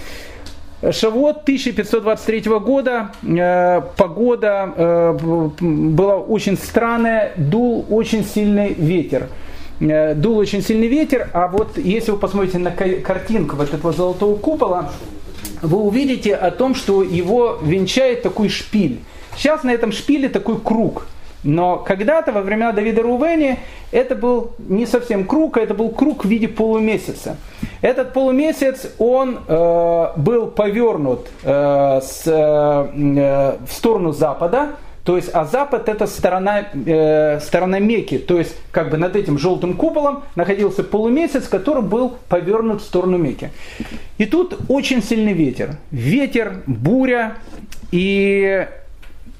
Шавот 0.91 1.43
1523 1.43 2.41
года, 2.59 3.11
э, 3.23 3.81
погода 3.97 4.73
э, 4.75 5.17
была 5.59 6.17
очень 6.17 6.57
странная, 6.57 7.31
дул 7.37 7.85
очень 7.89 8.23
сильный 8.23 8.73
ветер. 8.73 9.29
Э, 9.79 10.13
дул 10.13 10.37
очень 10.37 10.61
сильный 10.61 10.87
ветер, 10.87 11.29
а 11.33 11.47
вот 11.47 11.77
если 11.77 12.11
вы 12.11 12.17
посмотрите 12.17 12.59
на 12.59 12.71
картинку 12.71 13.55
вот 13.55 13.73
этого 13.73 13.93
золотого 13.93 14.35
купола, 14.35 14.91
вы 15.61 15.77
увидите 15.79 16.35
о 16.35 16.51
том, 16.51 16.75
что 16.75 17.01
его 17.01 17.57
венчает 17.63 18.21
такой 18.21 18.49
шпиль. 18.49 18.99
Сейчас 19.35 19.63
на 19.63 19.71
этом 19.71 19.91
шпиле 19.91 20.29
такой 20.29 20.59
круг– 20.59 21.07
но 21.45 21.77
когда-то, 21.77 22.31
во 22.31 22.41
времена 22.41 22.71
Давида 22.71 23.03
Рувени, 23.03 23.59
это 23.91 24.15
был 24.15 24.51
не 24.57 24.85
совсем 24.85 25.25
круг, 25.25 25.57
а 25.57 25.61
это 25.61 25.73
был 25.73 25.89
круг 25.89 26.25
в 26.25 26.27
виде 26.27 26.47
полумесяца. 26.47 27.37
Этот 27.81 28.13
полумесяц, 28.13 28.87
он 28.97 29.39
э, 29.47 30.07
был 30.17 30.47
повернут 30.47 31.27
э, 31.43 32.01
с, 32.03 32.23
э, 32.25 33.57
в 33.65 33.71
сторону 33.71 34.11
запада, 34.11 34.69
то 35.05 35.17
есть, 35.17 35.29
а 35.33 35.45
запад 35.45 35.87
это 35.87 36.07
сторона, 36.07 36.65
э, 36.73 37.39
сторона 37.39 37.77
Мекки, 37.77 38.17
то 38.17 38.39
есть, 38.39 38.55
как 38.71 38.89
бы 38.89 38.97
над 38.97 39.15
этим 39.15 39.37
желтым 39.37 39.75
куполом 39.75 40.23
находился 40.35 40.83
полумесяц, 40.83 41.47
который 41.47 41.83
был 41.83 42.15
повернут 42.27 42.81
в 42.81 42.85
сторону 42.85 43.19
Мекки. 43.19 43.51
И 44.17 44.25
тут 44.25 44.57
очень 44.67 45.03
сильный 45.03 45.33
ветер. 45.33 45.77
Ветер, 45.91 46.63
буря, 46.65 47.35
и 47.91 48.67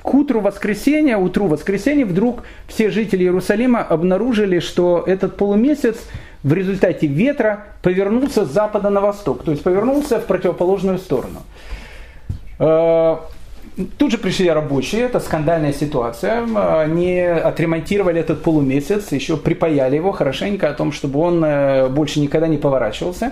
к 0.05 0.13
утру 0.13 0.39
воскресенья, 0.39 1.17
утру 1.17 1.47
воскресенья 1.47 2.05
вдруг 2.05 2.43
все 2.67 2.89
жители 2.91 3.23
Иерусалима 3.23 3.81
обнаружили, 3.81 4.59
что 4.59 5.03
этот 5.05 5.35
полумесяц 5.35 5.97
в 6.43 6.53
результате 6.53 7.07
ветра 7.07 7.65
повернулся 7.81 8.45
с 8.45 8.51
запада 8.51 8.91
на 8.91 9.01
восток, 9.01 9.43
то 9.43 9.51
есть 9.51 9.63
повернулся 9.63 10.19
в 10.19 10.25
противоположную 10.25 10.99
сторону. 10.99 11.41
Э, 12.59 13.17
тут 13.97 14.11
же 14.11 14.19
пришли 14.19 14.47
рабочие, 14.51 15.01
это 15.01 15.19
скандальная 15.19 15.73
ситуация. 15.73 16.45
Они 16.81 17.19
отремонтировали 17.19 18.19
этот 18.19 18.43
полумесяц, 18.43 19.11
еще 19.11 19.37
припаяли 19.37 19.95
его 19.95 20.11
хорошенько 20.11 20.69
о 20.69 20.73
том, 20.73 20.91
чтобы 20.91 21.19
он 21.19 21.43
э, 21.43 21.89
больше 21.89 22.19
никогда 22.19 22.47
не 22.47 22.57
поворачивался. 22.57 23.31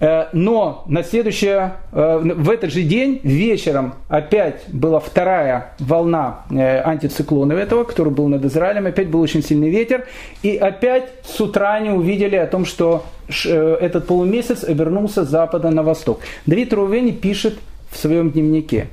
Э, 0.00 0.26
но 0.32 0.84
на 0.86 1.02
следующее, 1.02 1.74
э, 1.92 2.18
в 2.22 2.50
этот 2.50 2.72
же 2.72 2.82
день 2.82 3.20
вечером 3.24 3.94
опять 4.08 4.62
была 4.68 5.00
вторая 5.00 5.72
волна 5.80 6.42
э, 6.50 6.80
антициклона 6.82 7.54
этого, 7.54 7.84
который 7.84 8.12
был 8.12 8.28
над 8.28 8.44
Израилем, 8.44 8.86
опять 8.86 9.08
был 9.08 9.20
очень 9.20 9.42
сильный 9.42 9.70
ветер, 9.70 10.06
и 10.42 10.56
опять 10.56 11.12
с 11.24 11.40
утра 11.40 11.74
они 11.74 11.90
увидели 11.90 12.36
о 12.36 12.46
том, 12.46 12.64
что 12.64 13.04
этот 13.28 14.06
полумесяц 14.06 14.64
обернулся 14.64 15.24
с 15.24 15.28
запада 15.28 15.70
на 15.70 15.82
восток. 15.82 16.20
Давид 16.46 16.72
Рувени 16.72 17.10
пишет 17.10 17.58
в 17.90 17.98
своем 17.98 18.30
дневнике 18.30 18.86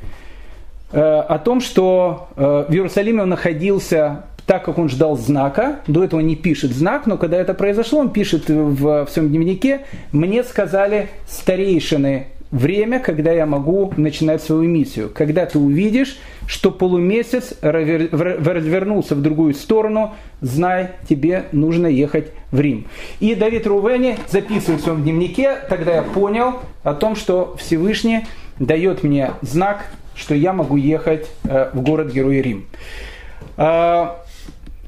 о 0.91 1.39
том, 1.39 1.61
что 1.61 2.27
в 2.35 2.67
Иерусалиме 2.69 3.21
он 3.21 3.29
находился 3.29 4.25
так 4.45 4.63
как 4.65 4.77
он 4.77 4.89
ждал 4.89 5.17
знака, 5.17 5.79
до 5.87 6.03
этого 6.03 6.19
не 6.19 6.35
пишет 6.35 6.71
знак, 6.71 7.07
но 7.07 7.17
когда 7.17 7.37
это 7.37 7.53
произошло, 7.53 7.99
он 7.99 8.11
пишет 8.11 8.47
в, 8.47 9.05
в 9.05 9.09
своем 9.09 9.29
дневнике, 9.29 9.81
мне 10.11 10.43
сказали 10.43 11.09
старейшины 11.27 12.27
время, 12.51 12.99
когда 12.99 13.31
я 13.31 13.45
могу 13.45 13.93
начинать 13.97 14.41
свою 14.41 14.63
миссию. 14.63 15.11
Когда 15.13 15.45
ты 15.45 15.59
увидишь, 15.59 16.17
что 16.47 16.71
полумесяц 16.71 17.53
развернулся 17.61 19.15
в 19.15 19.21
другую 19.21 19.53
сторону, 19.55 20.13
знай, 20.41 20.91
тебе 21.09 21.45
нужно 21.51 21.87
ехать 21.87 22.31
в 22.51 22.59
Рим. 22.59 22.87
И 23.19 23.35
Давид 23.35 23.65
Рувени 23.67 24.17
записывает 24.29 24.81
в 24.81 24.83
своем 24.83 25.03
дневнике, 25.03 25.55
тогда 25.69 25.95
я 25.95 26.01
понял 26.03 26.59
о 26.83 26.93
том, 26.93 27.15
что 27.15 27.55
Всевышний 27.59 28.25
дает 28.59 29.03
мне 29.03 29.31
знак, 29.41 29.87
что 30.15 30.33
я 30.33 30.53
могу 30.53 30.77
ехать 30.77 31.27
э, 31.43 31.71
в 31.73 31.81
город-герой 31.81 32.41
Рим. 32.41 32.67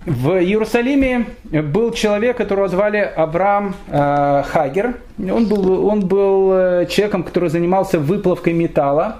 В 0.07 0.39
Иерусалиме 0.39 1.25
был 1.51 1.91
человек, 1.91 2.37
которого 2.37 2.69
звали 2.69 2.97
Абрам 2.97 3.75
э, 3.89 4.43
Хагер. 4.47 4.95
Он 5.19 5.47
был, 5.47 5.85
он 5.85 6.07
был 6.07 6.53
э, 6.53 6.85
человеком, 6.89 7.23
который 7.23 7.49
занимался 7.49 7.99
выплавкой 7.99 8.53
металла. 8.53 9.17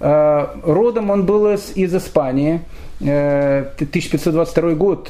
Э, 0.00 0.46
родом 0.62 1.10
он 1.10 1.26
был 1.26 1.52
из, 1.52 1.72
из 1.76 1.94
Испании. 1.94 2.62
1522 3.00 4.70
э, 4.70 4.74
год, 4.74 5.08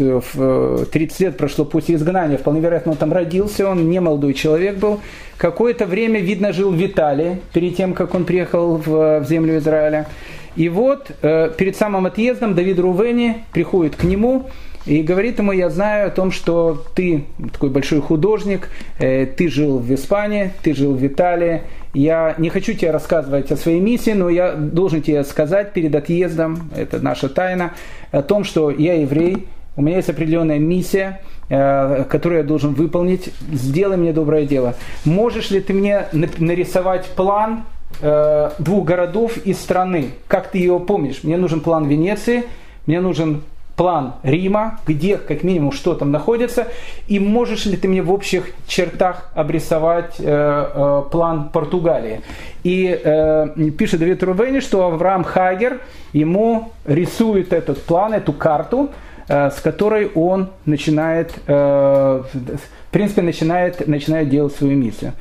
30 0.90 1.20
лет 1.20 1.36
прошло 1.36 1.64
после 1.64 1.94
изгнания, 1.94 2.36
вполне 2.36 2.60
вероятно, 2.60 2.90
он 2.90 2.98
там 2.98 3.12
родился, 3.12 3.68
он 3.68 3.88
не 3.88 4.00
молодой 4.00 4.34
человек 4.34 4.78
был. 4.78 4.98
Какое-то 5.36 5.86
время, 5.86 6.18
видно, 6.18 6.52
жил 6.52 6.72
в 6.72 6.84
Италии, 6.84 7.40
перед 7.52 7.76
тем, 7.76 7.94
как 7.94 8.16
он 8.16 8.24
приехал 8.24 8.78
в, 8.78 9.20
в 9.20 9.24
землю 9.28 9.58
Израиля. 9.58 10.08
И 10.56 10.68
вот 10.68 11.12
перед 11.20 11.76
самым 11.76 12.06
отъездом 12.06 12.56
Давид 12.56 12.80
Рувени 12.80 13.44
приходит 13.52 13.94
к 13.94 14.02
нему 14.02 14.46
и 14.86 15.02
говорит 15.02 15.38
ему, 15.38 15.52
я 15.52 15.70
знаю 15.70 16.08
о 16.08 16.10
том, 16.10 16.30
что 16.30 16.84
ты 16.94 17.24
такой 17.52 17.70
большой 17.70 18.00
художник, 18.02 18.68
э, 18.98 19.24
ты 19.24 19.48
жил 19.48 19.78
в 19.78 19.92
Испании, 19.94 20.52
ты 20.62 20.74
жил 20.74 20.94
в 20.94 21.06
Италии. 21.06 21.62
Я 21.94 22.34
не 22.38 22.50
хочу 22.50 22.74
тебе 22.74 22.90
рассказывать 22.90 23.50
о 23.50 23.56
своей 23.56 23.80
миссии, 23.80 24.10
но 24.10 24.28
я 24.28 24.52
должен 24.52 25.00
тебе 25.00 25.24
сказать 25.24 25.72
перед 25.72 25.94
отъездом, 25.94 26.70
это 26.76 27.00
наша 27.00 27.28
тайна, 27.28 27.72
о 28.10 28.20
том, 28.20 28.44
что 28.44 28.70
я 28.70 28.94
еврей, 28.94 29.46
у 29.76 29.82
меня 29.82 29.96
есть 29.96 30.10
определенная 30.10 30.58
миссия, 30.58 31.22
э, 31.48 32.04
которую 32.08 32.42
я 32.42 32.44
должен 32.44 32.74
выполнить. 32.74 33.30
Сделай 33.52 33.96
мне 33.96 34.12
доброе 34.12 34.44
дело. 34.44 34.74
Можешь 35.06 35.50
ли 35.50 35.60
ты 35.60 35.72
мне 35.72 36.06
нарисовать 36.12 37.06
план 37.06 37.64
э, 38.02 38.50
двух 38.58 38.84
городов 38.84 39.38
и 39.38 39.54
страны? 39.54 40.10
Как 40.28 40.50
ты 40.50 40.58
его 40.58 40.78
помнишь? 40.78 41.20
Мне 41.22 41.38
нужен 41.38 41.60
план 41.60 41.88
Венеции, 41.88 42.44
мне 42.86 43.00
нужен 43.00 43.40
план 43.76 44.14
Рима, 44.22 44.80
где 44.86 45.16
как 45.16 45.42
минимум 45.42 45.72
что 45.72 45.94
там 45.94 46.10
находится, 46.10 46.68
и 47.08 47.18
можешь 47.18 47.66
ли 47.66 47.76
ты 47.76 47.88
мне 47.88 48.02
в 48.02 48.12
общих 48.12 48.50
чертах 48.66 49.30
обрисовать 49.34 50.14
э, 50.18 50.24
э, 50.24 51.02
план 51.10 51.48
Португалии. 51.48 52.20
И 52.62 53.00
э, 53.02 53.48
пишет 53.76 54.00
Давид 54.00 54.22
Рувени, 54.22 54.60
что 54.60 54.84
Авраам 54.84 55.24
Хагер 55.24 55.80
ему 56.12 56.72
рисует 56.84 57.52
этот 57.52 57.82
план, 57.82 58.14
эту 58.14 58.32
карту, 58.32 58.90
э, 59.28 59.50
с 59.50 59.60
которой 59.60 60.10
он 60.14 60.50
начинает, 60.66 61.32
э, 61.46 62.22
в 62.32 62.92
принципе, 62.92 63.22
начинает, 63.22 63.86
начинает 63.88 64.28
делать 64.28 64.54
свою 64.54 64.76
миссию. 64.76 65.12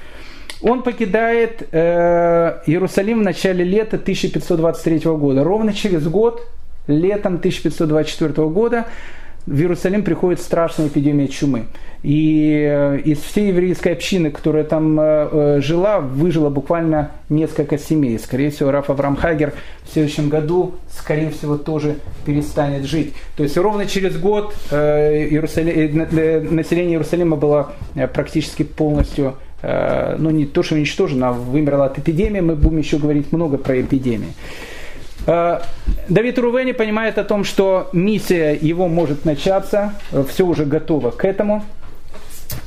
Он 0.62 0.82
покидает 0.82 1.68
э, 1.72 2.62
Иерусалим 2.68 3.20
в 3.20 3.24
начале 3.24 3.66
лета 3.66 3.98
1523 3.98 5.00
года. 5.12 5.44
Ровно 5.44 5.74
через 5.74 6.08
год 6.08 6.42
летом 6.88 7.36
1524 7.36 8.48
года 8.50 8.86
в 9.46 9.60
Иерусалим 9.60 10.04
приходит 10.04 10.40
страшная 10.40 10.88
эпидемия 10.88 11.28
чумы. 11.28 11.66
И 12.02 12.66
э, 12.70 13.00
из 13.04 13.20
всей 13.20 13.50
еврейской 13.50 13.94
общины, 13.94 14.30
которая 14.30 14.64
там 14.64 15.00
э, 15.00 15.04
э, 15.04 15.62
жила, 15.62 16.00
выжило 16.00 16.50
буквально 16.50 17.12
несколько 17.30 17.78
семей. 17.78 18.20
Скорее 18.20 18.52
всего, 18.52 18.72
Раф 18.72 18.90
Авраам 18.90 19.16
Хагер 19.16 19.54
в 19.84 19.92
следующем 19.92 20.30
году, 20.30 20.76
скорее 20.90 21.30
всего, 21.30 21.58
тоже 21.58 21.96
перестанет 22.26 22.86
жить. 22.86 23.14
То 23.36 23.44
есть 23.44 23.58
ровно 23.58 23.86
через 23.86 24.18
год 24.18 24.54
Иерусалим, 24.72 26.08
население 26.56 26.94
Иерусалима 26.94 27.36
было 27.36 27.74
практически 28.14 28.64
полностью 28.64 29.36
ну 29.62 30.30
не 30.30 30.46
то, 30.46 30.62
что 30.62 30.76
уничтожено, 30.76 31.30
а 31.30 31.32
вымерло 31.32 31.86
от 31.86 31.98
эпидемии. 31.98 32.42
Мы 32.42 32.56
будем 32.56 32.80
еще 32.80 32.98
говорить 32.98 33.32
много 33.32 33.58
про 33.58 33.80
эпидемии. 33.80 34.34
Э, 35.26 35.60
Давид 36.10 36.38
Рувени 36.38 36.74
понимает 36.74 37.18
о 37.18 37.24
том, 37.24 37.44
что 37.44 37.90
миссия 37.94 38.58
его 38.60 38.88
может 38.88 39.26
начаться, 39.26 39.94
э, 40.12 40.24
все 40.28 40.46
уже 40.46 40.66
готово 40.66 41.12
к 41.12 41.26
этому. 41.26 41.64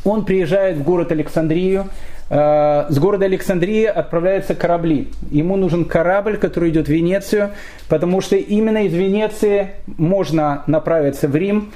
Он 0.05 0.25
приезжает 0.25 0.79
в 0.79 0.83
город 0.83 1.13
Александрию, 1.13 1.89
э, 2.31 2.87
с 2.89 2.99
города 2.99 3.27
Александрии 3.27 3.85
отправляются 3.85 4.55
корабли. 4.55 5.09
Ему 5.31 5.57
нужен 5.57 5.85
корабль, 5.85 6.39
который 6.39 6.71
идет 6.71 6.87
в 6.87 6.91
Венецию, 6.91 7.51
потому 7.89 8.21
что 8.21 8.37
именно 8.37 8.87
из 8.87 8.95
Венеции 8.95 9.73
можно 9.87 10.63
направиться 10.67 11.29
в 11.29 11.37
Рим. 11.37 11.73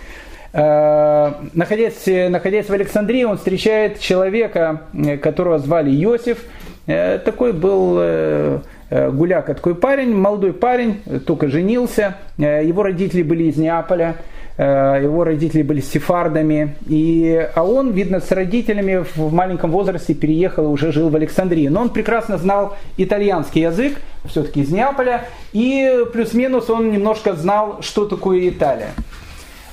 Находясь, 0.53 2.07
находясь 2.07 2.69
в 2.69 2.73
Александрии, 2.73 3.23
он 3.23 3.37
встречает 3.37 4.01
человека, 4.01 4.83
которого 5.23 5.61
звали 5.61 5.93
Иосиф. 5.93 6.39
Такой 6.87 7.53
был 7.53 8.61
Гуляка 8.91 9.55
такой 9.55 9.77
парень, 9.77 10.15
молодой 10.15 10.53
парень, 10.53 11.01
только 11.25 11.49
женился. 11.49 12.17
Э, 12.39 12.65
его 12.65 12.83
родители 12.83 13.23
были 13.23 13.45
из 13.45 13.57
Неаполя, 13.57 14.17
э, 14.57 15.01
его 15.03 15.23
родители 15.23 15.63
были 15.63 15.81
сефардами. 15.81 16.77
И, 16.89 17.49
а 17.55 17.63
он, 17.65 17.93
видно, 17.93 18.21
с 18.21 18.33
родителями 18.33 19.05
в 19.15 19.33
маленьком 19.33 19.71
возрасте 19.71 20.15
переехал 20.15 20.65
и 20.65 20.69
уже 20.69 20.91
жил 20.91 21.09
в 21.09 21.15
Александрии. 21.15 21.69
Но 21.69 21.83
он 21.83 21.91
прекрасно 21.91 22.37
знал 22.37 22.77
итальянский 22.97 23.63
язык, 23.63 23.95
все-таки 24.25 24.63
из 24.63 24.71
Неаполя. 24.73 25.25
И 25.53 26.05
плюс-минус 26.13 26.69
он 26.69 26.91
немножко 26.91 27.35
знал, 27.35 27.79
что 27.83 28.07
такое 28.07 28.49
Италия. 28.49 28.91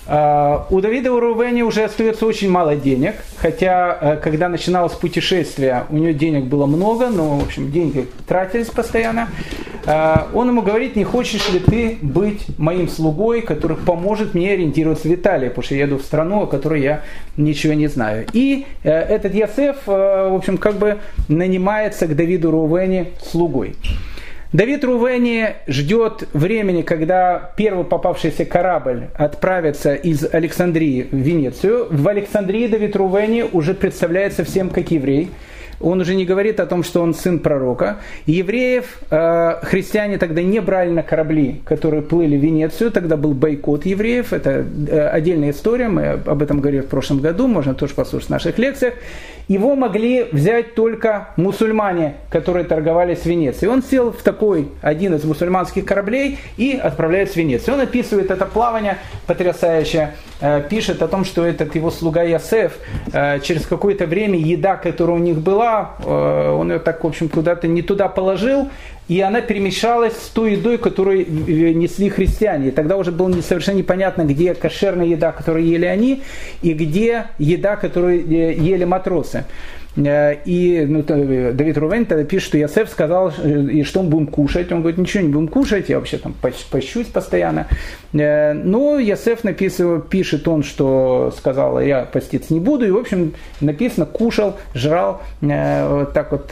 А, 0.09 0.65
у 0.69 0.79
Давида 0.79 1.11
Урувени 1.11 1.63
уже 1.63 1.83
остается 1.83 2.25
очень 2.25 2.49
мало 2.49 2.75
денег, 2.75 3.15
хотя 3.37 3.97
э, 3.99 4.17
когда 4.17 4.47
начиналось 4.47 4.93
путешествие, 4.93 5.83
у 5.89 5.97
него 5.97 6.11
денег 6.11 6.45
было 6.45 6.65
много, 6.65 7.09
но, 7.09 7.37
в 7.37 7.43
общем, 7.43 7.71
деньги 7.71 8.07
тратились 8.25 8.67
постоянно. 8.67 9.27
А, 9.85 10.29
он 10.33 10.47
ему 10.47 10.61
говорит, 10.61 10.95
не 10.95 11.03
хочешь 11.03 11.49
ли 11.49 11.59
ты 11.59 11.97
быть 12.01 12.45
моим 12.57 12.87
слугой, 12.87 13.41
который 13.41 13.75
поможет 13.75 14.33
мне 14.33 14.53
ориентироваться 14.53 15.09
в 15.09 15.13
Италии, 15.13 15.49
потому 15.49 15.63
что 15.63 15.75
я 15.75 15.83
еду 15.83 15.97
в 15.97 16.03
страну, 16.03 16.43
о 16.43 16.47
которой 16.47 16.81
я 16.81 17.01
ничего 17.35 17.73
не 17.73 17.87
знаю. 17.87 18.27
И 18.31 18.65
э, 18.83 18.89
этот 18.89 19.33
Ясеф, 19.33 19.77
э, 19.87 20.29
в 20.29 20.35
общем, 20.35 20.57
как 20.57 20.75
бы 20.75 20.99
нанимается 21.27 22.07
к 22.07 22.15
Давиду 22.15 22.51
Рувени 22.51 23.13
слугой. 23.21 23.75
Давид 24.57 24.83
Рувени 24.83 25.49
ждет 25.67 26.27
времени, 26.33 26.81
когда 26.81 27.51
первый 27.57 27.85
попавшийся 27.85 28.43
корабль 28.43 29.03
отправится 29.13 29.93
из 29.93 30.25
Александрии 30.33 31.07
в 31.11 31.15
Венецию. 31.15 31.85
В 31.91 32.07
Александрии 32.07 32.65
Давид 32.65 32.95
Рувени 32.95 33.43
уже 33.43 33.75
представляется 33.75 34.43
всем 34.43 34.71
как 34.71 34.89
еврей 34.89 35.29
он 35.79 36.01
уже 36.01 36.15
не 36.15 36.25
говорит 36.25 36.59
о 36.59 36.65
том, 36.65 36.83
что 36.83 37.01
он 37.01 37.13
сын 37.13 37.39
пророка. 37.39 37.97
Евреев, 38.25 38.97
э, 39.11 39.59
христиане 39.61 40.17
тогда 40.17 40.41
не 40.41 40.59
брали 40.59 40.89
на 40.89 41.03
корабли, 41.03 41.61
которые 41.65 42.01
плыли 42.01 42.35
в 42.35 42.41
Венецию, 42.41 42.91
тогда 42.91 43.15
был 43.15 43.33
бойкот 43.33 43.85
евреев, 43.85 44.33
это 44.33 44.65
э, 44.89 45.07
отдельная 45.09 45.51
история, 45.51 45.87
мы 45.87 46.19
об 46.25 46.41
этом 46.41 46.61
говорили 46.61 46.81
в 46.81 46.87
прошлом 46.87 47.19
году, 47.19 47.47
можно 47.47 47.75
тоже 47.75 47.93
послушать 47.93 48.29
в 48.29 48.31
наших 48.31 48.57
лекциях. 48.57 48.95
Его 49.47 49.75
могли 49.75 50.23
взять 50.31 50.73
только 50.75 51.29
мусульмане, 51.35 52.15
которые 52.29 52.65
торговали 52.65 53.15
с 53.15 53.25
Венецией. 53.25 53.71
Он 53.71 53.83
сел 53.83 54.11
в 54.11 54.23
такой, 54.23 54.69
один 54.81 55.13
из 55.15 55.23
мусульманских 55.23 55.85
кораблей 55.85 56.39
и 56.57 56.79
отправляется 56.81 57.35
в 57.35 57.37
Венецию. 57.37 57.75
Он 57.75 57.81
описывает 57.81 58.31
это 58.31 58.45
плавание 58.45 58.97
потрясающее, 59.25 60.15
э, 60.41 60.63
пишет 60.69 61.01
о 61.01 61.07
том, 61.07 61.25
что 61.25 61.45
этот 61.45 61.75
его 61.75 61.91
слуга 61.91 62.23
Ясеф 62.23 62.77
э, 63.13 63.39
через 63.41 63.65
какое-то 63.65 64.05
время 64.05 64.39
еда, 64.39 64.75
которая 64.75 65.17
у 65.17 65.19
них 65.19 65.37
была, 65.37 65.57
была, 65.57 65.91
э, 66.03 66.51
он 66.51 66.71
ее 66.71 66.79
так, 66.79 67.03
в 67.03 67.07
общем, 67.07 67.29
куда-то 67.29 67.67
не 67.67 67.81
туда 67.81 68.07
положил, 68.07 68.69
и 69.07 69.21
она 69.21 69.41
перемешалась 69.41 70.13
с 70.13 70.29
той 70.29 70.53
едой, 70.53 70.77
которую 70.77 71.21
э, 71.21 71.73
несли 71.73 72.09
христиане. 72.09 72.69
И 72.69 72.71
тогда 72.71 72.97
уже 72.97 73.11
было 73.11 73.31
совершенно 73.41 73.77
непонятно, 73.77 74.23
где 74.23 74.53
кошерная 74.53 75.07
еда, 75.07 75.31
которую 75.31 75.65
ели 75.65 75.85
они, 75.85 76.23
и 76.61 76.73
где 76.73 77.27
еда, 77.37 77.77
которую 77.77 78.19
э, 78.19 78.53
ели 78.53 78.83
матросы. 78.83 79.45
И 79.99 80.85
ну, 80.87 81.01
Давид 81.01 81.75
Рувен 81.79 82.05
тогда 82.05 82.23
пишет, 82.23 82.49
что 82.49 82.57
Ясеф 82.59 82.87
сказал, 82.87 83.33
и 83.43 83.81
что 83.81 84.03
мы 84.03 84.09
будем 84.09 84.27
кушать. 84.27 84.71
Он 84.71 84.81
говорит, 84.81 84.99
ничего 84.99 85.23
не 85.23 85.29
будем 85.29 85.47
кушать, 85.47 85.89
я 85.89 85.97
вообще 85.97 86.19
там 86.19 86.35
пощусь 86.69 87.07
постоянно. 87.07 87.65
Но 88.13 88.99
Ясеф 88.99 89.43
написывает, 89.43 90.07
пишет 90.07 90.47
он, 90.47 90.61
что 90.61 91.33
сказал, 91.35 91.81
я 91.81 92.03
поститься 92.03 92.53
не 92.53 92.59
буду. 92.59 92.85
И, 92.85 92.91
в 92.91 92.97
общем, 92.97 93.33
написано, 93.59 94.05
кушал, 94.05 94.57
жрал, 94.75 95.23
так 95.41 96.31
вот, 96.31 96.47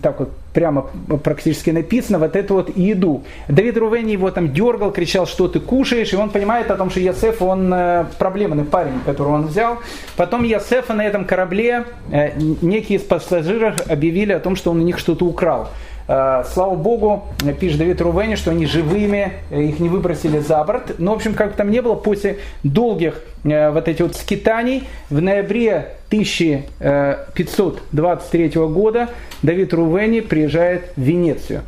так 0.00 0.20
вот 0.20 0.30
прямо 0.52 0.90
практически 1.22 1.70
написано, 1.70 2.18
вот 2.18 2.36
эту 2.36 2.54
вот 2.54 2.76
еду. 2.76 3.24
Давид 3.48 3.76
Рувени 3.76 4.12
его 4.12 4.30
там 4.30 4.52
дергал, 4.52 4.92
кричал, 4.92 5.26
что 5.26 5.48
ты 5.48 5.60
кушаешь, 5.60 6.12
и 6.12 6.16
он 6.16 6.30
понимает 6.30 6.70
о 6.70 6.76
том, 6.76 6.90
что 6.90 7.00
Ясеф, 7.00 7.42
он 7.42 7.72
э, 7.72 8.04
проблемный 8.18 8.64
парень, 8.64 9.00
которого 9.04 9.34
он 9.34 9.46
взял. 9.46 9.78
Потом 10.16 10.44
Ясефа 10.44 10.94
на 10.94 11.06
этом 11.06 11.24
корабле, 11.24 11.84
э, 12.10 12.32
некие 12.38 12.98
из 12.98 13.02
пассажиров 13.02 13.76
объявили 13.88 14.32
о 14.32 14.40
том, 14.40 14.56
что 14.56 14.70
он 14.70 14.80
у 14.80 14.82
них 14.82 14.98
что-то 14.98 15.24
украл. 15.24 15.68
Э, 16.12 16.42
слава 16.52 16.74
Богу, 16.74 17.22
пишет 17.60 17.78
Давид 17.78 18.00
Рувени, 18.00 18.34
что 18.34 18.50
они 18.50 18.66
живыми, 18.66 19.34
их 19.52 19.78
не 19.78 19.88
выбросили 19.88 20.40
за 20.40 20.64
борт. 20.64 20.98
Но, 20.98 21.12
в 21.12 21.14
общем, 21.14 21.34
как 21.34 21.52
бы 21.52 21.56
там 21.56 21.70
не 21.70 21.80
было, 21.80 21.94
после 21.94 22.38
долгих 22.64 23.22
вот 23.44 23.86
этих 23.86 24.00
вот 24.00 24.16
скитаний, 24.16 24.88
в 25.08 25.22
ноябре 25.22 25.94
1523 26.08 28.48
года 28.48 29.08
Давид 29.42 29.72
Рувени 29.72 30.18
приезжает 30.18 30.90
в 30.96 31.00
Венецию. 31.00 31.62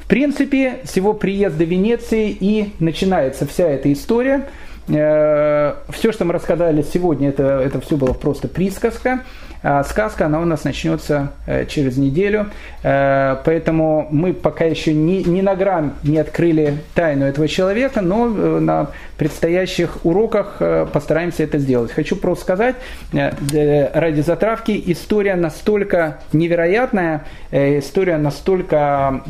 В 0.00 0.06
принципе, 0.06 0.80
с 0.84 0.94
его 0.96 1.14
приезда 1.14 1.64
в 1.64 1.68
Венеции 1.68 2.36
и 2.38 2.74
начинается 2.80 3.46
вся 3.46 3.68
эта 3.68 3.90
история– 3.90 4.44
Э, 4.88 5.74
все, 5.90 6.12
что 6.12 6.24
мы 6.24 6.32
рассказали 6.32 6.82
сегодня, 6.82 7.28
это, 7.28 7.42
это 7.42 7.80
все 7.80 7.96
было 7.96 8.12
просто 8.12 8.48
присказка. 8.48 9.20
А 9.62 9.82
сказка, 9.84 10.26
она 10.26 10.40
у 10.40 10.44
нас 10.44 10.64
начнется 10.64 11.32
э, 11.46 11.66
через 11.66 11.96
неделю. 11.96 12.46
Э, 12.82 13.36
поэтому 13.44 14.06
мы 14.10 14.32
пока 14.32 14.64
еще 14.64 14.94
ни, 14.94 15.28
ни 15.28 15.40
на 15.40 15.54
грамм 15.56 15.94
не 16.02 16.18
открыли 16.18 16.78
тайну 16.94 17.26
этого 17.26 17.48
человека, 17.48 18.00
но 18.00 18.26
на 18.28 18.90
предстоящих 19.16 20.04
уроках 20.04 20.62
постараемся 20.92 21.42
это 21.42 21.58
сделать. 21.58 21.90
Хочу 21.90 22.14
просто 22.14 22.44
сказать, 22.44 22.76
ради 23.12 24.20
затравки, 24.20 24.80
история 24.86 25.34
настолько 25.34 26.18
невероятная, 26.32 27.24
история 27.50 28.16
настолько 28.16 29.22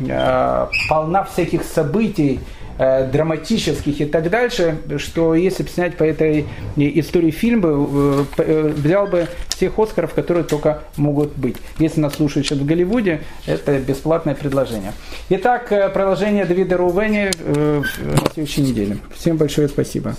полна 0.89 1.23
всяких 1.23 1.63
событий, 1.63 2.39
Э, 2.39 2.58
драматических 2.79 3.99
и 3.99 4.05
так 4.05 4.29
дальше, 4.29 4.77
что 4.97 5.35
если 5.35 5.63
бы 5.63 5.69
снять 5.69 5.97
по 5.97 6.03
этой 6.03 6.45
истории 6.77 7.31
фильм, 7.31 7.59
бы, 7.59 8.25
э, 8.37 8.43
э, 8.43 8.73
взял 8.75 9.05
бы 9.07 9.27
всех 9.49 9.77
Оскаров, 9.77 10.13
которые 10.13 10.45
только 10.45 10.83
могут 10.95 11.35
быть. 11.35 11.57
Если 11.77 11.99
нас 11.99 12.15
слушают 12.15 12.47
сейчас 12.47 12.59
в 12.59 12.65
Голливуде, 12.65 13.21
это 13.45 13.77
бесплатное 13.79 14.33
предложение. 14.33 14.93
Итак, 15.29 15.67
продолжение 15.93 16.45
Давида 16.45 16.77
Рувени 16.77 17.31
на 17.45 18.29
следующей 18.33 18.61
неделе. 18.61 18.97
Всем 19.13 19.35
большое 19.35 19.67
спасибо. 19.67 20.15